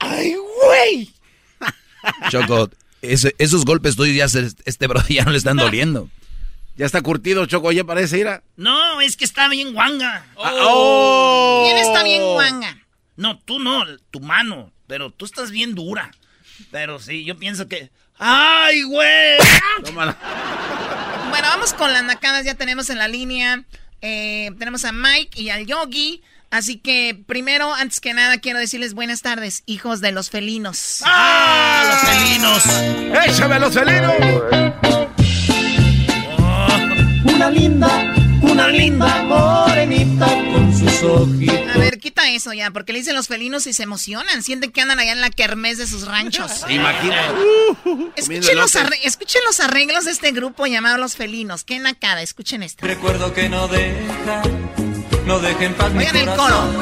[0.00, 1.10] ¡Ay, güey!
[2.30, 2.70] Choco,
[3.02, 6.08] esos golpes tuyos ya se, este bro ya no le están doliendo.
[6.76, 8.42] Ya está curtido, Choco, ya parece ir a...
[8.56, 10.24] No, es que está bien guanga.
[10.38, 11.64] Ah, oh.
[11.66, 12.78] ¿Quién está bien guanga?
[13.16, 14.72] No, tú no, tu mano.
[14.86, 16.10] Pero tú estás bien dura.
[16.70, 17.90] Pero sí, yo pienso que...
[18.22, 19.38] ¡Ay, güey!
[21.30, 22.44] Bueno, vamos con las nacadas.
[22.44, 23.64] Ya tenemos en la línea.
[24.02, 26.22] Eh, tenemos a Mike y al Yogi.
[26.50, 31.00] Así que primero, antes que nada, quiero decirles buenas tardes, hijos de los felinos.
[31.06, 31.84] ¡Ah!
[31.86, 32.62] ¡Los felinos!
[33.26, 34.12] ¡Échame los felinos!
[37.24, 38.09] Una linda,
[38.50, 41.74] una linda morenita con sus ojitos.
[41.74, 44.42] A ver, quita eso ya, porque le dicen los felinos y se emocionan.
[44.42, 46.64] Sienten que andan allá en la kermés de sus ranchos.
[46.68, 47.34] Imagínate.
[48.16, 51.64] escuchen, los escuchen los arreglos de este grupo llamado Los Felinos.
[51.64, 52.86] Qué nacada, escuchen esto.
[52.86, 54.42] Recuerdo que no deja
[55.26, 56.72] no dejen paz Oigan el coro.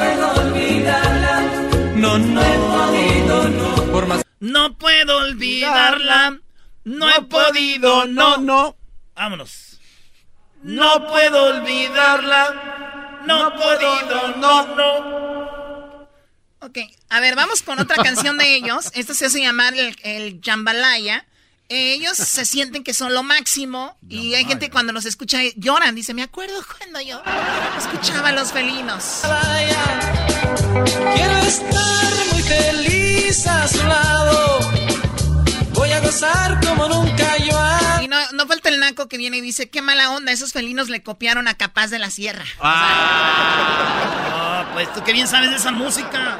[1.95, 3.91] No, no, podido, no.
[3.91, 4.23] Por más...
[4.39, 6.39] No puedo olvidarla.
[6.83, 8.75] No he podido, no, no.
[9.15, 9.68] Vámonos.
[10.63, 13.21] No puedo olvidarla.
[13.25, 16.09] No he podido, no, no.
[16.61, 16.77] Ok,
[17.09, 18.91] a ver, vamos con otra canción de ellos.
[18.93, 21.25] Esto se hace llamar el, el Jambalaya
[21.69, 25.93] ellos se sienten que son lo máximo y hay gente cuando los escucha lloran.
[25.93, 27.21] Dice, me acuerdo cuando yo
[27.77, 29.21] escuchaba a los felinos.
[31.13, 34.59] Quiero estar muy feliz a su lado.
[35.73, 37.78] Voy a gozar como nunca yo.
[38.01, 40.89] Y no, no falta el naco que viene y dice, qué mala onda, esos felinos
[40.89, 42.45] le copiaron a Capaz de la Sierra.
[42.61, 46.37] Ah, pues tú qué bien sabes de esa música.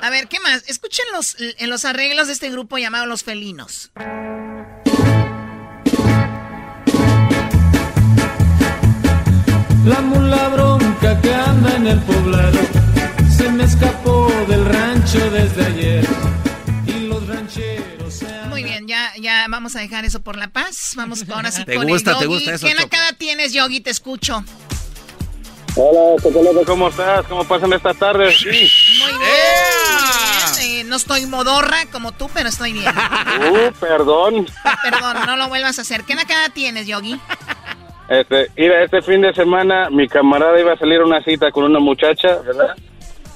[0.00, 0.64] A ver, ¿qué más?
[0.66, 3.90] Escuchen los, en los arreglos de este grupo llamado Los Felinos.
[9.84, 12.58] La mula bronca que anda en el poblado
[13.36, 16.06] se me escapó del rancho desde ayer
[16.86, 17.93] y los rancheros
[18.54, 20.92] Muy bien, ya, ya vamos a dejar eso por la paz.
[20.96, 22.34] Vamos ahora sí ¿Te con gusta, el ¿Te Yogi.
[22.34, 23.80] gusta eso, ¿Qué nacada tienes, Yogi?
[23.80, 24.44] Te escucho.
[25.76, 27.26] Hola, Chocolate, ¿cómo estás?
[27.26, 28.38] ¿Cómo pasan estas tardes?
[28.38, 28.46] Sí.
[28.46, 28.70] Muy bien.
[29.10, 29.34] muy bien.
[30.60, 32.92] Eh, no estoy modorra como tú, pero estoy bien.
[32.94, 34.46] Uh, perdón.
[34.82, 36.04] Perdón, no lo vuelvas a hacer.
[36.04, 37.20] ¿Qué nacada tienes, Yogi?
[38.08, 41.64] Este, mira, este fin de semana mi camarada iba a salir a una cita con
[41.64, 42.76] una muchacha, ¿verdad?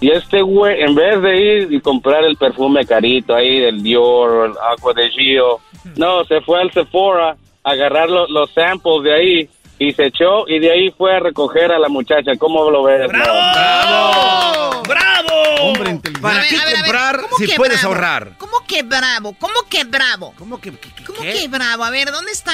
[0.01, 4.47] Y este güey, en vez de ir y comprar el perfume carito ahí del Dior
[4.51, 5.59] el Aqua de Gio,
[5.97, 9.51] no, se fue al Sephora a agarrar lo- los samples de ahí
[9.81, 12.33] y se echó y de ahí fue a recoger a la muchacha.
[12.39, 13.09] ¿Cómo lo ves?
[13.09, 14.83] ¡Bravo!
[14.87, 15.33] ¡Bravo!
[15.63, 16.21] Hombre inteligente.
[16.21, 17.95] ¿Para qué comprar ¿cómo si que puedes bravo?
[17.95, 18.33] ahorrar?
[18.39, 19.35] ¿Cómo que bravo?
[19.39, 20.35] ¿Cómo que bravo?
[20.39, 20.73] ¿Cómo que,
[21.07, 21.33] ¿Cómo qué?
[21.33, 21.85] que bravo?
[21.85, 22.53] A ver, ¿dónde está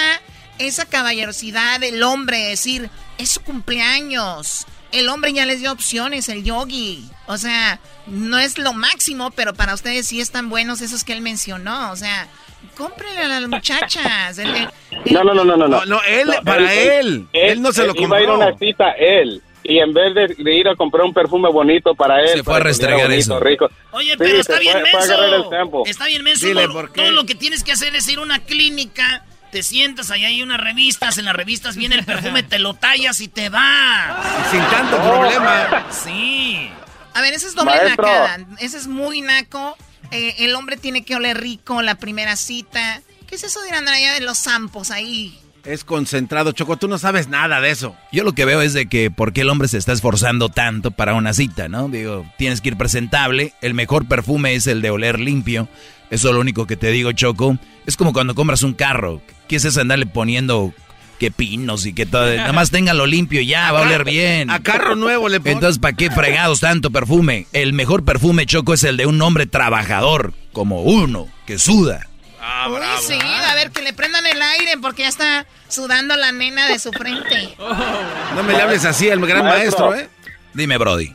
[0.59, 2.39] esa caballerosidad del hombre?
[2.39, 2.89] Decir,
[3.19, 4.67] es su cumpleaños.
[4.95, 7.05] El hombre ya les dio opciones, el yogi.
[7.27, 11.21] O sea, no es lo máximo, pero para ustedes sí están buenos esos que él
[11.21, 11.91] mencionó.
[11.93, 12.29] O sea,
[12.77, 14.39] cómprenle a las muchachas.
[14.39, 14.69] El- el-
[15.13, 15.69] No, no, no, no, no.
[15.69, 17.27] No, no, él, para él.
[17.33, 18.49] Él no se lo Iba a ir a compró.
[18.49, 19.43] una cita él.
[19.67, 22.57] Y en vez de, de ir a comprar un perfume bonito para él, Se fue
[22.57, 23.41] a restregar eso.
[23.41, 23.71] rico.
[23.93, 25.83] Oye, Sí, pero está bien fue- menso.
[25.87, 26.47] Está bien menso.
[26.47, 27.01] Dile, Todo- ¿por qué?
[27.01, 29.25] Todo lo que tienes que hacer es ir a una clínica,
[29.55, 33.21] te sientas, allá hay unas revistas, en las revistas viene el perfume, te lo tallas
[33.21, 34.21] y te va.
[34.51, 35.87] Sin tanto problema.
[35.93, 36.69] Sí.
[37.15, 38.05] A ver, ese es doble Maestro.
[38.05, 38.39] nacada.
[38.59, 39.77] Ese es muy naco.
[40.11, 43.01] eh, el hombre tiene que oler rico la primera cita.
[43.29, 45.39] ¿Qué es eso de andar allá de los zampos ahí?
[45.65, 47.97] Es concentrado, Choco, tú no sabes nada de eso.
[48.11, 50.91] Yo lo que veo es de que por qué el hombre se está esforzando tanto
[50.91, 51.89] para una cita, ¿no?
[51.89, 55.69] Digo, tienes que ir presentable, el mejor perfume es el de oler limpio.
[56.15, 57.59] Eso es lo único que te digo, Choco.
[57.87, 59.21] Es como cuando compras un carro.
[59.49, 60.73] ¿Qué es eso andarle poniendo
[61.19, 62.33] que pinos y que todo?
[62.37, 64.49] Nada más téngalo limpio y ya, va a oler bien.
[64.49, 65.55] A carro nuevo le pones.
[65.55, 67.49] Entonces, ¿para qué fregados tanto perfume?
[67.53, 72.07] El mejor perfume, Choco, es el de un hombre trabajador, como uno, que suda.
[72.41, 76.31] Ah, Uy, sí, a ver, que le prendan el aire porque ya está sudando la
[76.31, 77.57] nena de su frente.
[78.37, 80.09] No me le hables así al gran maestro, ¿eh?
[80.53, 81.13] Dime, Brody.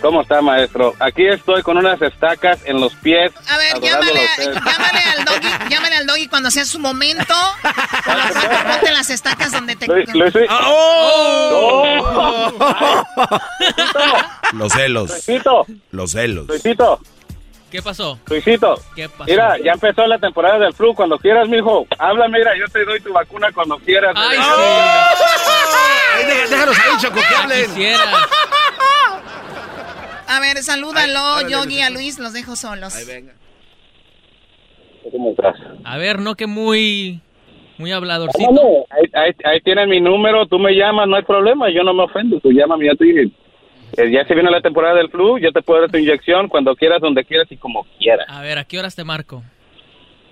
[0.00, 0.94] ¿Cómo está, maestro?
[0.98, 3.32] Aquí estoy con unas estacas en los pies.
[3.48, 7.34] A ver, llámale, llámale, al doggy, llámale al doggy cuando sea su momento.
[7.62, 9.86] ponte las estacas donde te...
[9.86, 9.94] Lo,
[10.64, 12.52] ¡Oh!
[14.52, 15.12] Los celos.
[15.90, 16.46] Los celos.
[16.46, 17.00] Luisito.
[17.70, 18.18] ¿Qué pasó?
[18.26, 18.80] Luisito.
[18.96, 19.24] ¿Qué pasó?
[19.30, 20.94] Mira, ya empezó la temporada del flu.
[20.94, 24.14] Cuando quieras, mijo, habla, mira, yo te doy tu vacuna cuando quieras.
[24.16, 24.44] Ay, sí.
[26.16, 27.70] Ay, déjanos ahí, Choco, que hablen.
[30.30, 32.94] A ver, salúdalo, Yogi, a Luis, los dejo solos.
[32.94, 33.32] Ahí venga.
[35.10, 35.56] ¿Cómo estás?
[35.82, 37.20] A ver, no que muy...
[37.78, 38.86] Muy habladorcito.
[38.90, 42.04] Ahí, ahí, ahí tienes mi número, tú me llamas, no hay problema, yo no me
[42.04, 43.30] ofendo, tú llámame, ya te dije.
[43.96, 46.76] Eh, ya se viene la temporada del flu, yo te puedo dar tu inyección cuando
[46.76, 48.26] quieras, donde quieras y como quieras.
[48.28, 49.42] A ver, ¿a qué horas te marco?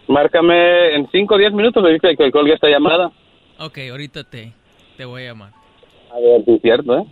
[0.07, 3.11] Márcame en 5 o 10 minutos, me dice que colgue esta llamada.
[3.59, 4.53] Ok, ahorita te,
[4.97, 5.53] te voy a llamar.
[6.13, 7.05] A ver, sí es cierto, ¿eh?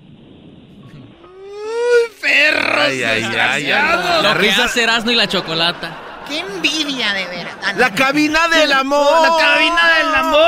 [2.27, 2.85] ¡Uy, perros!
[2.87, 4.23] Ay, ay, ay, ay.
[4.23, 6.25] Lo que hace Erasmo y la chocolata.
[6.29, 7.55] ¡Qué envidia, de veras!
[7.63, 7.79] Ah, no.
[7.79, 9.23] La cabina del amor.
[9.23, 10.41] ¡La cabina del amor!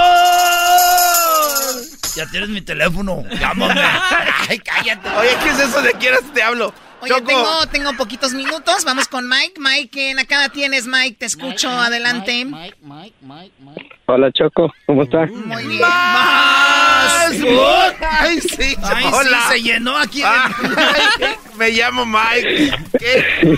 [2.17, 3.23] Ya tienes mi teléfono.
[3.39, 3.81] Llámame.
[4.49, 5.09] Ay, cállate.
[5.11, 6.75] Oye, ¿qué es eso de quieras te hablo?
[7.01, 7.27] Oye, Choco.
[7.27, 8.85] tengo, tengo poquitos minutos.
[8.85, 9.55] Vamos con Mike.
[9.61, 11.17] Mike, en acá tienes, Mike.
[11.17, 11.71] Te escucho.
[11.71, 12.45] Adelante.
[14.07, 15.31] Hola Choco, ¿cómo estás?
[15.31, 15.83] Muy bien.
[17.31, 17.95] ¡Más!
[18.21, 18.77] ¡Ay, sí!
[18.83, 19.39] Ay, sí, hola.
[19.51, 20.23] se llenó aquí.
[20.25, 20.51] Ah,
[21.59, 22.71] me llamo Mike.
[22.99, 23.57] ¿Qué?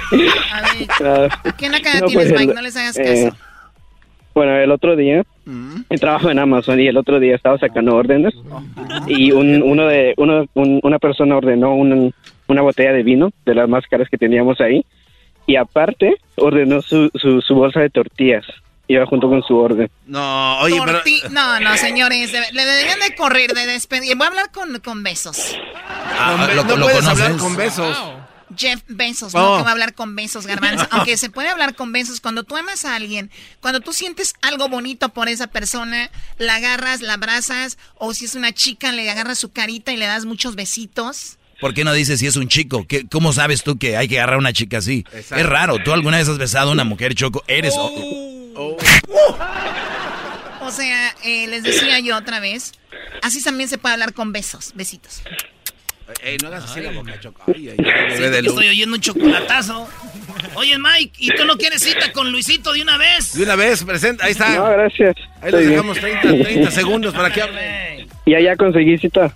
[0.53, 0.89] A ver,
[1.45, 2.51] Ah, ¿quién acá no, tienes, pues, Mike?
[2.51, 3.37] el- No les hagas eh, caso.
[4.35, 8.35] bueno, el otro día yo trabajo en Amazon y el otro día estaba sacando órdenes
[9.09, 12.15] y un, uno de uno, un- una persona ordenó un-
[12.47, 14.85] una botella de vino de las más caras que teníamos ahí
[15.47, 18.45] y aparte ordenó su, su, su bolsa de tortillas.
[18.93, 19.89] Iba junto con su orden.
[20.07, 21.01] No, oye, pero...
[21.31, 22.33] No, no, señores.
[22.33, 24.17] le deberían de correr, de despedir.
[24.17, 25.39] Voy a hablar con, con besos.
[25.87, 27.25] Ah, Con- ¿lo- no lo puedes conoces?
[27.25, 27.97] hablar con besos.
[28.57, 29.39] Jeff Bezos, Oh.
[29.39, 30.85] no que va a hablar con besos, garbanzo.
[30.91, 32.21] Aunque se puede hablar con besos.
[32.21, 33.31] Cuando tú amas a alguien,
[33.61, 38.35] cuando tú sientes algo bonito por esa persona, la agarras, la abrazas, o si es
[38.35, 41.37] una chica, le agarras su carita y le das muchos besitos.
[41.61, 42.87] ¿Por qué no dices si es un chico?
[42.89, 45.05] ¿Qué- ¿Cómo sabes tú que hay que agarrar a una chica así?
[45.13, 45.37] Exacto.
[45.37, 45.79] Es raro.
[45.85, 47.45] ¿Tú alguna vez has besado a una mujer, Choco?
[47.47, 47.75] Eres...
[47.77, 48.30] Oh.
[50.63, 52.73] O sea, eh, les decía yo otra vez,
[53.23, 55.23] así también se puede hablar con besos, besitos.
[56.23, 57.41] Ey, no hagas así la boca, Choco.
[57.47, 58.53] Ay, ay, ay, Sí, bebé de que luz.
[58.55, 59.89] estoy oyendo un chocolatazo.
[60.55, 63.33] Oye, Mike, ¿y tú no quieres cita con Luisito de una vez?
[63.35, 64.51] De una vez, presenta, ahí está.
[64.57, 65.15] No, gracias.
[65.41, 65.71] Ahí bien.
[65.71, 68.09] dejamos 30, 30 segundos para que hable.
[68.27, 69.33] Y allá conseguí cita.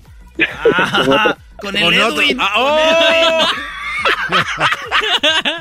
[0.73, 2.21] Ah, con el Con otro.
[2.23, 2.39] Edwin.
[2.41, 2.79] Ah, con oh.
[2.79, 3.49] Edwin.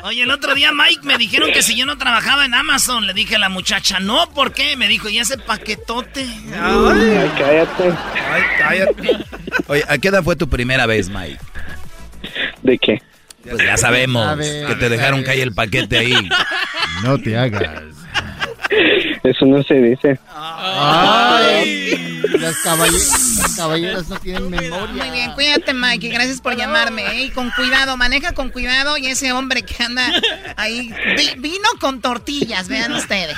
[0.04, 3.14] Oye, el otro día, Mike, me dijeron que si yo no trabajaba en Amazon, le
[3.14, 4.78] dije a la muchacha, no, ¿por qué?
[4.78, 6.26] Me dijo, ¿y ese paquetote?
[6.54, 7.94] Ay, cállate.
[8.32, 9.18] Ay, cállate.
[9.68, 11.40] Oye, ¿a qué edad fue tu primera vez, Mike?
[12.62, 13.02] ¿De qué?
[13.50, 16.30] Pues ya sabemos ver, que te dejaron caer el paquete ahí.
[17.04, 17.84] No te hagas.
[19.24, 20.20] Eso no se dice.
[20.36, 22.92] Ay, las, caballe-
[23.40, 24.88] las caballeras no tienen memoria.
[25.06, 27.06] Muy bien, cuídate, Mike, y gracias por llamarme.
[27.08, 27.24] ¿eh?
[27.26, 28.98] Y con cuidado, maneja con cuidado.
[28.98, 30.12] Y ese hombre que anda
[30.58, 33.38] ahí, vi- vino con tortillas, vean ustedes.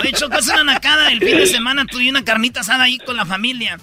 [0.00, 1.10] Oye, Choco, es una nacada.
[1.10, 3.78] El fin de semana tuve una carnita asada ahí con la familia.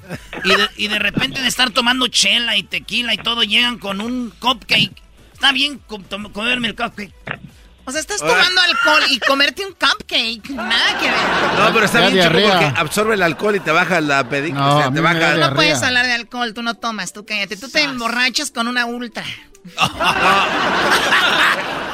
[0.46, 4.00] Y de, y de repente de estar tomando chela y tequila y todo, llegan con
[4.00, 4.94] un cupcake.
[5.34, 5.80] Está bien
[6.32, 7.14] comerme el cupcake.
[7.86, 10.50] O sea, estás tomando alcohol y comerte un cupcake.
[10.52, 11.20] Nada que ver.
[11.60, 12.52] No, pero está bien, diarrea.
[12.60, 14.62] porque absorbe el alcohol y te baja la pedícula.
[14.62, 15.36] No, o sea, te baja.
[15.36, 17.58] No puedes hablar de alcohol, tú no tomas, tú cállate.
[17.58, 19.24] Tú te emborrachas con una ultra.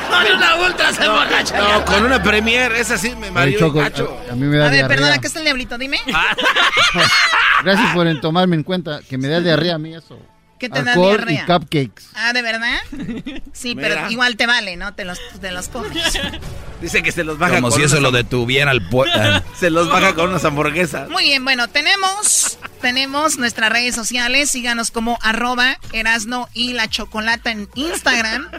[0.09, 1.57] Con una ultra se emborracha.
[1.57, 4.69] No, con una premier, esa sí me mareó Choco, a, a mí me da A
[4.69, 5.77] ver, perdona, ¿qué está el diablito?
[5.77, 5.99] Dime.
[7.63, 10.19] Gracias por en tomarme en cuenta que me da diarrea a mí eso.
[10.59, 11.43] ¿Qué te da Alcohol diarrea?
[11.43, 12.03] y cupcakes.
[12.13, 12.77] Ah, ¿de verdad?
[13.53, 13.89] Sí, Mira.
[13.89, 14.93] pero igual te vale, ¿no?
[14.93, 16.19] Te los, te los comes.
[16.81, 18.81] Dice que se los baja Como con si eso lo detuviera al...
[19.15, 19.43] ah.
[19.59, 21.09] Se los baja con unas hamburguesas.
[21.09, 27.51] Muy bien, bueno, tenemos Tenemos nuestras redes sociales, síganos como arroba Erasno y la Chocolata
[27.51, 28.49] en Instagram.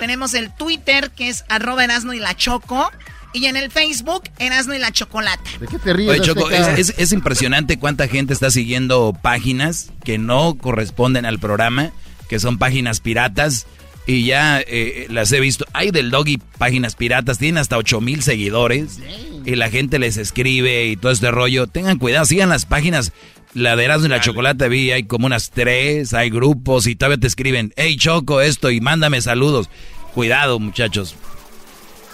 [0.00, 2.90] Tenemos el Twitter que es arroba Erasno y la Choco.
[3.32, 5.50] Y en el Facebook, Erasno y la Chocolata.
[5.60, 6.22] ¿De qué te ríes?
[6.22, 11.92] Choco, es, es, impresionante cuánta gente está siguiendo páginas que no corresponden al programa,
[12.28, 13.66] que son páginas piratas.
[14.06, 15.66] Y ya eh, las he visto.
[15.74, 18.98] Hay del doggy páginas piratas, tienen hasta 8 mil seguidores.
[19.44, 21.66] Y la gente les escribe y todo este rollo.
[21.66, 23.12] Tengan cuidado, sigan las páginas.
[23.52, 27.18] La de Erasmo y la Chocolate vi, hay como unas tres, hay grupos y todavía
[27.18, 29.68] te escriben, hey Choco, esto y mándame saludos.
[30.14, 31.14] Cuidado, muchachos.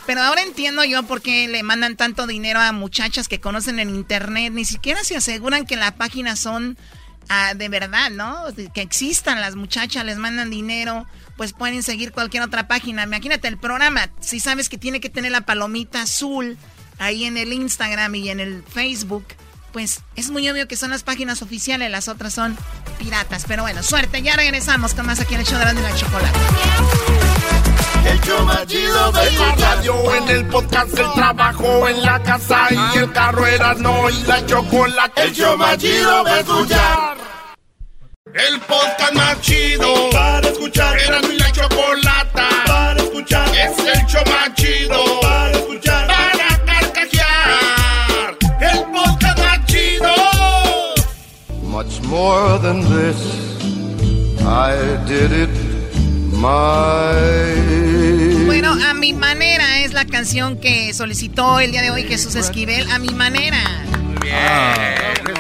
[0.06, 3.90] Pero ahora entiendo yo por qué le mandan tanto dinero a muchachas que conocen en
[3.90, 4.52] internet.
[4.52, 6.76] Ni siquiera se aseguran que las páginas son
[7.28, 8.44] ah, de verdad, ¿no?
[8.74, 11.06] Que existan las muchachas, les mandan dinero,
[11.36, 13.05] pues pueden seguir cualquier otra página.
[13.05, 16.59] Imagínate el programa, si sabes que tiene que tener la palomita azul
[16.98, 19.24] ahí en el Instagram y en el Facebook,
[19.75, 22.57] pues es muy obvio que son las páginas oficiales, las otras son
[22.97, 23.45] piratas.
[23.49, 26.39] Pero bueno, suerte, ya regresamos con más aquí en el show de la chocolate.
[28.07, 32.69] El show más chido de la radio, en el podcast, el trabajo, en la casa
[32.71, 35.23] y el carro era no y la chocolate.
[35.23, 37.17] El show más chido de escuchar.
[38.33, 41.01] El podcast más chido para escuchar.
[41.01, 43.49] Era mi la chocolata para escuchar.
[43.49, 44.64] Es el show más chido
[52.15, 53.20] more than this,
[54.41, 55.65] I did it
[58.47, 62.91] bueno, a mi manera es la canción que solicitó el día de hoy Jesús Esquivel.
[62.91, 63.62] A mi manera.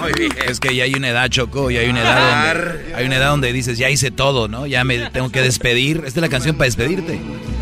[0.00, 0.32] muy bien.
[0.48, 3.30] Es que ya hay una edad, Choco, y hay una edad donde, hay una edad
[3.30, 4.66] donde dices, ya hice todo, ¿no?
[4.66, 5.98] Ya me tengo que despedir.
[6.06, 7.20] Esta es la canción para despedirte.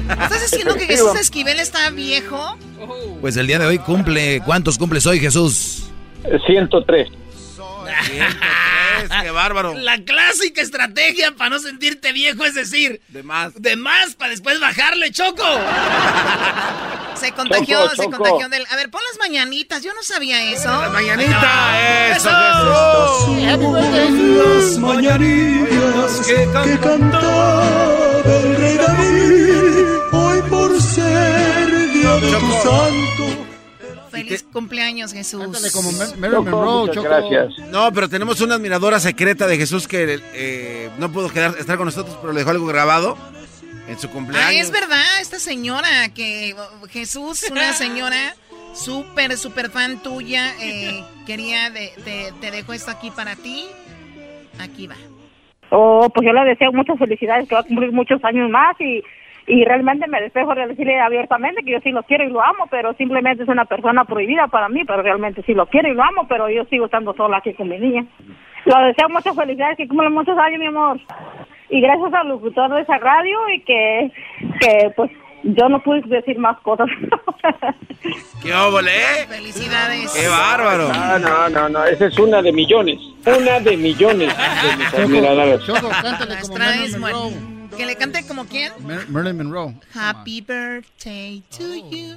[0.09, 2.56] ¿Estás diciendo que Jesús Esquivel está viejo?
[3.20, 5.90] Pues el día de hoy cumple, ¿cuántos cumples hoy, Jesús?
[6.47, 7.09] 103.
[9.08, 9.74] ¡Qué bárbaro!
[9.78, 13.00] La clásica estrategia para no sentirte viejo es decir...
[13.08, 13.52] De más.
[13.54, 15.44] De más para después bajarle, Choco.
[17.14, 18.66] Se contagió, se contagió del...
[18.70, 20.68] A ver, pon las mañanitas, yo no sabía eso.
[20.68, 22.30] Las mañanitas, eso.
[24.40, 33.22] Las mañanitas que, que cantaba el rey David, hoy por ser día de tu santo
[34.12, 35.72] Feliz cumpleaños, Jesús.
[35.72, 37.09] como Marilyn Monroe, Choco.
[37.09, 37.59] Gracias.
[37.70, 41.86] No, pero tenemos una admiradora secreta de Jesús que eh, no pudo quedar, estar con
[41.86, 43.16] nosotros, pero le dejó algo grabado
[43.89, 44.48] en su cumpleaños.
[44.48, 46.55] Ah, es verdad, esta señora que
[46.90, 48.34] Jesús, una señora
[48.74, 51.93] súper, súper fan tuya, eh, quería, de,
[52.40, 53.66] te dejo esto aquí para ti.
[54.60, 54.97] Aquí va.
[55.70, 59.02] Oh, pues yo le deseo muchas felicidades, que va a cumplir muchos años más y
[59.47, 62.66] y realmente me despejo de decirle abiertamente que yo sí lo quiero y lo amo,
[62.70, 66.02] pero simplemente es una persona prohibida para mí, pero realmente sí lo quiero y lo
[66.02, 68.06] amo, pero yo sigo estando sola aquí con mi niña.
[68.64, 71.01] Lo deseo muchas felicidades, que cumplan muchos años, mi amor.
[71.70, 74.12] Y gracias al locutor de esa radio y que,
[74.60, 75.10] que pues
[75.43, 76.86] yo no pude decir más cosas.
[78.43, 78.93] ¡Qué óvole!
[79.28, 80.12] ¡Felicidades!
[80.12, 80.93] ¡Qué bárbaro!
[80.93, 83.01] No, no, no, no, esa es una de millones.
[83.27, 85.64] Una de millones de mis admiradores.
[85.64, 86.36] Choco, cántale
[87.01, 87.51] como.
[87.77, 88.73] ¿Que le cante como quién?
[88.86, 89.74] Mer Marilyn Monroe.
[89.94, 92.16] Happy birthday to you.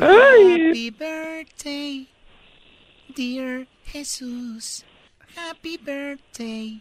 [0.00, 0.68] Ay.
[0.68, 2.06] Happy birthday,
[3.14, 4.84] dear Jesús.
[5.36, 6.80] Happy birthday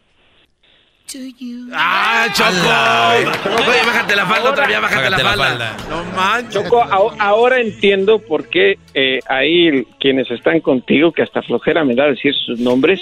[1.07, 1.69] to you.
[1.73, 3.69] ¡Ah, Choco!
[3.69, 5.77] Oye, bájate la falda, otra vez bájate, la, falda.
[5.89, 6.53] No manches.
[6.53, 11.95] Choco, a- ahora entiendo por qué eh, ahí quienes están contigo, que hasta flojera me
[11.95, 13.01] da decir sus nombres,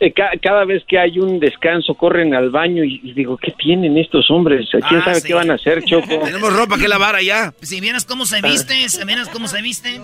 [0.00, 3.52] eh, ca- cada vez que hay un descanso corren al baño y, y digo, ¿qué
[3.52, 4.68] tienen estos hombres?
[4.70, 5.26] ¿Quién Ah, sabe sí.
[5.28, 6.06] qué van a hacer, Choco?
[6.24, 7.52] Tenemos ropa que lavar allá.
[7.62, 10.00] Si vieras cómo se viste, si vieras cómo se viste.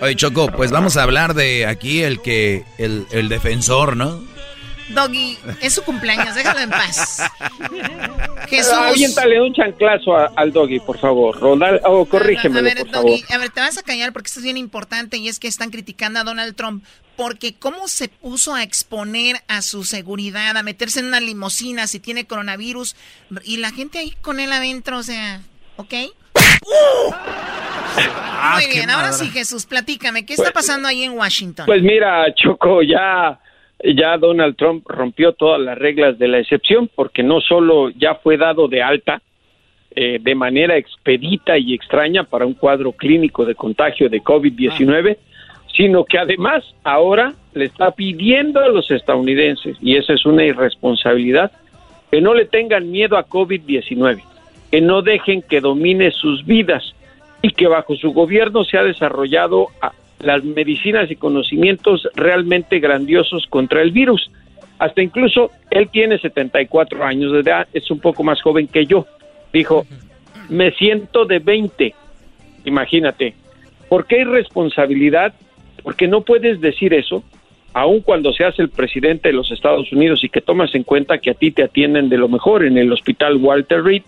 [0.00, 4.20] Oye, Choco, pues vamos a hablar de aquí el que, el, el defensor, ¿no?
[4.88, 7.22] Doggy, es su cumpleaños, déjalo en paz.
[8.48, 8.72] Jesús.
[8.72, 11.40] Aviéntale un chanclazo a- al doggy, por favor.
[11.40, 13.10] Ronald, oh, corrígemelo, a ver, por favor.
[13.10, 15.48] Doggy, a ver, te vas a callar porque esto es bien importante y es que
[15.48, 16.84] están criticando a Donald Trump
[17.16, 22.00] porque cómo se puso a exponer a su seguridad, a meterse en una limusina si
[22.00, 22.96] tiene coronavirus
[23.44, 25.40] y la gente ahí con él adentro, o sea,
[25.76, 25.94] ¿ok?
[27.96, 31.66] Ah, Muy bien, ahora sí, Jesús, platícame, ¿qué está pasando ahí en Washington?
[31.66, 33.38] Pues mira, Choco, ya,
[33.94, 38.36] ya Donald Trump rompió todas las reglas de la excepción porque no solo ya fue
[38.36, 39.20] dado de alta
[39.96, 45.16] eh, de manera expedita y extraña para un cuadro clínico de contagio de COVID-19,
[45.76, 51.52] sino que además ahora le está pidiendo a los estadounidenses, y esa es una irresponsabilidad,
[52.10, 54.22] que no le tengan miedo a COVID-19,
[54.70, 56.94] que no dejen que domine sus vidas
[57.42, 59.92] y que bajo su gobierno se ha desarrollado a-
[60.24, 64.30] las medicinas y conocimientos realmente grandiosos contra el virus.
[64.78, 69.06] Hasta incluso él tiene 74 años de edad, es un poco más joven que yo.
[69.52, 69.86] Dijo,
[70.48, 71.94] me siento de 20.
[72.64, 73.34] Imagínate.
[73.88, 75.34] ¿Por qué irresponsabilidad?
[75.82, 77.22] Porque no puedes decir eso,
[77.72, 81.30] aun cuando seas el presidente de los Estados Unidos y que tomas en cuenta que
[81.30, 84.02] a ti te atienden de lo mejor en el hospital Walter Reed,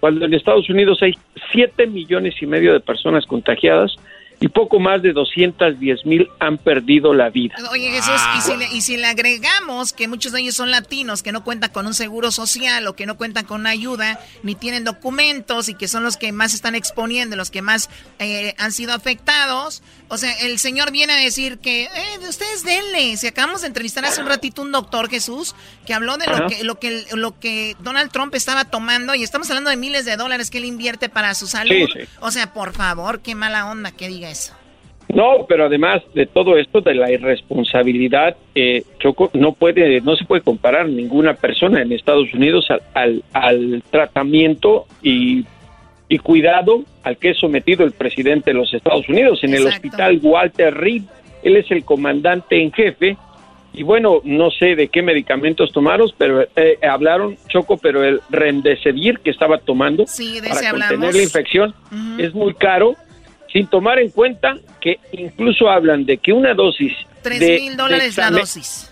[0.00, 1.14] cuando en Estados Unidos hay
[1.52, 3.96] 7 millones y medio de personas contagiadas
[4.40, 7.54] y poco más de 210 mil han perdido la vida.
[7.70, 11.22] Oye Jesús, ¿y, si le, y, si le, agregamos que muchos de ellos son latinos,
[11.22, 14.54] que no cuentan con un seguro social o que no cuentan con una ayuda, ni
[14.54, 18.72] tienen documentos y que son los que más están exponiendo, los que más eh, han
[18.72, 23.60] sido afectados, o sea, el señor viene a decir que, eh, ustedes denle, si acabamos
[23.60, 25.54] de entrevistar hace un ratito un doctor Jesús
[25.86, 29.50] que habló de lo que, lo que, lo que Donald Trump estaba tomando y estamos
[29.50, 31.88] hablando de miles de dólares que él invierte para su salud.
[32.20, 34.54] O sea, por favor, qué mala onda que diga eso.
[35.14, 40.24] No, pero además de todo esto, de la irresponsabilidad, eh, Choco, no puede, no se
[40.26, 45.46] puede comparar ninguna persona en Estados Unidos al, al, tratamiento y,
[46.10, 49.42] y, cuidado al que es sometido el presidente de los Estados Unidos.
[49.42, 51.02] En el hospital Walter Reed.
[51.42, 53.16] Él es el comandante en jefe.
[53.72, 59.20] Y bueno, no sé de qué medicamentos tomaron, pero eh, hablaron Choco, pero el remdesivir
[59.20, 60.04] que estaba tomando
[60.48, 61.74] para contener la infección
[62.18, 62.96] es muy caro
[63.52, 66.92] sin tomar en cuenta que incluso hablan de que una dosis...
[67.22, 68.90] Tres mil dólares la dosis.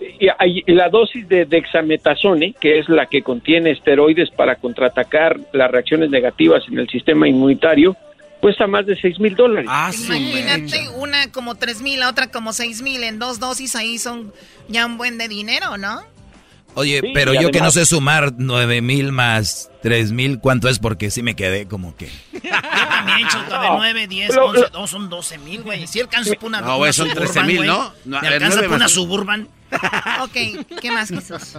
[0.00, 6.10] Y, la dosis de dexametasone, que es la que contiene esteroides para contraatacar las reacciones
[6.10, 7.96] negativas en el sistema inmunitario,
[8.40, 9.70] cuesta más de seis mil dólares.
[9.72, 13.98] Ah, Imagínate, una como tres mil, la otra como seis mil, en dos dosis ahí
[13.98, 14.32] son
[14.68, 16.02] ya un buen de dinero, ¿no?
[16.74, 20.78] Oye, pero yo que no sé sumar nueve mil más tres mil, ¿cuánto es?
[20.78, 22.08] Porque sí me quedé como que...
[22.32, 25.86] Yo también, Choco, de 9, 10, 11, no, son 12 mil, güey.
[25.86, 27.92] Si alcanza por una, No, güey, son 13 mil, ¿no?
[28.04, 29.48] no ¿Me alcanza por una Suburban?
[30.22, 30.32] ok,
[30.80, 31.58] ¿qué más, Jesús?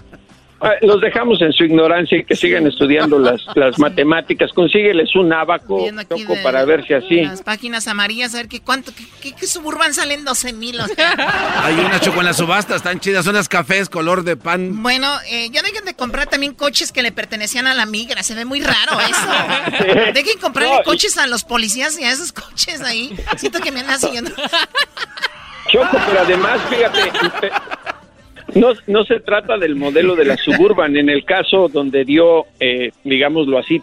[0.61, 4.51] Ah, los dejamos en su ignorancia y que sigan estudiando las, las matemáticas.
[4.53, 7.21] Consígueles un abaco, Choco, para ver si así.
[7.21, 10.79] Las páginas amarillas, a ver qué cuánto, qué, qué, suburban salen 12 mil.
[11.63, 14.81] Hay una choco en la subasta, están chidas, son las cafés color de pan.
[14.81, 18.33] Bueno, eh, ya dejen de comprar también coches que le pertenecían a la migra, se
[18.33, 20.13] ve muy raro eso.
[20.13, 23.15] Dejen comprarle coches a los policías y a esos coches ahí.
[23.37, 24.31] Siento que me andan siguiendo.
[25.69, 27.11] Choco, pero además, fíjate,
[28.55, 30.95] no, no se trata del modelo de la suburban.
[30.95, 33.81] En el caso donde dio, eh, digámoslo así,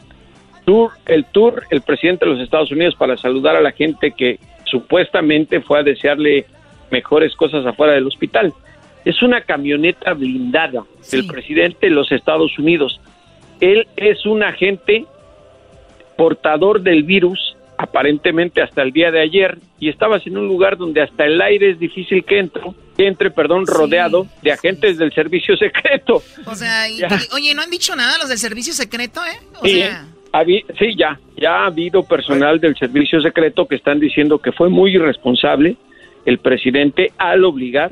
[0.65, 4.39] tour, el tour, el presidente de los Estados Unidos para saludar a la gente que
[4.65, 6.47] supuestamente fue a desearle
[6.91, 8.53] mejores cosas afuera del hospital.
[9.05, 13.01] Es una camioneta blindada del presidente de los Estados Unidos.
[13.61, 15.05] Él es un agente
[16.17, 17.52] portador del virus
[17.83, 21.73] aparentemente hasta el día de ayer y estabas en un lugar donde hasta el aire
[21.73, 22.63] es difícil que entre,
[22.97, 26.23] que entre, perdón, rodeado de agentes del servicio secreto.
[26.47, 26.85] O sea,
[27.35, 29.37] oye, ¿no han dicho nada los del servicio secreto, eh?
[29.61, 30.07] O sí, sea...
[30.79, 34.95] sí, ya, ya ha habido personal del servicio secreto que están diciendo que fue muy
[34.95, 35.77] irresponsable
[36.25, 37.91] el presidente al obligar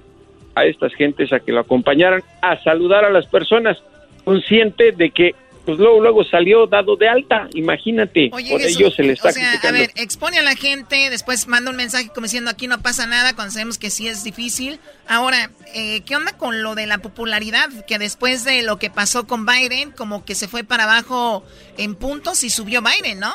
[0.55, 3.77] a estas gentes a que lo acompañaran a saludar a las personas,
[4.25, 5.35] consciente de que
[5.65, 9.61] pues luego, luego salió dado de alta, imagínate, por ello se le está o sea,
[9.63, 13.07] A ver, expone a la gente, después manda un mensaje como diciendo aquí no pasa
[13.07, 14.81] nada, cuando sabemos que sí es difícil.
[15.07, 17.69] Ahora, eh, ¿qué onda con lo de la popularidad?
[17.87, 21.45] Que después de lo que pasó con Biden, como que se fue para abajo
[21.77, 23.33] en puntos y subió Biden, ¿no?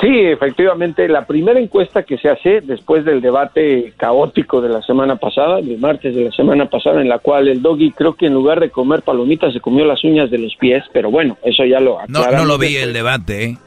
[0.00, 5.16] Sí, efectivamente, la primera encuesta que se hace después del debate caótico de la semana
[5.16, 8.34] pasada, el martes de la semana pasada, en la cual el doggy creo que en
[8.34, 11.80] lugar de comer palomitas se comió las uñas de los pies, pero bueno, eso ya
[11.80, 13.58] lo No, no lo vi el debate, ¿eh?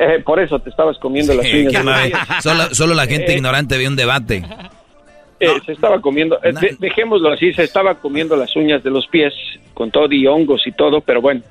[0.00, 0.22] ¿eh?
[0.24, 1.72] por eso te estabas comiendo las uñas.
[1.72, 2.18] De los pies.
[2.42, 4.42] Solo, solo la gente eh, ignorante ve un debate.
[5.38, 6.38] Eh, se estaba comiendo,
[6.80, 9.34] dejémoslo así, se estaba comiendo las uñas de los pies
[9.74, 11.42] con todo y hongos y todo, pero bueno,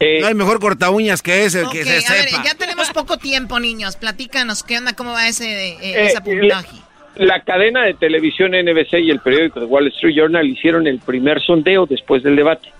[0.00, 3.60] no hay mejor corta uñas que ese, que se a Ver, ya tenemos poco tiempo,
[3.60, 3.96] niños.
[3.96, 4.94] Platícanos, ¿qué onda?
[4.94, 6.76] ¿Cómo va ese, eh, esa puntaje?
[7.16, 11.42] La, cadena de televisión NBC y el periódico The Wall Street Journal hicieron el primer
[11.42, 12.70] sondeo después del debate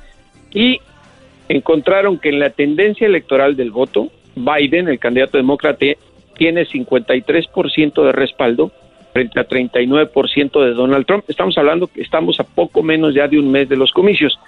[0.51, 0.81] y
[1.49, 5.85] encontraron que en la tendencia electoral del voto, Biden, el candidato demócrata,
[6.37, 8.73] tiene 53% de respaldo
[9.13, 11.25] frente a 39% de Donald Trump.
[11.29, 14.39] Estamos hablando que estamos a poco menos ya de un mes de los comicios.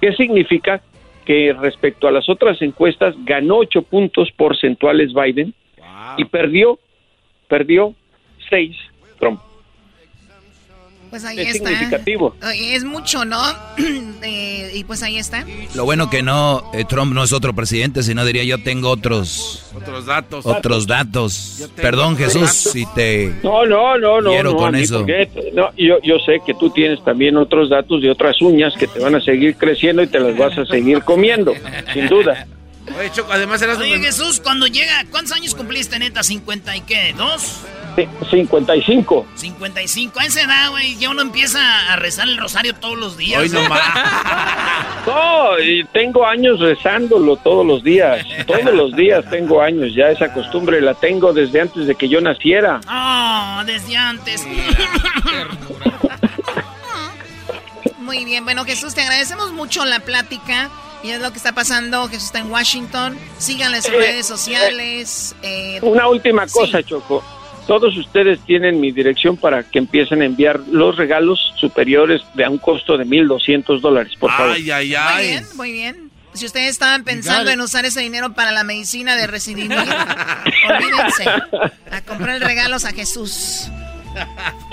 [0.00, 0.80] ¿Qué significa?
[1.26, 5.52] Que respecto a las otras encuestas ganó ocho puntos porcentuales Biden
[6.16, 6.78] y perdió,
[7.48, 7.94] perdió
[8.48, 8.76] seis
[9.18, 9.40] Trump.
[11.16, 11.70] Pues ahí es está.
[11.70, 12.36] significativo.
[12.54, 13.40] Es mucho, ¿no?
[14.22, 15.44] Eh, y pues ahí está.
[15.74, 19.62] Lo bueno que no, eh, Trump no es otro presidente, sino diría yo tengo otros...
[19.76, 20.46] Otros datos.
[20.46, 21.70] Otros datos.
[21.76, 23.32] Perdón, Jesús, si te...
[23.44, 24.30] No, no, no, no.
[24.30, 24.98] Quiero no, con eso.
[24.98, 28.86] porque- no, yo, yo sé que tú tienes también otros datos de otras uñas que
[28.88, 31.52] te van a seguir creciendo y te las vas a seguir comiendo,
[31.92, 32.46] sin duda.
[32.98, 36.20] Oye, Choco, además eras Oye, Jesús, cuando llega, ¿cuántos años cumpliste, neta?
[36.20, 37.14] ¿50 y qué?
[37.16, 37.62] ¿Dos?
[37.96, 39.26] Sí, 55.
[39.34, 40.20] 55.
[40.20, 43.40] A esa edad, güey, ya uno empieza a rezar el rosario todos los días.
[43.40, 43.60] Hoy no
[45.06, 48.26] No, y tengo años rezándolo todos los días.
[48.46, 49.94] Todos los días tengo años.
[49.94, 52.80] Ya esa costumbre la tengo desde antes de que yo naciera.
[52.86, 54.46] Ah, desde antes.
[57.98, 60.70] Muy bien, bueno Jesús, te agradecemos mucho la plática
[61.02, 62.08] y es lo que está pasando.
[62.08, 63.16] Jesús está en Washington.
[63.38, 65.34] Síganle en sus Eh, redes sociales.
[65.42, 67.22] eh, Una última cosa, Choco.
[67.66, 72.50] Todos ustedes tienen mi dirección para que empiecen a enviar los regalos superiores de a
[72.50, 74.52] un costo de 1.200 dólares, por favor.
[74.52, 75.26] Ay, ay, Muy ay.
[75.28, 76.10] bien, muy bien.
[76.32, 79.88] Si ustedes estaban pensando en usar ese dinero para la medicina de Resident Evil,
[80.68, 81.24] olvídense.
[81.90, 83.68] A comprar regalos a Jesús.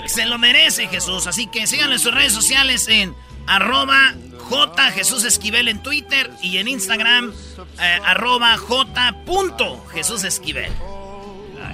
[0.06, 3.14] Se lo merece Jesús, así que síganle en sus redes sociales en
[3.46, 4.14] arroba
[4.44, 7.32] J Jesús Esquivel en Twitter y en Instagram
[7.80, 10.70] eh, arroba J punto Jesús Esquivel.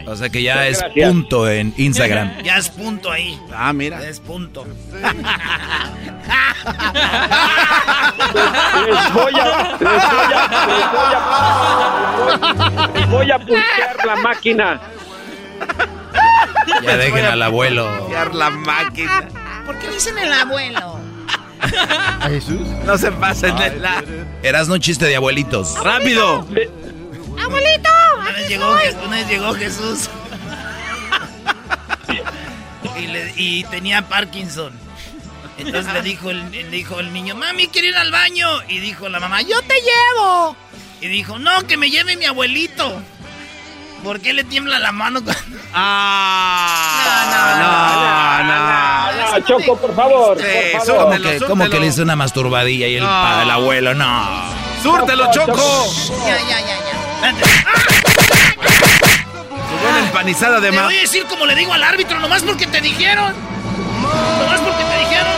[0.06, 1.08] O sea que ya es Gracias.
[1.12, 2.38] punto en Instagram.
[2.44, 3.38] Ya es punto ahí.
[3.54, 4.02] Ah, mira.
[4.06, 4.66] Es punto.
[8.86, 10.00] Les voy a, les voy
[10.32, 10.48] a,
[12.94, 14.80] les voy a, les voy a la máquina.
[16.82, 18.08] Ya dejen al abuelo.
[18.32, 19.28] la máquina.
[19.66, 20.99] ¿Por qué dicen el abuelo?
[22.20, 22.60] ¿A Jesús?
[22.84, 24.02] No se pasen de la...
[24.42, 25.74] Eras no chiste de abuelitos.
[25.82, 26.46] ¡Rápido!
[27.38, 27.90] ¡Abuelito!
[28.18, 30.08] Una vez llegó, Jes- una vez llegó Jesús.
[32.98, 34.72] y, le- y tenía Parkinson.
[35.58, 38.46] Entonces le dijo, el, le dijo el niño, mami, quiero ir al baño.
[38.68, 40.56] Y dijo la mamá, yo te llevo.
[41.00, 43.02] Y dijo, no, que me lleve mi abuelito.
[44.04, 45.22] ¿Por qué le tiembla la mano?
[45.22, 45.40] cuando-
[45.74, 47.26] Ah,
[48.42, 49.40] no, no.
[49.40, 51.04] No, Choco, por favor, por favor.
[51.04, 53.42] ¿Cómo que, cómo que le hizo una masturbadilla y el, No.
[53.42, 53.94] el abuelo?
[53.94, 54.28] No.
[54.82, 55.86] ¡Súrtelo, Choco!
[56.26, 57.34] Ya, ya, ya, ya.
[59.82, 60.84] Buena empanizada de Te ma...
[60.84, 63.34] voy a decir como le digo al árbitro, nomás porque te dijeron.
[64.02, 65.32] Nomás porque te dijeron.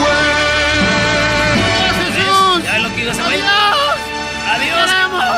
[0.00, 0.20] Güey.
[4.46, 4.90] Adiós.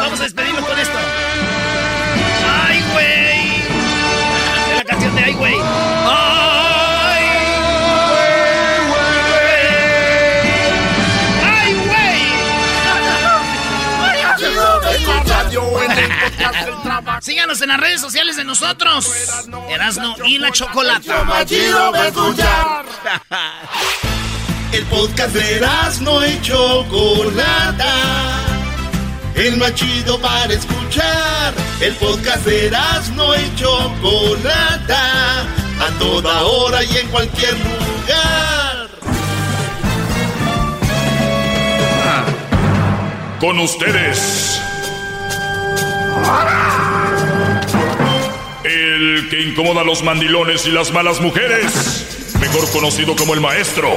[0.02, 0.61] Vamos a despedirnos
[17.22, 19.08] Síganos en las redes sociales de nosotros.
[19.70, 21.24] Erasno y la Chocolata.
[24.72, 27.94] El podcast de Erasmo y Chocolata.
[29.36, 31.54] El más chido para escuchar.
[31.80, 35.42] El podcast de Erasmo y Chocolata.
[35.42, 38.88] A toda hora y en cualquier lugar.
[43.38, 44.60] Con ustedes.
[48.82, 52.34] El que incomoda a los mandilones y las malas mujeres.
[52.40, 53.88] Mejor conocido como el maestro.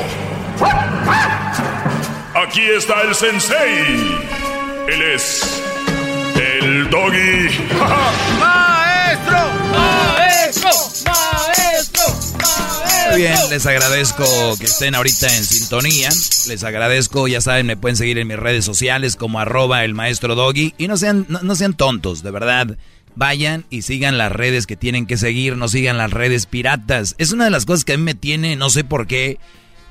[2.36, 4.20] Aquí está el sensei.
[4.88, 5.64] Él es.
[6.36, 7.50] El doggy.
[8.40, 9.38] ¡Maestro!
[9.74, 10.70] ¡Maestro!
[11.08, 12.04] ¡Maestro!
[13.10, 14.24] Muy bien, les agradezco
[14.60, 16.10] que estén ahorita en sintonía.
[16.48, 20.36] Les agradezco, ya saben, me pueden seguir en mis redes sociales como arroba el maestro
[20.36, 20.76] doggy.
[20.78, 22.78] Y no sean, no, no sean tontos, de verdad.
[23.16, 27.16] Vayan y sigan las redes que tienen que seguir, no sigan las redes piratas.
[27.18, 29.40] Es una de las cosas que a mí me tiene, no sé por qué,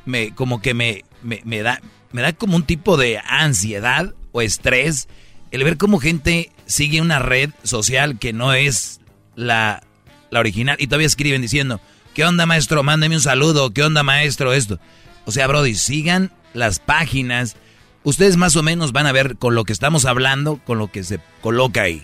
[0.05, 1.80] me, como que me, me, da,
[2.12, 5.09] me da como un tipo de ansiedad o estrés
[5.51, 9.01] el ver cómo gente sigue una red social que no es
[9.36, 9.82] la,
[10.30, 11.80] la original y todavía escriben diciendo,
[12.12, 12.82] ¿qué onda maestro?
[12.82, 14.52] Mándeme un saludo, ¿qué onda maestro?
[14.52, 14.80] Esto.
[15.24, 17.56] O sea, Brody, sigan las páginas.
[18.02, 21.05] Ustedes más o menos van a ver con lo que estamos hablando, con lo que
[21.05, 22.02] se coloca ahí.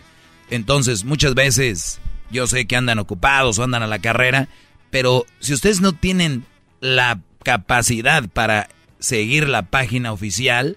[0.51, 2.01] Entonces, muchas veces
[2.31, 4.49] yo sé que andan ocupados o andan a la carrera,
[4.91, 6.45] pero si ustedes no tienen
[6.81, 8.69] la capacidad para
[8.99, 10.77] seguir la página oficial,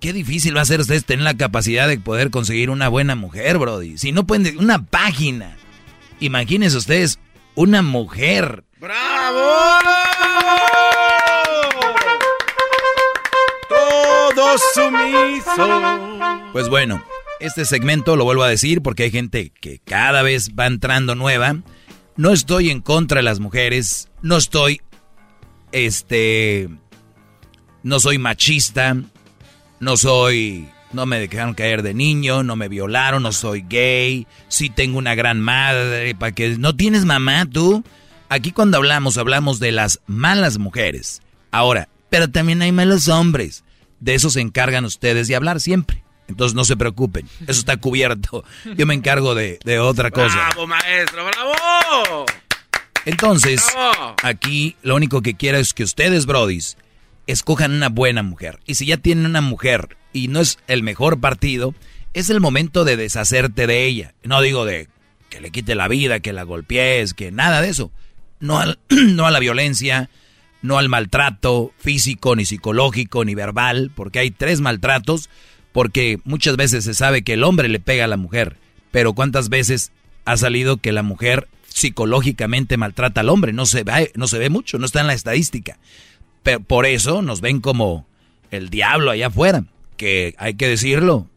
[0.00, 3.58] qué difícil va a ser ustedes tener la capacidad de poder conseguir una buena mujer,
[3.58, 3.98] Brody.
[3.98, 5.56] Si no pueden, una página.
[6.20, 7.18] Imagínense ustedes,
[7.54, 8.64] una mujer.
[13.68, 15.82] Todos sumisos.
[16.52, 17.02] Pues bueno,
[17.40, 21.56] este segmento lo vuelvo a decir porque hay gente que cada vez va entrando nueva.
[22.16, 24.80] no estoy en contra de las mujeres, no estoy,
[25.70, 26.68] este,
[27.82, 28.96] no soy machista,
[29.78, 34.68] no soy, no me dejaron caer de niño, no me violaron, no soy gay, sí
[34.68, 37.84] tengo una gran madre, para que no tienes mamá tú.
[38.28, 41.22] Aquí cuando hablamos, hablamos de las malas mujeres.
[41.50, 43.64] Ahora, pero también hay malos hombres.
[44.00, 46.02] De eso se encargan ustedes de hablar siempre.
[46.28, 48.44] Entonces no se preocupen, eso está cubierto.
[48.76, 50.34] Yo me encargo de, otra cosa.
[50.34, 51.24] ¡Bravo, maestro!
[51.24, 52.26] ¡Bravo!
[53.06, 53.64] Entonces,
[54.22, 56.76] aquí lo único que quiero es que ustedes, brodis,
[57.26, 58.60] escojan una buena mujer.
[58.66, 61.74] Y si ya tienen una mujer y no es el mejor partido,
[62.12, 64.14] es el momento de deshacerte de ella.
[64.22, 64.88] No digo de
[65.30, 67.90] que le quite la vida, que la golpees, que nada de eso.
[68.40, 70.10] No, no a la violencia,
[70.60, 75.30] no al maltrato físico, ni psicológico, ni verbal, porque hay tres maltratos
[75.78, 78.56] porque muchas veces se sabe que el hombre le pega a la mujer,
[78.90, 79.92] pero ¿cuántas veces
[80.24, 83.52] ha salido que la mujer psicológicamente maltrata al hombre?
[83.52, 85.78] No se ve, no se ve mucho, no está en la estadística.
[86.42, 88.08] Pero por eso nos ven como
[88.50, 91.28] el diablo allá afuera, que hay que decirlo.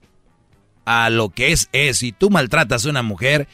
[0.85, 3.47] A lo que es es, si tú maltratas a una mujer,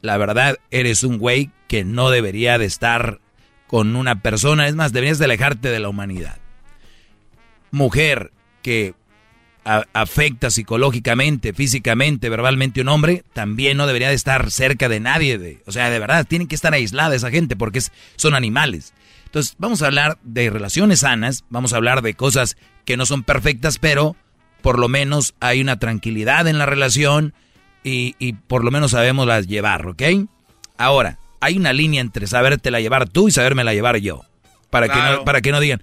[0.00, 3.20] la verdad eres un güey que no debería de estar
[3.68, 6.38] con una persona, es más, deberías de alejarte de la humanidad.
[7.70, 8.32] Mujer
[8.62, 8.94] que
[9.64, 15.38] afecta psicológicamente, físicamente, verbalmente un hombre, también no debería de estar cerca de nadie.
[15.38, 17.80] De, o sea, de verdad, tienen que estar aislada esa gente porque
[18.16, 18.92] son animales.
[19.26, 23.22] Entonces, vamos a hablar de relaciones sanas, vamos a hablar de cosas que no son
[23.22, 24.16] perfectas, pero
[24.62, 27.34] por lo menos hay una tranquilidad en la relación
[27.82, 30.02] y, y por lo menos sabemos las llevar, ¿ok?
[30.76, 34.22] Ahora, hay una línea entre sabértela llevar tú y sabérmela llevar yo.
[34.70, 35.82] Para, que, no, para que no digan,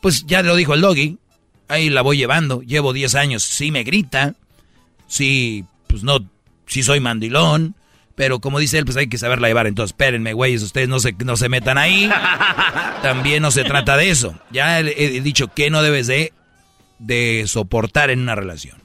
[0.00, 1.18] pues ya lo dijo el doggy,
[1.70, 2.62] ahí la voy llevando.
[2.62, 4.34] Llevo 10 años, sí me grita,
[5.06, 6.18] sí, pues no,
[6.66, 7.74] sí soy mandilón,
[8.14, 9.66] pero como dice él, pues hay que saberla llevar.
[9.66, 12.10] Entonces, espérenme, güeyes, ustedes no se, no se metan ahí.
[13.02, 14.38] También no se trata de eso.
[14.50, 16.32] Ya he, dicho que no debes de,
[16.98, 18.82] de soportar en una relación.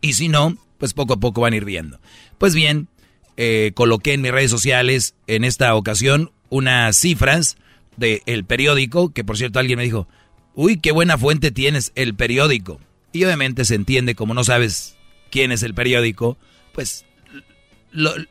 [0.00, 2.00] Y si no, pues poco a poco van a ir viendo.
[2.38, 2.88] Pues bien,
[3.36, 7.56] eh, coloqué en mis redes sociales en esta ocasión unas cifras
[7.96, 10.08] del periódico, que por cierto alguien me dijo,
[10.54, 12.80] uy, qué buena fuente tienes, el periódico.
[13.12, 14.96] Y obviamente se entiende, como no sabes
[15.30, 16.38] quién es el periódico,
[16.72, 17.04] pues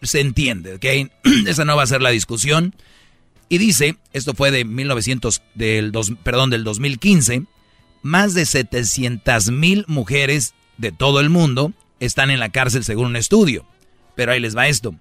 [0.01, 1.11] se entiende, ¿ok?
[1.47, 2.75] Esa no va a ser la discusión.
[3.49, 7.43] Y dice, esto fue de 1900, del dos, perdón, del 2015,
[8.03, 13.15] más de 700 mil mujeres de todo el mundo están en la cárcel según un
[13.15, 13.65] estudio.
[14.15, 14.95] Pero ahí les va esto.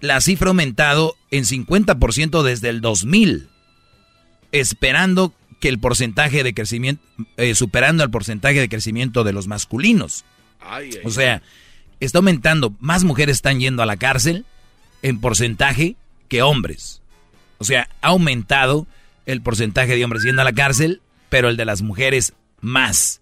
[0.00, 3.48] La cifra ha aumentado en 50% desde el 2000,
[4.50, 7.04] esperando que el porcentaje de crecimiento,
[7.36, 10.24] eh, superando el porcentaje de crecimiento de los masculinos.
[11.04, 11.40] o sea,
[12.00, 14.44] está aumentando, más mujeres están yendo a la cárcel
[15.02, 15.94] en porcentaje
[16.26, 17.00] que hombres.
[17.58, 18.88] O sea, ha aumentado
[19.24, 23.20] el porcentaje de hombres yendo a la cárcel, pero el de las mujeres más.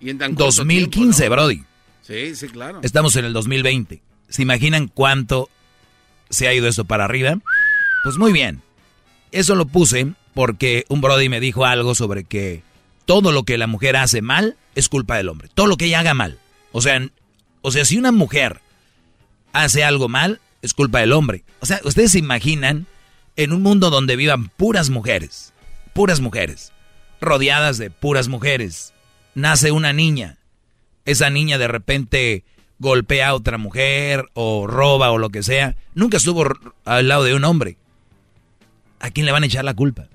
[0.00, 1.62] Y en 2015, Brody.
[2.02, 2.80] Sí, sí, claro.
[2.82, 4.02] Estamos en el 2020.
[4.28, 5.48] ¿Se imaginan cuánto
[6.30, 7.38] se ha ido esto para arriba?
[8.02, 8.60] Pues muy bien.
[9.30, 12.62] Eso lo puse porque un Brody me dijo algo sobre que
[13.04, 15.48] todo lo que la mujer hace mal es culpa del hombre.
[15.54, 16.38] Todo lo que ella haga mal.
[16.72, 17.00] O sea,
[17.60, 18.60] o sea, si una mujer
[19.52, 21.44] hace algo mal, es culpa del hombre.
[21.60, 22.86] O sea, ustedes se imaginan
[23.36, 25.52] en un mundo donde vivan puras mujeres,
[25.92, 26.72] puras mujeres,
[27.20, 28.92] rodeadas de puras mujeres.
[29.34, 30.38] Nace una niña.
[31.04, 32.44] Esa niña de repente
[32.78, 35.76] golpea a otra mujer o roba o lo que sea.
[35.94, 36.44] Nunca estuvo
[36.84, 37.76] al lado de un hombre.
[39.00, 40.08] ¿A quién le van a echar la culpa?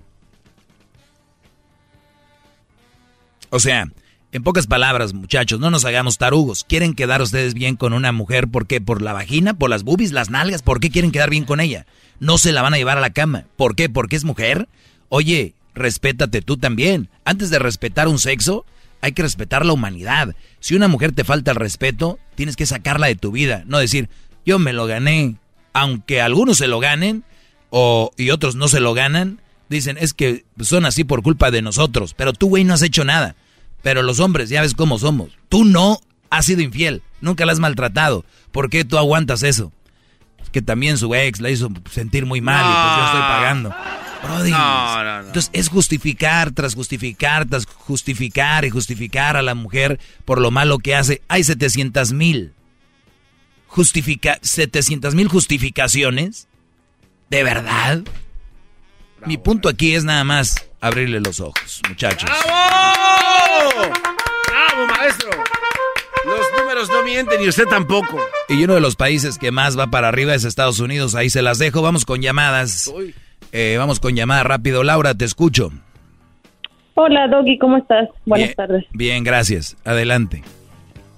[3.50, 3.88] O sea,
[4.32, 6.66] en pocas palabras, muchachos, no nos hagamos tarugos.
[6.68, 8.48] ¿Quieren quedar ustedes bien con una mujer?
[8.48, 8.82] ¿Por qué?
[8.82, 9.54] ¿Por la vagina?
[9.54, 10.12] ¿Por las boobies?
[10.12, 10.62] ¿Las nalgas?
[10.62, 11.86] ¿Por qué quieren quedar bien con ella?
[12.20, 13.46] No se la van a llevar a la cama.
[13.56, 13.90] ¿Por qué?
[13.90, 14.68] ¿Porque es mujer?
[15.10, 17.10] Oye, respétate tú también.
[17.24, 18.66] Antes de respetar un sexo,
[19.02, 20.36] hay que respetar la humanidad.
[20.60, 23.64] Si una mujer te falta el respeto, tienes que sacarla de tu vida.
[23.66, 24.10] No decir,
[24.46, 25.36] yo me lo gané.
[25.74, 27.24] Aunque algunos se lo ganen
[27.70, 31.62] o, y otros no se lo ganan, dicen, es que son así por culpa de
[31.62, 32.14] nosotros.
[32.14, 33.36] Pero tú, güey, no has hecho nada.
[33.82, 35.38] Pero los hombres, ya ves cómo somos.
[35.50, 36.00] Tú no
[36.30, 37.02] has sido infiel.
[37.22, 38.26] Nunca la has maltratado.
[38.52, 39.72] ¿Por qué tú aguantas eso?
[40.42, 43.70] Es que también su ex la hizo sentir muy mal y pues yo estoy pagando.
[44.50, 45.28] no, no, no.
[45.28, 50.80] Entonces es justificar tras justificar tras justificar y justificar a la mujer por lo malo
[50.80, 51.22] que hace.
[51.28, 52.54] Hay 700 mil.
[53.68, 56.48] Justifica 700 mil justificaciones.
[57.30, 58.04] ¿De verdad?
[59.28, 62.30] Mi punto aquí es nada más abrirle los ojos, muchachos.
[62.46, 63.92] ¡Bravo!
[64.48, 65.30] ¡Bravo, maestro!
[66.26, 68.18] Los números no mienten y usted tampoco.
[68.48, 71.14] Y uno de los países que más va para arriba es Estados Unidos.
[71.14, 71.82] Ahí se las dejo.
[71.82, 72.94] Vamos con llamadas.
[73.52, 74.86] Eh, vamos con llamadas rápido.
[74.86, 75.72] Laura, te escucho.
[76.94, 78.08] Hola, Doggy, ¿cómo estás?
[78.26, 78.86] Buenas tardes.
[78.94, 79.76] Bien, gracias.
[79.84, 80.42] Adelante.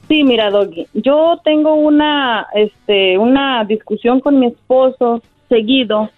[0.08, 6.10] Sí, mira, Doggy, yo tengo una, este, una discusión con mi esposo seguido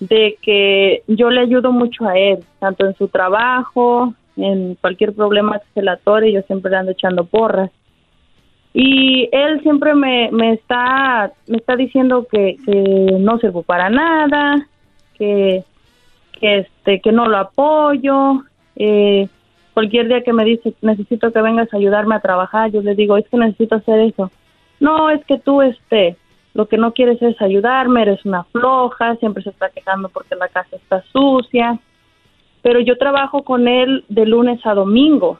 [0.00, 5.58] de que yo le ayudo mucho a él, tanto en su trabajo, en cualquier problema
[5.58, 7.70] que se le atore, yo siempre le ando echando porras.
[8.72, 12.56] Y él siempre me, me está me está diciendo que,
[13.18, 14.66] no sirvo para nada,
[15.18, 15.64] que,
[16.40, 18.44] que este que no lo apoyo.
[18.76, 19.28] Eh,
[19.74, 23.16] cualquier día que me dice necesito que vengas a ayudarme a trabajar, yo le digo
[23.16, 24.30] es que necesito hacer eso.
[24.78, 26.16] No, es que tú este
[26.54, 30.48] lo que no quieres es ayudarme, eres una floja, siempre se está quejando porque la
[30.48, 31.78] casa está sucia.
[32.62, 35.38] Pero yo trabajo con él de lunes a domingo.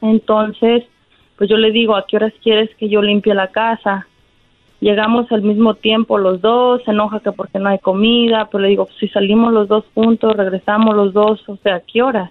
[0.00, 0.84] Entonces,
[1.36, 4.06] pues yo le digo, ¿a qué horas quieres que yo limpie la casa?
[4.80, 8.68] Llegamos al mismo tiempo los dos, se enoja que porque no hay comida, pero le
[8.68, 12.30] digo, si salimos los dos juntos, regresamos los dos, o sea, ¿a qué horas?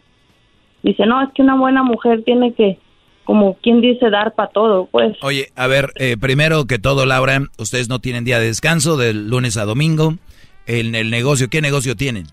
[0.83, 2.77] Dice, no, es que una buena mujer tiene que
[3.23, 5.15] como quien dice, dar para todo, pues.
[5.21, 9.29] Oye, a ver, eh, primero que todo, Laura, ustedes no tienen día de descanso del
[9.29, 10.17] lunes a domingo.
[10.65, 12.27] En el negocio, ¿qué negocio tienen?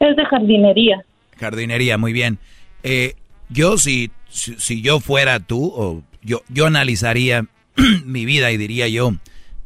[0.00, 1.04] Es de jardinería.
[1.38, 2.38] Jardinería, muy bien.
[2.82, 3.14] Eh,
[3.48, 7.46] yo, si, si, yo fuera tú, o yo, yo analizaría
[8.04, 9.12] mi vida y diría yo,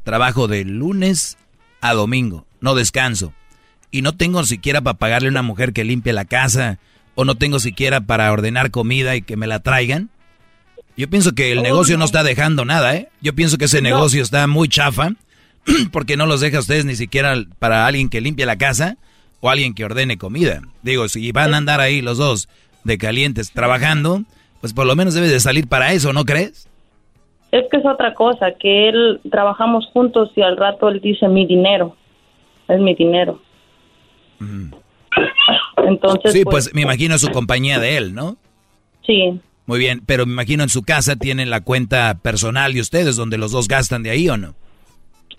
[0.05, 1.39] trabajo de lunes
[1.81, 3.33] a domingo, no descanso.
[3.91, 6.79] Y no tengo siquiera para pagarle a una mujer que limpie la casa,
[7.15, 10.11] o no tengo siquiera para ordenar comida y que me la traigan.
[10.99, 12.05] Yo pienso que el oh, negocio no.
[12.05, 13.09] está dejando nada, ¿eh?
[13.21, 15.11] Yo pienso que ese negocio está muy chafa
[15.93, 18.97] porque no los deja a ustedes ni siquiera para alguien que limpie la casa
[19.39, 20.61] o alguien que ordene comida.
[20.83, 22.49] Digo, si van a andar ahí los dos
[22.83, 24.25] de calientes trabajando,
[24.61, 26.69] pues por lo menos debe de salir para eso, ¿no crees?
[27.53, 31.47] Es que es otra cosa, que él trabajamos juntos y al rato él dice mi
[31.47, 31.95] dinero,
[32.67, 33.41] es mi dinero.
[35.77, 38.37] Entonces, sí, pues, pues me imagino su compañía de él, ¿no?
[39.07, 39.41] Sí.
[39.69, 43.37] Muy bien, pero me imagino en su casa tienen la cuenta personal de ustedes, donde
[43.37, 44.55] los dos gastan de ahí o no.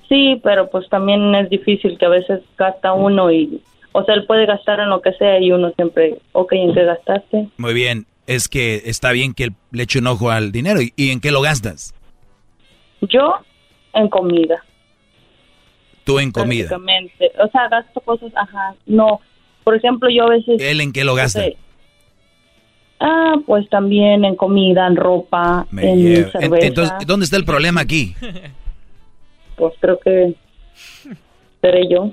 [0.07, 3.60] Sí, pero pues también es difícil que a veces gasta uno y,
[3.91, 6.84] o sea, él puede gastar en lo que sea y uno siempre, ok, ¿en qué
[6.85, 7.47] gastaste?
[7.57, 10.80] Muy bien, es que está bien que le eche un ojo al dinero.
[10.80, 11.95] ¿Y, en qué lo gastas?
[13.01, 13.34] Yo,
[13.95, 14.64] en comida.
[16.03, 16.69] ¿Tú en comida?
[16.77, 19.22] O sea, gasto cosas, ajá, no.
[19.64, 20.61] Por ejemplo, yo a veces...
[20.61, 21.45] ¿Él en qué lo gasta?
[22.99, 26.65] Ah, pues también en comida, en ropa, en cerveza.
[26.67, 28.13] Entonces, ¿dónde está el problema aquí?
[29.55, 30.35] Pues creo que
[31.61, 32.11] seré yo.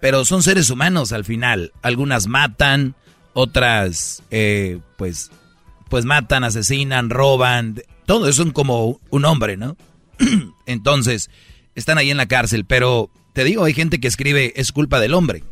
[0.00, 1.72] pero son seres humanos al final.
[1.82, 2.94] Algunas matan,
[3.32, 5.30] otras eh, pues,
[5.88, 9.76] pues matan, asesinan, roban, todo eso es como un hombre, ¿no?
[10.66, 11.30] Entonces,
[11.74, 15.14] están ahí en la cárcel, pero te digo, hay gente que escribe es culpa del
[15.14, 15.44] hombre.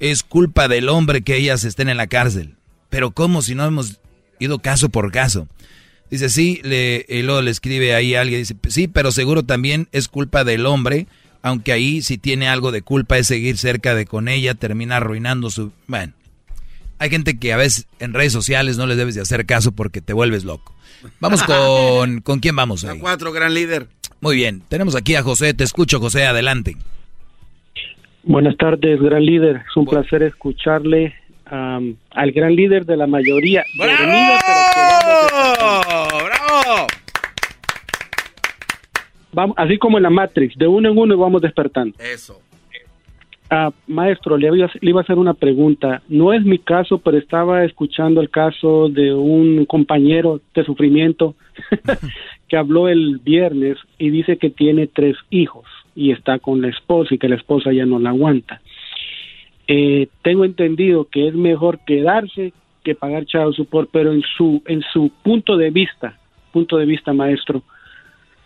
[0.00, 2.56] es culpa del hombre que ellas estén en la cárcel.
[2.90, 4.00] Pero ¿cómo si no hemos
[4.38, 5.48] ido caso por caso?
[6.10, 9.88] Dice, sí, le, y luego le escribe ahí a alguien, dice, sí, pero seguro también
[9.92, 11.06] es culpa del hombre,
[11.40, 15.50] aunque ahí si tiene algo de culpa es seguir cerca de con ella, termina arruinando
[15.50, 15.70] su...
[15.86, 16.12] Bueno,
[16.98, 20.00] hay gente que a veces en redes sociales no les debes de hacer caso porque
[20.00, 20.74] te vuelves loco.
[21.20, 22.20] Vamos con...
[22.22, 22.98] ¿Con quién vamos ahí?
[22.98, 23.86] A cuatro, gran líder.
[24.20, 26.76] Muy bien, tenemos aquí a José, te escucho José, adelante.
[28.24, 29.62] Buenas tardes, gran líder.
[29.70, 31.14] Es un placer escucharle
[31.50, 33.64] al gran líder de la mayoría.
[33.78, 34.38] ¡Bravo!
[36.24, 36.86] ¡Bravo!
[39.32, 41.96] Vamos, así como en la Matrix, de uno en uno vamos despertando.
[41.98, 42.40] Eso.
[43.52, 46.02] Ah, maestro, le iba, le iba a hacer una pregunta.
[46.08, 51.34] No es mi caso, pero estaba escuchando el caso de un compañero de sufrimiento
[52.48, 55.64] que habló el viernes y dice que tiene tres hijos
[55.96, 58.60] y está con la esposa y que la esposa ya no la aguanta.
[59.72, 62.52] Eh, tengo entendido que es mejor quedarse
[62.82, 66.18] que pagar child support, pero en su en su punto de vista,
[66.50, 67.62] punto de vista maestro,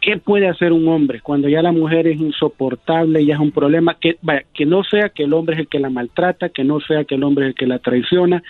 [0.02, 3.52] ¿qué puede hacer un hombre cuando ya la mujer es insoportable y ya es un
[3.52, 3.94] problema?
[3.98, 4.18] Que,
[4.52, 7.14] que no sea que el hombre es el que la maltrata, que no sea que
[7.14, 8.42] el hombre es el que la traiciona,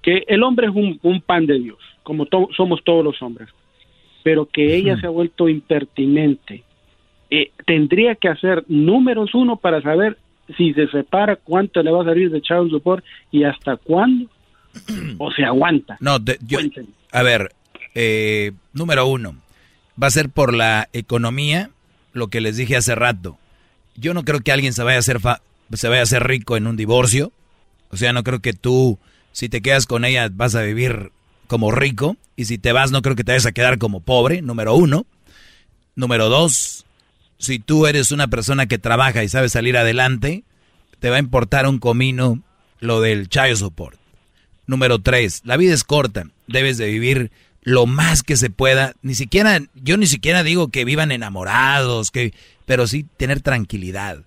[0.00, 2.26] que el hombre es un, pan de Dios, como
[2.56, 3.50] somos todos los hombres,
[4.22, 6.62] pero que ella se ha vuelto impertinente.
[7.28, 10.16] Eh, tendría que hacer números uno para saber
[10.56, 14.28] si se separa cuánto le va a salir de child support y hasta cuándo
[15.18, 15.96] o se aguanta.
[16.00, 16.18] No,
[17.12, 17.52] a ver,
[17.94, 19.36] eh, número uno,
[20.02, 21.70] va a ser por la economía,
[22.12, 23.38] lo que les dije hace rato.
[23.96, 25.18] Yo no creo que alguien se vaya a hacer
[25.74, 27.32] se vaya a hacer rico en un divorcio.
[27.90, 28.98] O sea, no creo que tú,
[29.32, 31.12] si te quedas con ella, vas a vivir
[31.46, 32.16] como rico.
[32.36, 35.06] Y si te vas, no creo que te vayas a quedar como pobre, número uno.
[35.94, 36.86] Número dos,
[37.42, 40.44] si tú eres una persona que trabaja y sabe salir adelante,
[41.00, 42.40] te va a importar un comino
[42.78, 43.98] lo del child support.
[44.66, 47.32] Número tres, la vida es corta, debes de vivir
[47.62, 48.94] lo más que se pueda.
[49.02, 52.32] Ni siquiera, yo ni siquiera digo que vivan enamorados, que,
[52.64, 54.18] pero sí tener tranquilidad.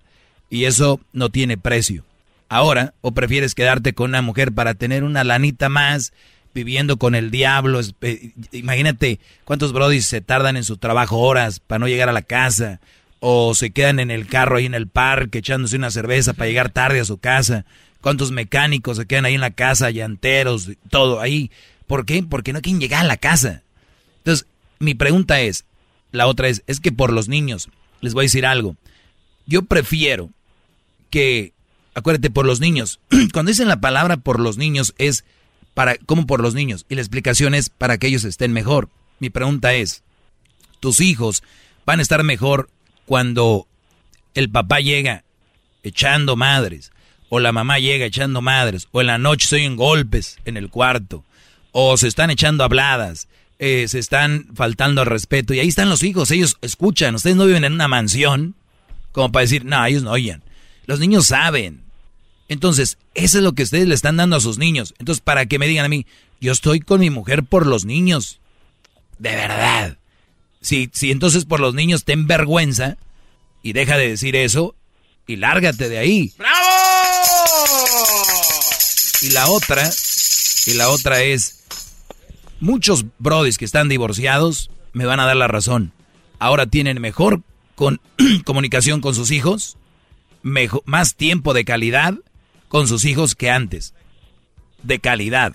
[0.50, 2.04] Y eso no tiene precio.
[2.50, 6.12] Ahora, o prefieres quedarte con una mujer para tener una lanita más,
[6.52, 7.80] viviendo con el diablo.
[8.52, 12.78] Imagínate cuántos brodis se tardan en su trabajo horas para no llegar a la casa
[13.20, 16.70] o se quedan en el carro ahí en el parque echándose una cerveza para llegar
[16.70, 17.64] tarde a su casa.
[18.00, 21.50] ¿Cuántos mecánicos se quedan ahí en la casa, llanteros, todo ahí?
[21.86, 22.22] ¿Por qué?
[22.22, 23.62] Porque no quieren llegar a la casa.
[24.18, 24.46] Entonces,
[24.78, 25.64] mi pregunta es,
[26.12, 27.68] la otra es, es que por los niños,
[28.00, 28.76] les voy a decir algo.
[29.46, 30.30] Yo prefiero
[31.10, 31.52] que,
[31.94, 33.00] acuérdate, por los niños.
[33.32, 35.24] Cuando dicen la palabra por los niños es
[35.74, 36.86] para, como por los niños.
[36.88, 38.88] Y la explicación es para que ellos estén mejor.
[39.18, 40.02] Mi pregunta es,
[40.80, 41.42] tus hijos
[41.84, 42.68] van a estar mejor
[43.06, 43.66] cuando
[44.34, 45.24] el papá llega
[45.82, 46.92] echando madres,
[47.28, 50.68] o la mamá llega echando madres, o en la noche se oyen golpes en el
[50.68, 51.24] cuarto,
[51.72, 53.28] o se están echando habladas,
[53.58, 57.46] eh, se están faltando al respeto, y ahí están los hijos, ellos escuchan, ustedes no
[57.46, 58.54] viven en una mansión,
[59.12, 60.42] como para decir, no, ellos no oyen.
[60.84, 61.80] Los niños saben.
[62.48, 64.94] Entonces, eso es lo que ustedes le están dando a sus niños.
[64.98, 66.06] Entonces, para que me digan a mí,
[66.40, 68.40] yo estoy con mi mujer por los niños.
[69.18, 69.96] De verdad.
[70.66, 72.96] Si, si entonces por los niños ten vergüenza
[73.62, 74.74] y deja de decir eso
[75.24, 76.32] y lárgate de ahí.
[76.36, 76.56] ¡Bravo!
[79.22, 79.88] Y la otra,
[80.66, 81.62] y la otra es,
[82.58, 85.92] muchos brodis que están divorciados me van a dar la razón.
[86.40, 87.42] Ahora tienen mejor
[87.76, 88.00] con,
[88.44, 89.76] comunicación con sus hijos,
[90.42, 92.14] mejor, más tiempo de calidad
[92.66, 93.94] con sus hijos que antes.
[94.82, 95.54] De calidad.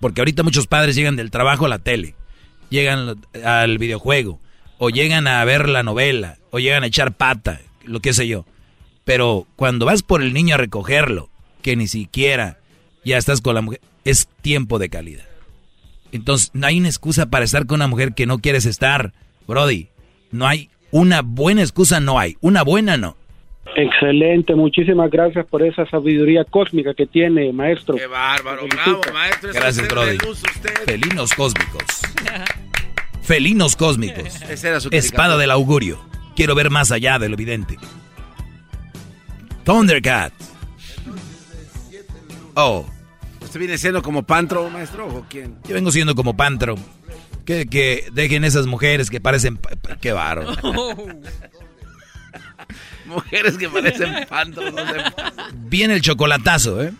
[0.00, 2.16] Porque ahorita muchos padres llegan del trabajo a la tele
[2.72, 4.40] llegan al videojuego,
[4.78, 8.44] o llegan a ver la novela, o llegan a echar pata, lo que sé yo.
[9.04, 11.30] Pero cuando vas por el niño a recogerlo,
[11.60, 12.58] que ni siquiera
[13.04, 15.24] ya estás con la mujer, es tiempo de calidad.
[16.10, 19.12] Entonces, no hay una excusa para estar con una mujer que no quieres estar,
[19.46, 19.88] Brody.
[20.30, 22.36] No hay una buena excusa, no hay.
[22.40, 23.16] Una buena, no.
[23.74, 27.96] Excelente, muchísimas gracias por esa sabiduría cósmica que tiene, maestro.
[27.96, 29.50] Qué bárbaro, bravo, maestro.
[29.52, 30.18] Gracias, Brody.
[30.84, 32.02] Felinos cósmicos.
[33.22, 34.42] Felinos cósmicos.
[34.90, 35.98] Espada del augurio.
[36.36, 37.78] Quiero ver más allá de lo evidente.
[39.64, 40.32] Thundercat.
[42.54, 42.84] Oh.
[43.40, 45.56] ¿Usted viene siendo como Pantro, maestro, o quién?
[45.66, 46.76] Yo vengo siendo como Pantro.
[47.44, 49.58] Que, que dejen esas mujeres que parecen...
[50.00, 50.56] Qué bárbaro.
[53.06, 54.74] Mujeres que parecen pantros.
[55.54, 56.92] Viene el chocolatazo, ¿eh?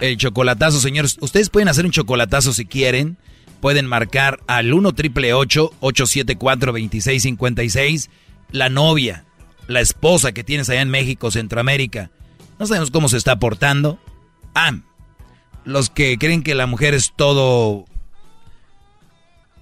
[0.00, 1.16] El chocolatazo, señores.
[1.20, 3.16] Ustedes pueden hacer un chocolatazo si quieren.
[3.60, 8.10] Pueden marcar al 1 triple 874 2656.
[8.50, 9.24] La novia,
[9.66, 12.10] la esposa que tienes allá en México, Centroamérica,
[12.58, 13.98] No sabemos cómo se está portando.
[14.54, 14.72] Ah,
[15.64, 17.86] los que creen que la mujer es todo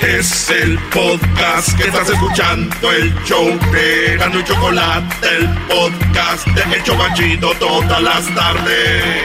[0.01, 6.77] Es el podcast que estás escuchando, el show de Gano y Chocolate, el podcast de
[6.77, 9.25] El Chocachito todas las tardes.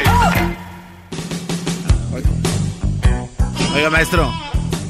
[3.75, 4.33] Oiga, maestro,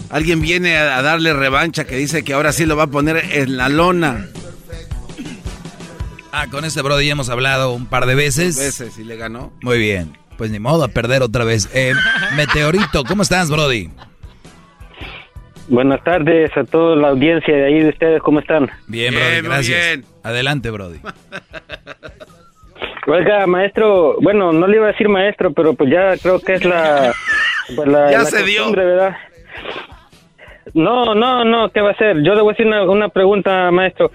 [0.10, 3.58] alguien viene a, darle revancha que dice que ahora sí lo va a poner en
[3.58, 4.28] la lona.
[6.32, 8.58] Ah, con este Brody ya hemos hablado un par de veces.
[8.58, 9.52] Veces y le ganó.
[9.62, 10.18] Muy bien.
[10.38, 11.68] Pues ni modo a perder otra vez.
[11.74, 11.94] Eh,
[12.38, 13.92] Meteorito, ¿cómo estás, Brody?
[15.70, 18.70] Buenas tardes a toda la audiencia de ahí de ustedes, ¿cómo están?
[18.88, 20.00] Bien, Brody, gracias.
[20.24, 21.00] Adelante, Brody.
[23.08, 26.66] Oiga, maestro, bueno, no le iba a decir maestro, pero pues ya creo que es
[26.66, 27.14] la...
[27.76, 28.72] pues, la- Ya la se dio.
[28.72, 29.16] ¿verdad?
[30.74, 32.24] No, no, no, ¿qué va a hacer?
[32.24, 34.12] Yo le voy a decir una, una pregunta, maestro.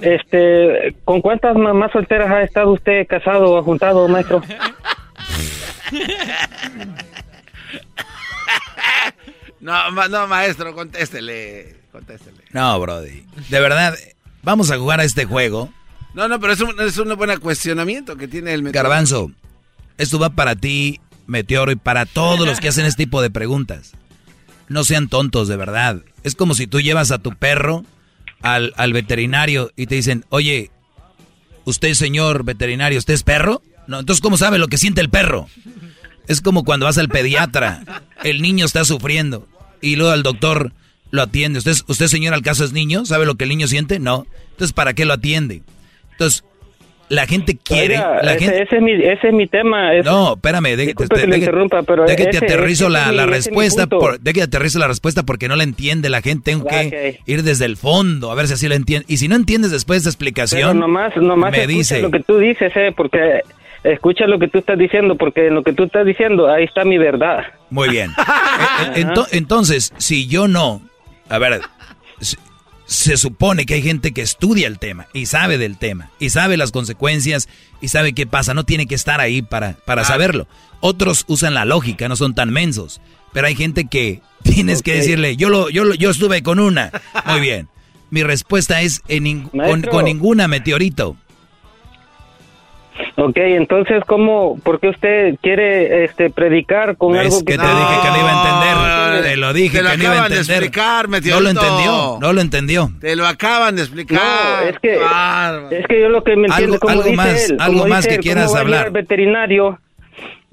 [0.00, 4.42] Este, ¿con cuántas mamás solteras ha estado usted casado o juntado, maestro?
[9.62, 11.76] No, no, maestro, contéstele.
[11.92, 12.42] Contéstele.
[12.50, 13.24] No, Brody.
[13.48, 13.96] De verdad,
[14.42, 15.72] vamos a jugar a este juego.
[16.14, 18.88] No, no, pero es un, es un buen cuestionamiento que tiene el meteoro.
[18.88, 19.30] Garbanzo,
[19.98, 23.92] esto va para ti, Meteoro, y para todos los que hacen este tipo de preguntas.
[24.68, 26.02] No sean tontos, de verdad.
[26.24, 27.84] Es como si tú llevas a tu perro
[28.42, 30.72] al, al veterinario y te dicen, oye,
[31.64, 33.62] usted, señor veterinario, ¿usted es perro?
[33.86, 35.48] No, entonces, ¿cómo sabe lo que siente el perro?
[36.26, 39.48] Es como cuando vas al pediatra, el niño está sufriendo
[39.82, 40.72] y luego el doctor
[41.10, 41.58] lo atiende.
[41.58, 43.04] ¿Usted, usted señor, al caso es niño?
[43.04, 43.98] ¿Sabe lo que el niño siente?
[43.98, 44.26] No.
[44.52, 45.60] Entonces, ¿para qué lo atiende?
[46.12, 46.44] Entonces,
[47.08, 47.96] la gente quiere...
[47.98, 49.94] Oiga, la ese, gente, ese es mi, ese es mi tema.
[49.94, 53.12] es- no, espérame, de, que le interrumpa, pero de que te ese- aterrizo ese la,
[53.12, 56.22] la ese respuesta, por, de que te aterrizo la respuesta porque no la entiende la
[56.22, 59.04] gente, tengo que ir desde el fondo, a ver si así lo entiende.
[59.08, 62.20] Y si no entiendes después de esta Pero explicación, nomás, nomás me dice, lo que
[62.20, 63.42] tú dices, eh, porque
[63.84, 66.84] escucha lo que tú estás diciendo, porque en lo que tú estás diciendo, ahí está
[66.84, 67.44] mi verdad.
[67.70, 68.12] muy bien.
[68.94, 70.82] Eh, ento- entonces, si yo no,
[71.28, 71.60] a ver,
[72.84, 76.56] se, supone que hay gente que estudia el tema y sabe del tema y sabe
[76.56, 77.48] las consecuencias
[77.80, 80.46] y sabe qué pasa, no tiene que estar ahí para, para saberlo.
[80.80, 83.00] Otros usan la lógica, no son tan mensos,
[83.32, 86.90] pero hay gente que tienes que decirle, yo lo, yo lo- yo estuve con una.
[87.24, 87.68] Muy bien.
[88.10, 89.90] Mi respuesta es en ning- con, Maestro.
[89.90, 91.16] con ninguna meteorito.
[93.16, 97.58] Ok, entonces, ¿cómo, por qué usted quiere este, predicar con ¿Ves algo que que...
[97.58, 98.76] te dije que no iba a entender?
[98.76, 100.56] No, Te lo dije te lo que no iba a acaban de entender.
[100.64, 102.92] explicar, no lo entendió, no lo entendió.
[103.00, 104.20] Te lo acaban de explicar.
[104.22, 105.00] No, es que,
[105.78, 107.88] es que yo lo que me entiendo, Algo- como algo dice más, él, algo como
[107.88, 108.86] más dice que él, quieras ¿cómo va a ir hablar.
[108.86, 109.78] al veterinario?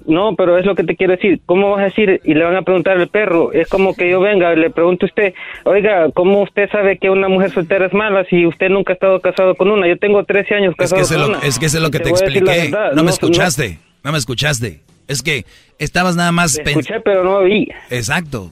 [0.09, 1.39] No, pero es lo que te quiero decir.
[1.45, 2.19] ¿Cómo vas a decir?
[2.23, 3.53] Y le van a preguntar al perro.
[3.53, 5.33] Es como que yo venga y le pregunto a usted,
[5.65, 9.19] oiga, ¿cómo usted sabe que una mujer soltera es mala si usted nunca ha estado
[9.21, 9.87] casado con una?
[9.87, 11.39] Yo tengo 13 años Es casado que es con lo, una.
[11.47, 12.71] es que eso es lo que te expliqué.
[12.95, 14.81] No me escuchaste, no me escuchaste.
[15.07, 15.45] Es que
[15.79, 17.67] estabas nada más Te escuché, pero no oí.
[17.89, 18.51] Exacto.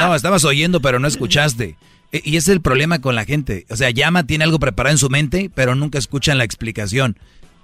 [0.00, 1.76] No, estabas oyendo, pero no escuchaste.
[2.12, 3.64] E- Y ese es el problema con la gente.
[3.70, 7.16] O sea, llama, tiene algo preparado en su mente, pero nunca escuchan la explicación.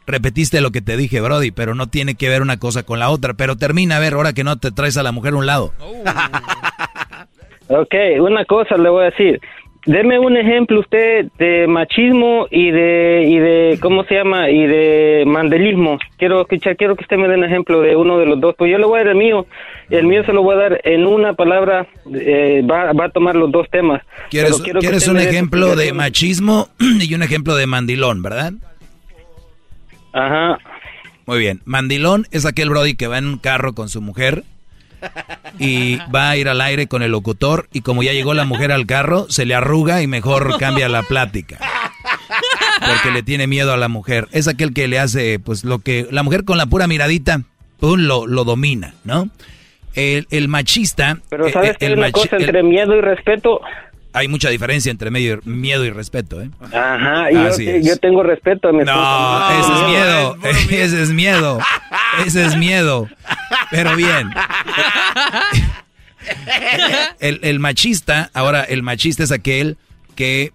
[0.06, 3.08] Repetiste lo que te dije, Brody, pero no tiene que ver una cosa con la
[3.10, 3.34] otra.
[3.34, 5.72] Pero termina a ver, ahora que no te traes a la mujer a un lado.
[7.68, 9.40] Ok, una cosa le voy a decir.
[9.86, 15.24] Deme un ejemplo usted de machismo y de y de cómo se llama y de
[15.26, 15.98] mandelismo.
[16.16, 18.54] Quiero escuchar, quiero que usted me dé un ejemplo de uno de los dos.
[18.56, 19.46] Pues yo le voy a dar el mío.
[19.90, 21.86] El mío se lo voy a dar en una palabra.
[22.14, 24.00] eh, va, va a tomar los dos temas.
[24.30, 26.68] ¿Quieres, quieres un ejemplo de machismo
[27.00, 28.54] y un ejemplo de mandilón, verdad?
[30.14, 30.58] Ajá.
[31.26, 31.60] Muy bien.
[31.64, 34.44] Mandilón es aquel Brody que va en un carro con su mujer
[35.58, 38.72] y va a ir al aire con el locutor y como ya llegó la mujer
[38.72, 41.58] al carro, se le arruga y mejor cambia la plática.
[42.86, 44.28] Porque le tiene miedo a la mujer.
[44.32, 47.42] Es aquel que le hace, pues lo que la mujer con la pura miradita,
[47.80, 49.28] pum, lo, lo domina, ¿no?
[49.94, 51.18] El, el machista...
[51.30, 53.60] Pero sabes que hay una machi- cosa el- entre miedo y respeto.
[54.14, 56.48] Hay mucha diferencia entre medio- miedo y respeto, ¿eh?
[56.72, 59.58] Ajá, y yo, tengo respeto a mi No, esposa.
[59.60, 60.36] ese es miedo,
[60.70, 61.58] ese es miedo,
[62.24, 63.08] ese es miedo.
[63.70, 64.30] Pero bien.
[67.20, 69.76] El, el machista, ahora el machista es aquel
[70.14, 70.52] que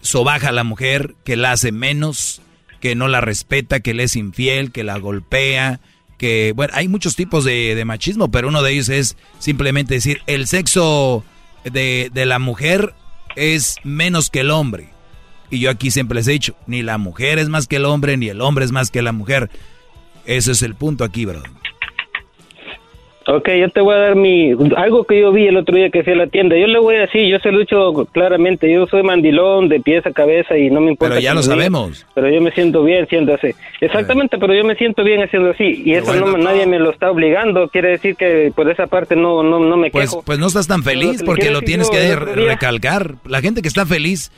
[0.00, 2.40] sobaja a la mujer, que la hace menos,
[2.80, 5.80] que no la respeta, que le es infiel, que la golpea,
[6.18, 10.46] que, bueno, hay muchos tipos de, machismo, pero uno de ellos es simplemente decir, el
[10.46, 11.24] sexo
[11.64, 12.94] de, de la mujer
[13.36, 14.90] es menos que el hombre.
[15.50, 18.16] Y yo aquí siempre les he dicho, ni la mujer es más que el hombre,
[18.16, 19.50] ni el hombre es más que la mujer.
[20.26, 21.50] Ese es el punto aquí, brother.
[23.30, 26.02] Ok, yo te voy a dar mi algo que yo vi el otro día que
[26.02, 26.56] fui a la tienda.
[26.56, 29.80] Yo le voy a decir, yo se lo he dicho claramente, yo soy mandilón de
[29.80, 31.10] pies a cabeza y no me importa.
[31.10, 32.06] Pero ya lo sabemos.
[32.14, 33.48] pero yo me siento bien siendo así.
[33.82, 37.10] Exactamente, pero yo me siento bien haciendo así y eso no, nadie me lo está
[37.10, 37.68] obligando.
[37.68, 40.22] Quiere decir que por esa parte no no no me pues, quejo.
[40.22, 43.16] Pues no estás tan feliz porque lo tienes que recalcar.
[43.26, 44.32] La gente que está feliz,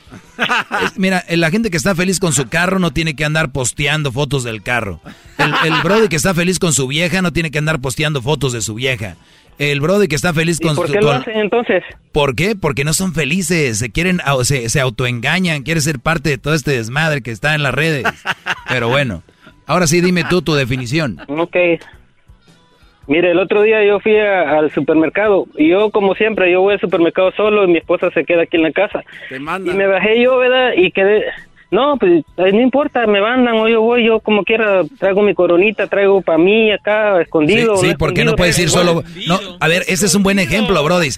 [0.97, 4.43] mira, la gente que está feliz con su carro no tiene que andar posteando fotos
[4.43, 4.99] del carro.
[5.37, 8.51] El, el brother que está feliz con su vieja no tiene que andar posteando fotos
[8.51, 8.80] de su vieja.
[9.57, 11.83] El brother que está feliz con ¿Por qué lo hacen entonces?
[12.11, 12.55] ¿Por qué?
[12.59, 16.71] Porque no son felices, se quieren, se, se autoengañan, quieren ser parte de todo este
[16.71, 18.05] desmadre que está en las redes.
[18.69, 19.21] Pero bueno,
[19.67, 21.19] ahora sí dime tú tu definición.
[21.27, 21.55] Ok.
[23.07, 26.79] Mire, el otro día yo fui al supermercado y yo, como siempre, yo voy al
[26.79, 29.03] supermercado solo y mi esposa se queda aquí en la casa.
[29.29, 30.71] y me bajé yo, ¿verdad?
[30.77, 31.25] Y quedé,
[31.71, 35.87] no, pues no importa, me mandan o yo voy, yo como quiera traigo mi coronita,
[35.87, 37.77] traigo para mí acá escondido.
[37.77, 39.03] Sí, porque no puedes ir solo.
[39.25, 41.09] No, a ver, ese es un buen ejemplo, Brody.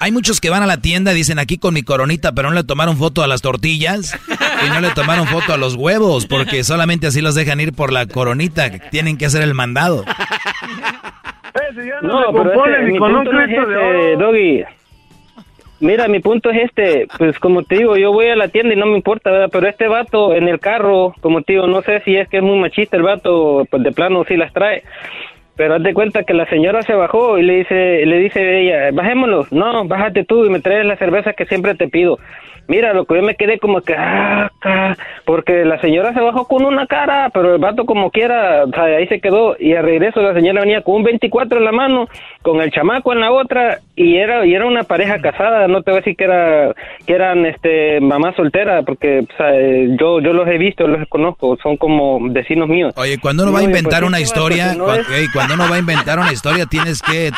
[0.00, 2.54] Hay muchos que van a la tienda y dicen aquí con mi coronita, pero no
[2.54, 4.18] le tomaron foto a las tortillas
[4.66, 7.92] y no le tomaron foto a los huevos, porque solamente así los dejan ir por
[7.92, 10.04] la coronita, tienen que hacer el mandado.
[12.02, 14.77] no, pero con un de Doggy.
[15.80, 18.76] Mira, mi punto es este, pues como te digo, yo voy a la tienda y
[18.76, 19.48] no me importa, ¿verdad?
[19.52, 22.42] Pero este vato en el carro, como te digo, no sé si es que es
[22.42, 24.82] muy machista el vato, pues de plano sí las trae.
[25.56, 28.90] Pero haz de cuenta que la señora se bajó y le dice, le dice ella,
[28.92, 32.18] bajémonos, no, bájate tú y me traes la cerveza que siempre te pido.
[32.68, 34.50] Mira, lo que yo me quedé como que, ah,
[35.24, 38.84] porque la señora se bajó con una cara, pero el vato como quiera, o sea,
[38.84, 42.08] ahí se quedó y al regreso la señora venía con un 24 en la mano,
[42.42, 45.92] con el chamaco en la otra y era y era una pareja casada, no te
[45.92, 46.74] voy a decir que era
[47.06, 49.50] que eran este mamá soltera, porque o sea,
[49.98, 52.92] yo yo los he visto, los conozco, son como vecinos míos.
[52.96, 54.76] Oye, cuando uno va a inventar una historia,
[55.32, 57.30] cuando, uno va a inventar una historia tienes que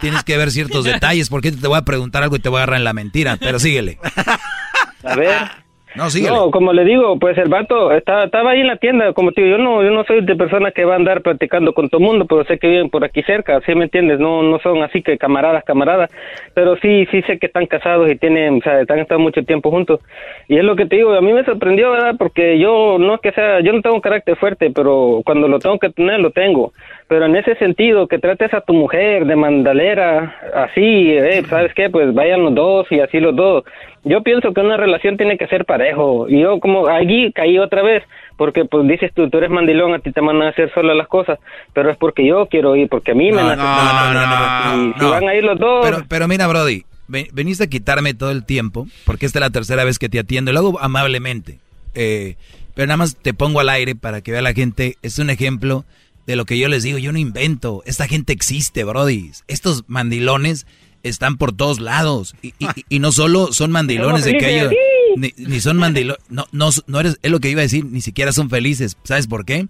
[0.00, 2.62] tienes que ver ciertos detalles, porque te voy a preguntar algo y te voy a
[2.64, 3.98] agarrar en la mentira, pero síguele.
[5.04, 5.30] A ver.
[5.96, 9.30] No, no, como le digo, pues el vato estaba, estaba ahí en la tienda, como
[9.30, 11.88] te digo, yo no, yo no soy de persona que va a andar platicando con
[11.88, 14.18] todo el mundo, pero sé que viven por aquí cerca, ¿sí me entiendes?
[14.18, 16.10] No, no son así que camaradas, camaradas,
[16.52, 19.70] pero sí, sí sé que están casados y tienen, o sea, están estado mucho tiempo
[19.70, 20.00] juntos.
[20.48, 22.16] Y es lo que te digo, a mí me sorprendió, ¿verdad?
[22.18, 25.60] Porque yo no es que sea, yo no tengo un carácter fuerte, pero cuando lo
[25.60, 26.72] tengo que tener, lo tengo.
[27.06, 31.90] Pero en ese sentido, que trates a tu mujer de mandalera, así, eh, ¿sabes qué?
[31.90, 33.64] Pues vayan los dos y así los dos
[34.04, 36.28] yo pienso que una relación tiene que ser parejo.
[36.28, 38.02] Y yo como allí caí otra vez,
[38.36, 41.08] porque pues dices tú, tú eres mandilón, a ti te mandan a hacer solo las
[41.08, 41.38] cosas,
[41.72, 43.56] pero es porque yo quiero ir, porque a mí me nace.
[43.56, 45.86] No, no, no, y van a ir los dos.
[45.86, 49.84] Pero, pero mira, Brody, veniste a quitarme todo el tiempo, porque esta es la tercera
[49.84, 51.58] vez que te atiendo, y lo hago amablemente.
[51.94, 52.36] Eh,
[52.74, 55.84] pero nada más te pongo al aire para que vea la gente, es un ejemplo
[56.26, 59.30] de lo que yo les digo, yo no invento, esta gente existe, Brody.
[59.46, 60.66] Estos mandilones
[61.02, 62.34] están por todos lados.
[62.42, 62.54] Y,
[62.88, 64.72] y, no solo son mandilones de que ellos...
[65.16, 66.22] Ni, son mandilones...
[66.28, 67.18] No, no, no eres...
[67.22, 68.96] Es lo que iba a decir, ni siquiera son felices.
[69.04, 69.68] ¿Sabes por qué?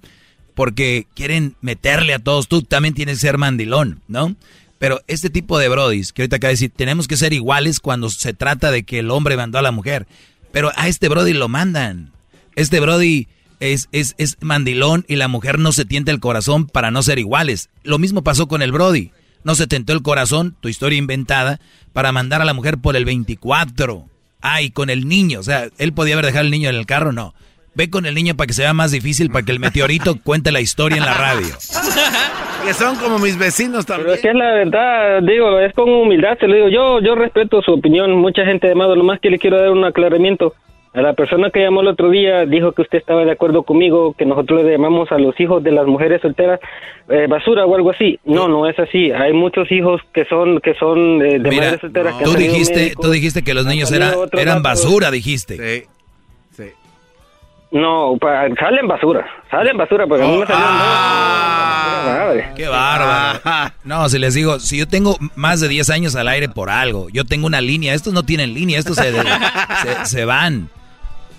[0.55, 2.49] Porque quieren meterle a todos.
[2.49, 4.36] Tú también tienes que ser mandilón, ¿no?
[4.78, 8.10] Pero este tipo de brodis, que ahorita acaba de decir, tenemos que ser iguales cuando
[8.10, 10.07] se trata de que el hombre mandó a la mujer.
[10.52, 12.12] Pero a este brody lo mandan.
[12.55, 13.26] Este brody
[13.73, 17.18] es, es, es mandilón y la mujer no se tienta el corazón para no ser
[17.18, 17.70] iguales.
[17.83, 19.10] Lo mismo pasó con el brody
[19.44, 21.60] no se tentó el corazón, tu historia inventada,
[21.93, 24.07] para mandar a la mujer por el 24.
[24.41, 27.12] Ay, con el niño, o sea, él podía haber dejado el niño en el carro,
[27.12, 27.34] no.
[27.75, 30.60] Ve con el niño para que sea más difícil, para que el meteorito cuente la
[30.60, 31.55] historia en la radio.
[32.65, 34.07] que son como mis vecinos también.
[34.07, 36.68] Pero es que es la verdad, digo, es con humildad, te lo digo.
[36.68, 39.84] Yo, yo respeto su opinión, mucha gente de lo más que le quiero dar un
[39.84, 40.55] aclaramiento.
[40.94, 44.14] A la persona que llamó el otro día dijo que usted estaba de acuerdo conmigo,
[44.16, 46.60] que nosotros le llamamos a los hijos de las mujeres solteras
[47.08, 48.20] eh, basura o algo así.
[48.24, 49.10] No, no es así.
[49.10, 52.14] Hay muchos hijos que son que son de, mujeres solteras.
[52.23, 55.56] tú dijiste, tú dijiste que los niños eran, eran basura, dijiste.
[55.56, 55.89] Sí,
[56.56, 56.70] sí.
[57.73, 58.16] No,
[58.60, 63.73] salen basura, salen basura, porque a mí me salieron ah, Qué bárbaro.
[63.82, 67.08] No, si les digo, si yo tengo más de 10 años al aire por algo,
[67.10, 69.12] yo tengo una línea, estos no tienen línea, estos se,
[70.05, 70.70] se van.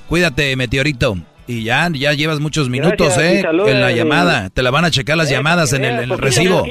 [0.08, 1.18] Cuídate, meteorito.
[1.48, 3.44] Y ya, ya llevas muchos minutos, ¿eh?
[3.68, 4.50] en la llamada.
[4.50, 6.66] Te la van a checar las llamadas en el, recibo.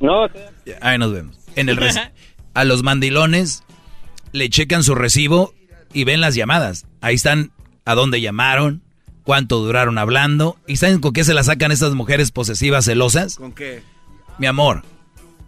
[0.00, 0.26] No.
[0.80, 1.36] Ahí nos vemos.
[1.56, 1.78] En el
[2.54, 3.64] a los mandilones
[4.32, 5.52] le checan su recibo
[5.92, 6.86] y ven las llamadas.
[7.00, 7.50] Ahí están
[7.84, 8.82] a dónde llamaron,
[9.24, 10.56] cuánto duraron hablando.
[10.66, 13.36] ¿Y saben con qué se la sacan estas mujeres posesivas celosas?
[13.36, 13.82] ¿Con qué?
[14.38, 14.82] Mi amor,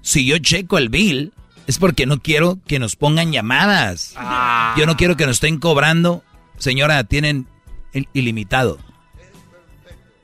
[0.02, 1.32] si yo checo el bill,
[1.66, 4.14] es porque no quiero que nos pongan llamadas.
[4.16, 4.74] Ah.
[4.78, 6.22] Yo no quiero que nos estén cobrando.
[6.58, 7.46] Señora, tienen
[8.12, 8.78] ilimitado.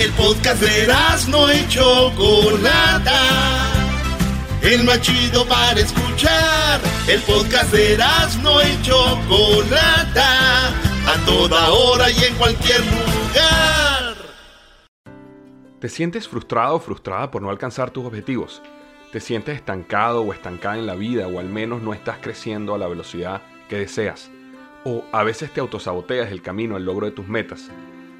[0.00, 0.86] El podcast de
[1.28, 3.20] no y Chocolata.
[4.62, 6.80] El más chido para escuchar.
[7.08, 7.98] El podcast de
[8.40, 10.68] no y Chocolata.
[10.68, 14.14] A toda hora y en cualquier lugar.
[15.80, 18.62] ¿Te sientes frustrado o frustrada por no alcanzar tus objetivos?
[19.10, 22.78] ¿Te sientes estancado o estancada en la vida o al menos no estás creciendo a
[22.78, 24.30] la velocidad que deseas?
[24.84, 27.68] ¿O a veces te autosaboteas el camino al logro de tus metas?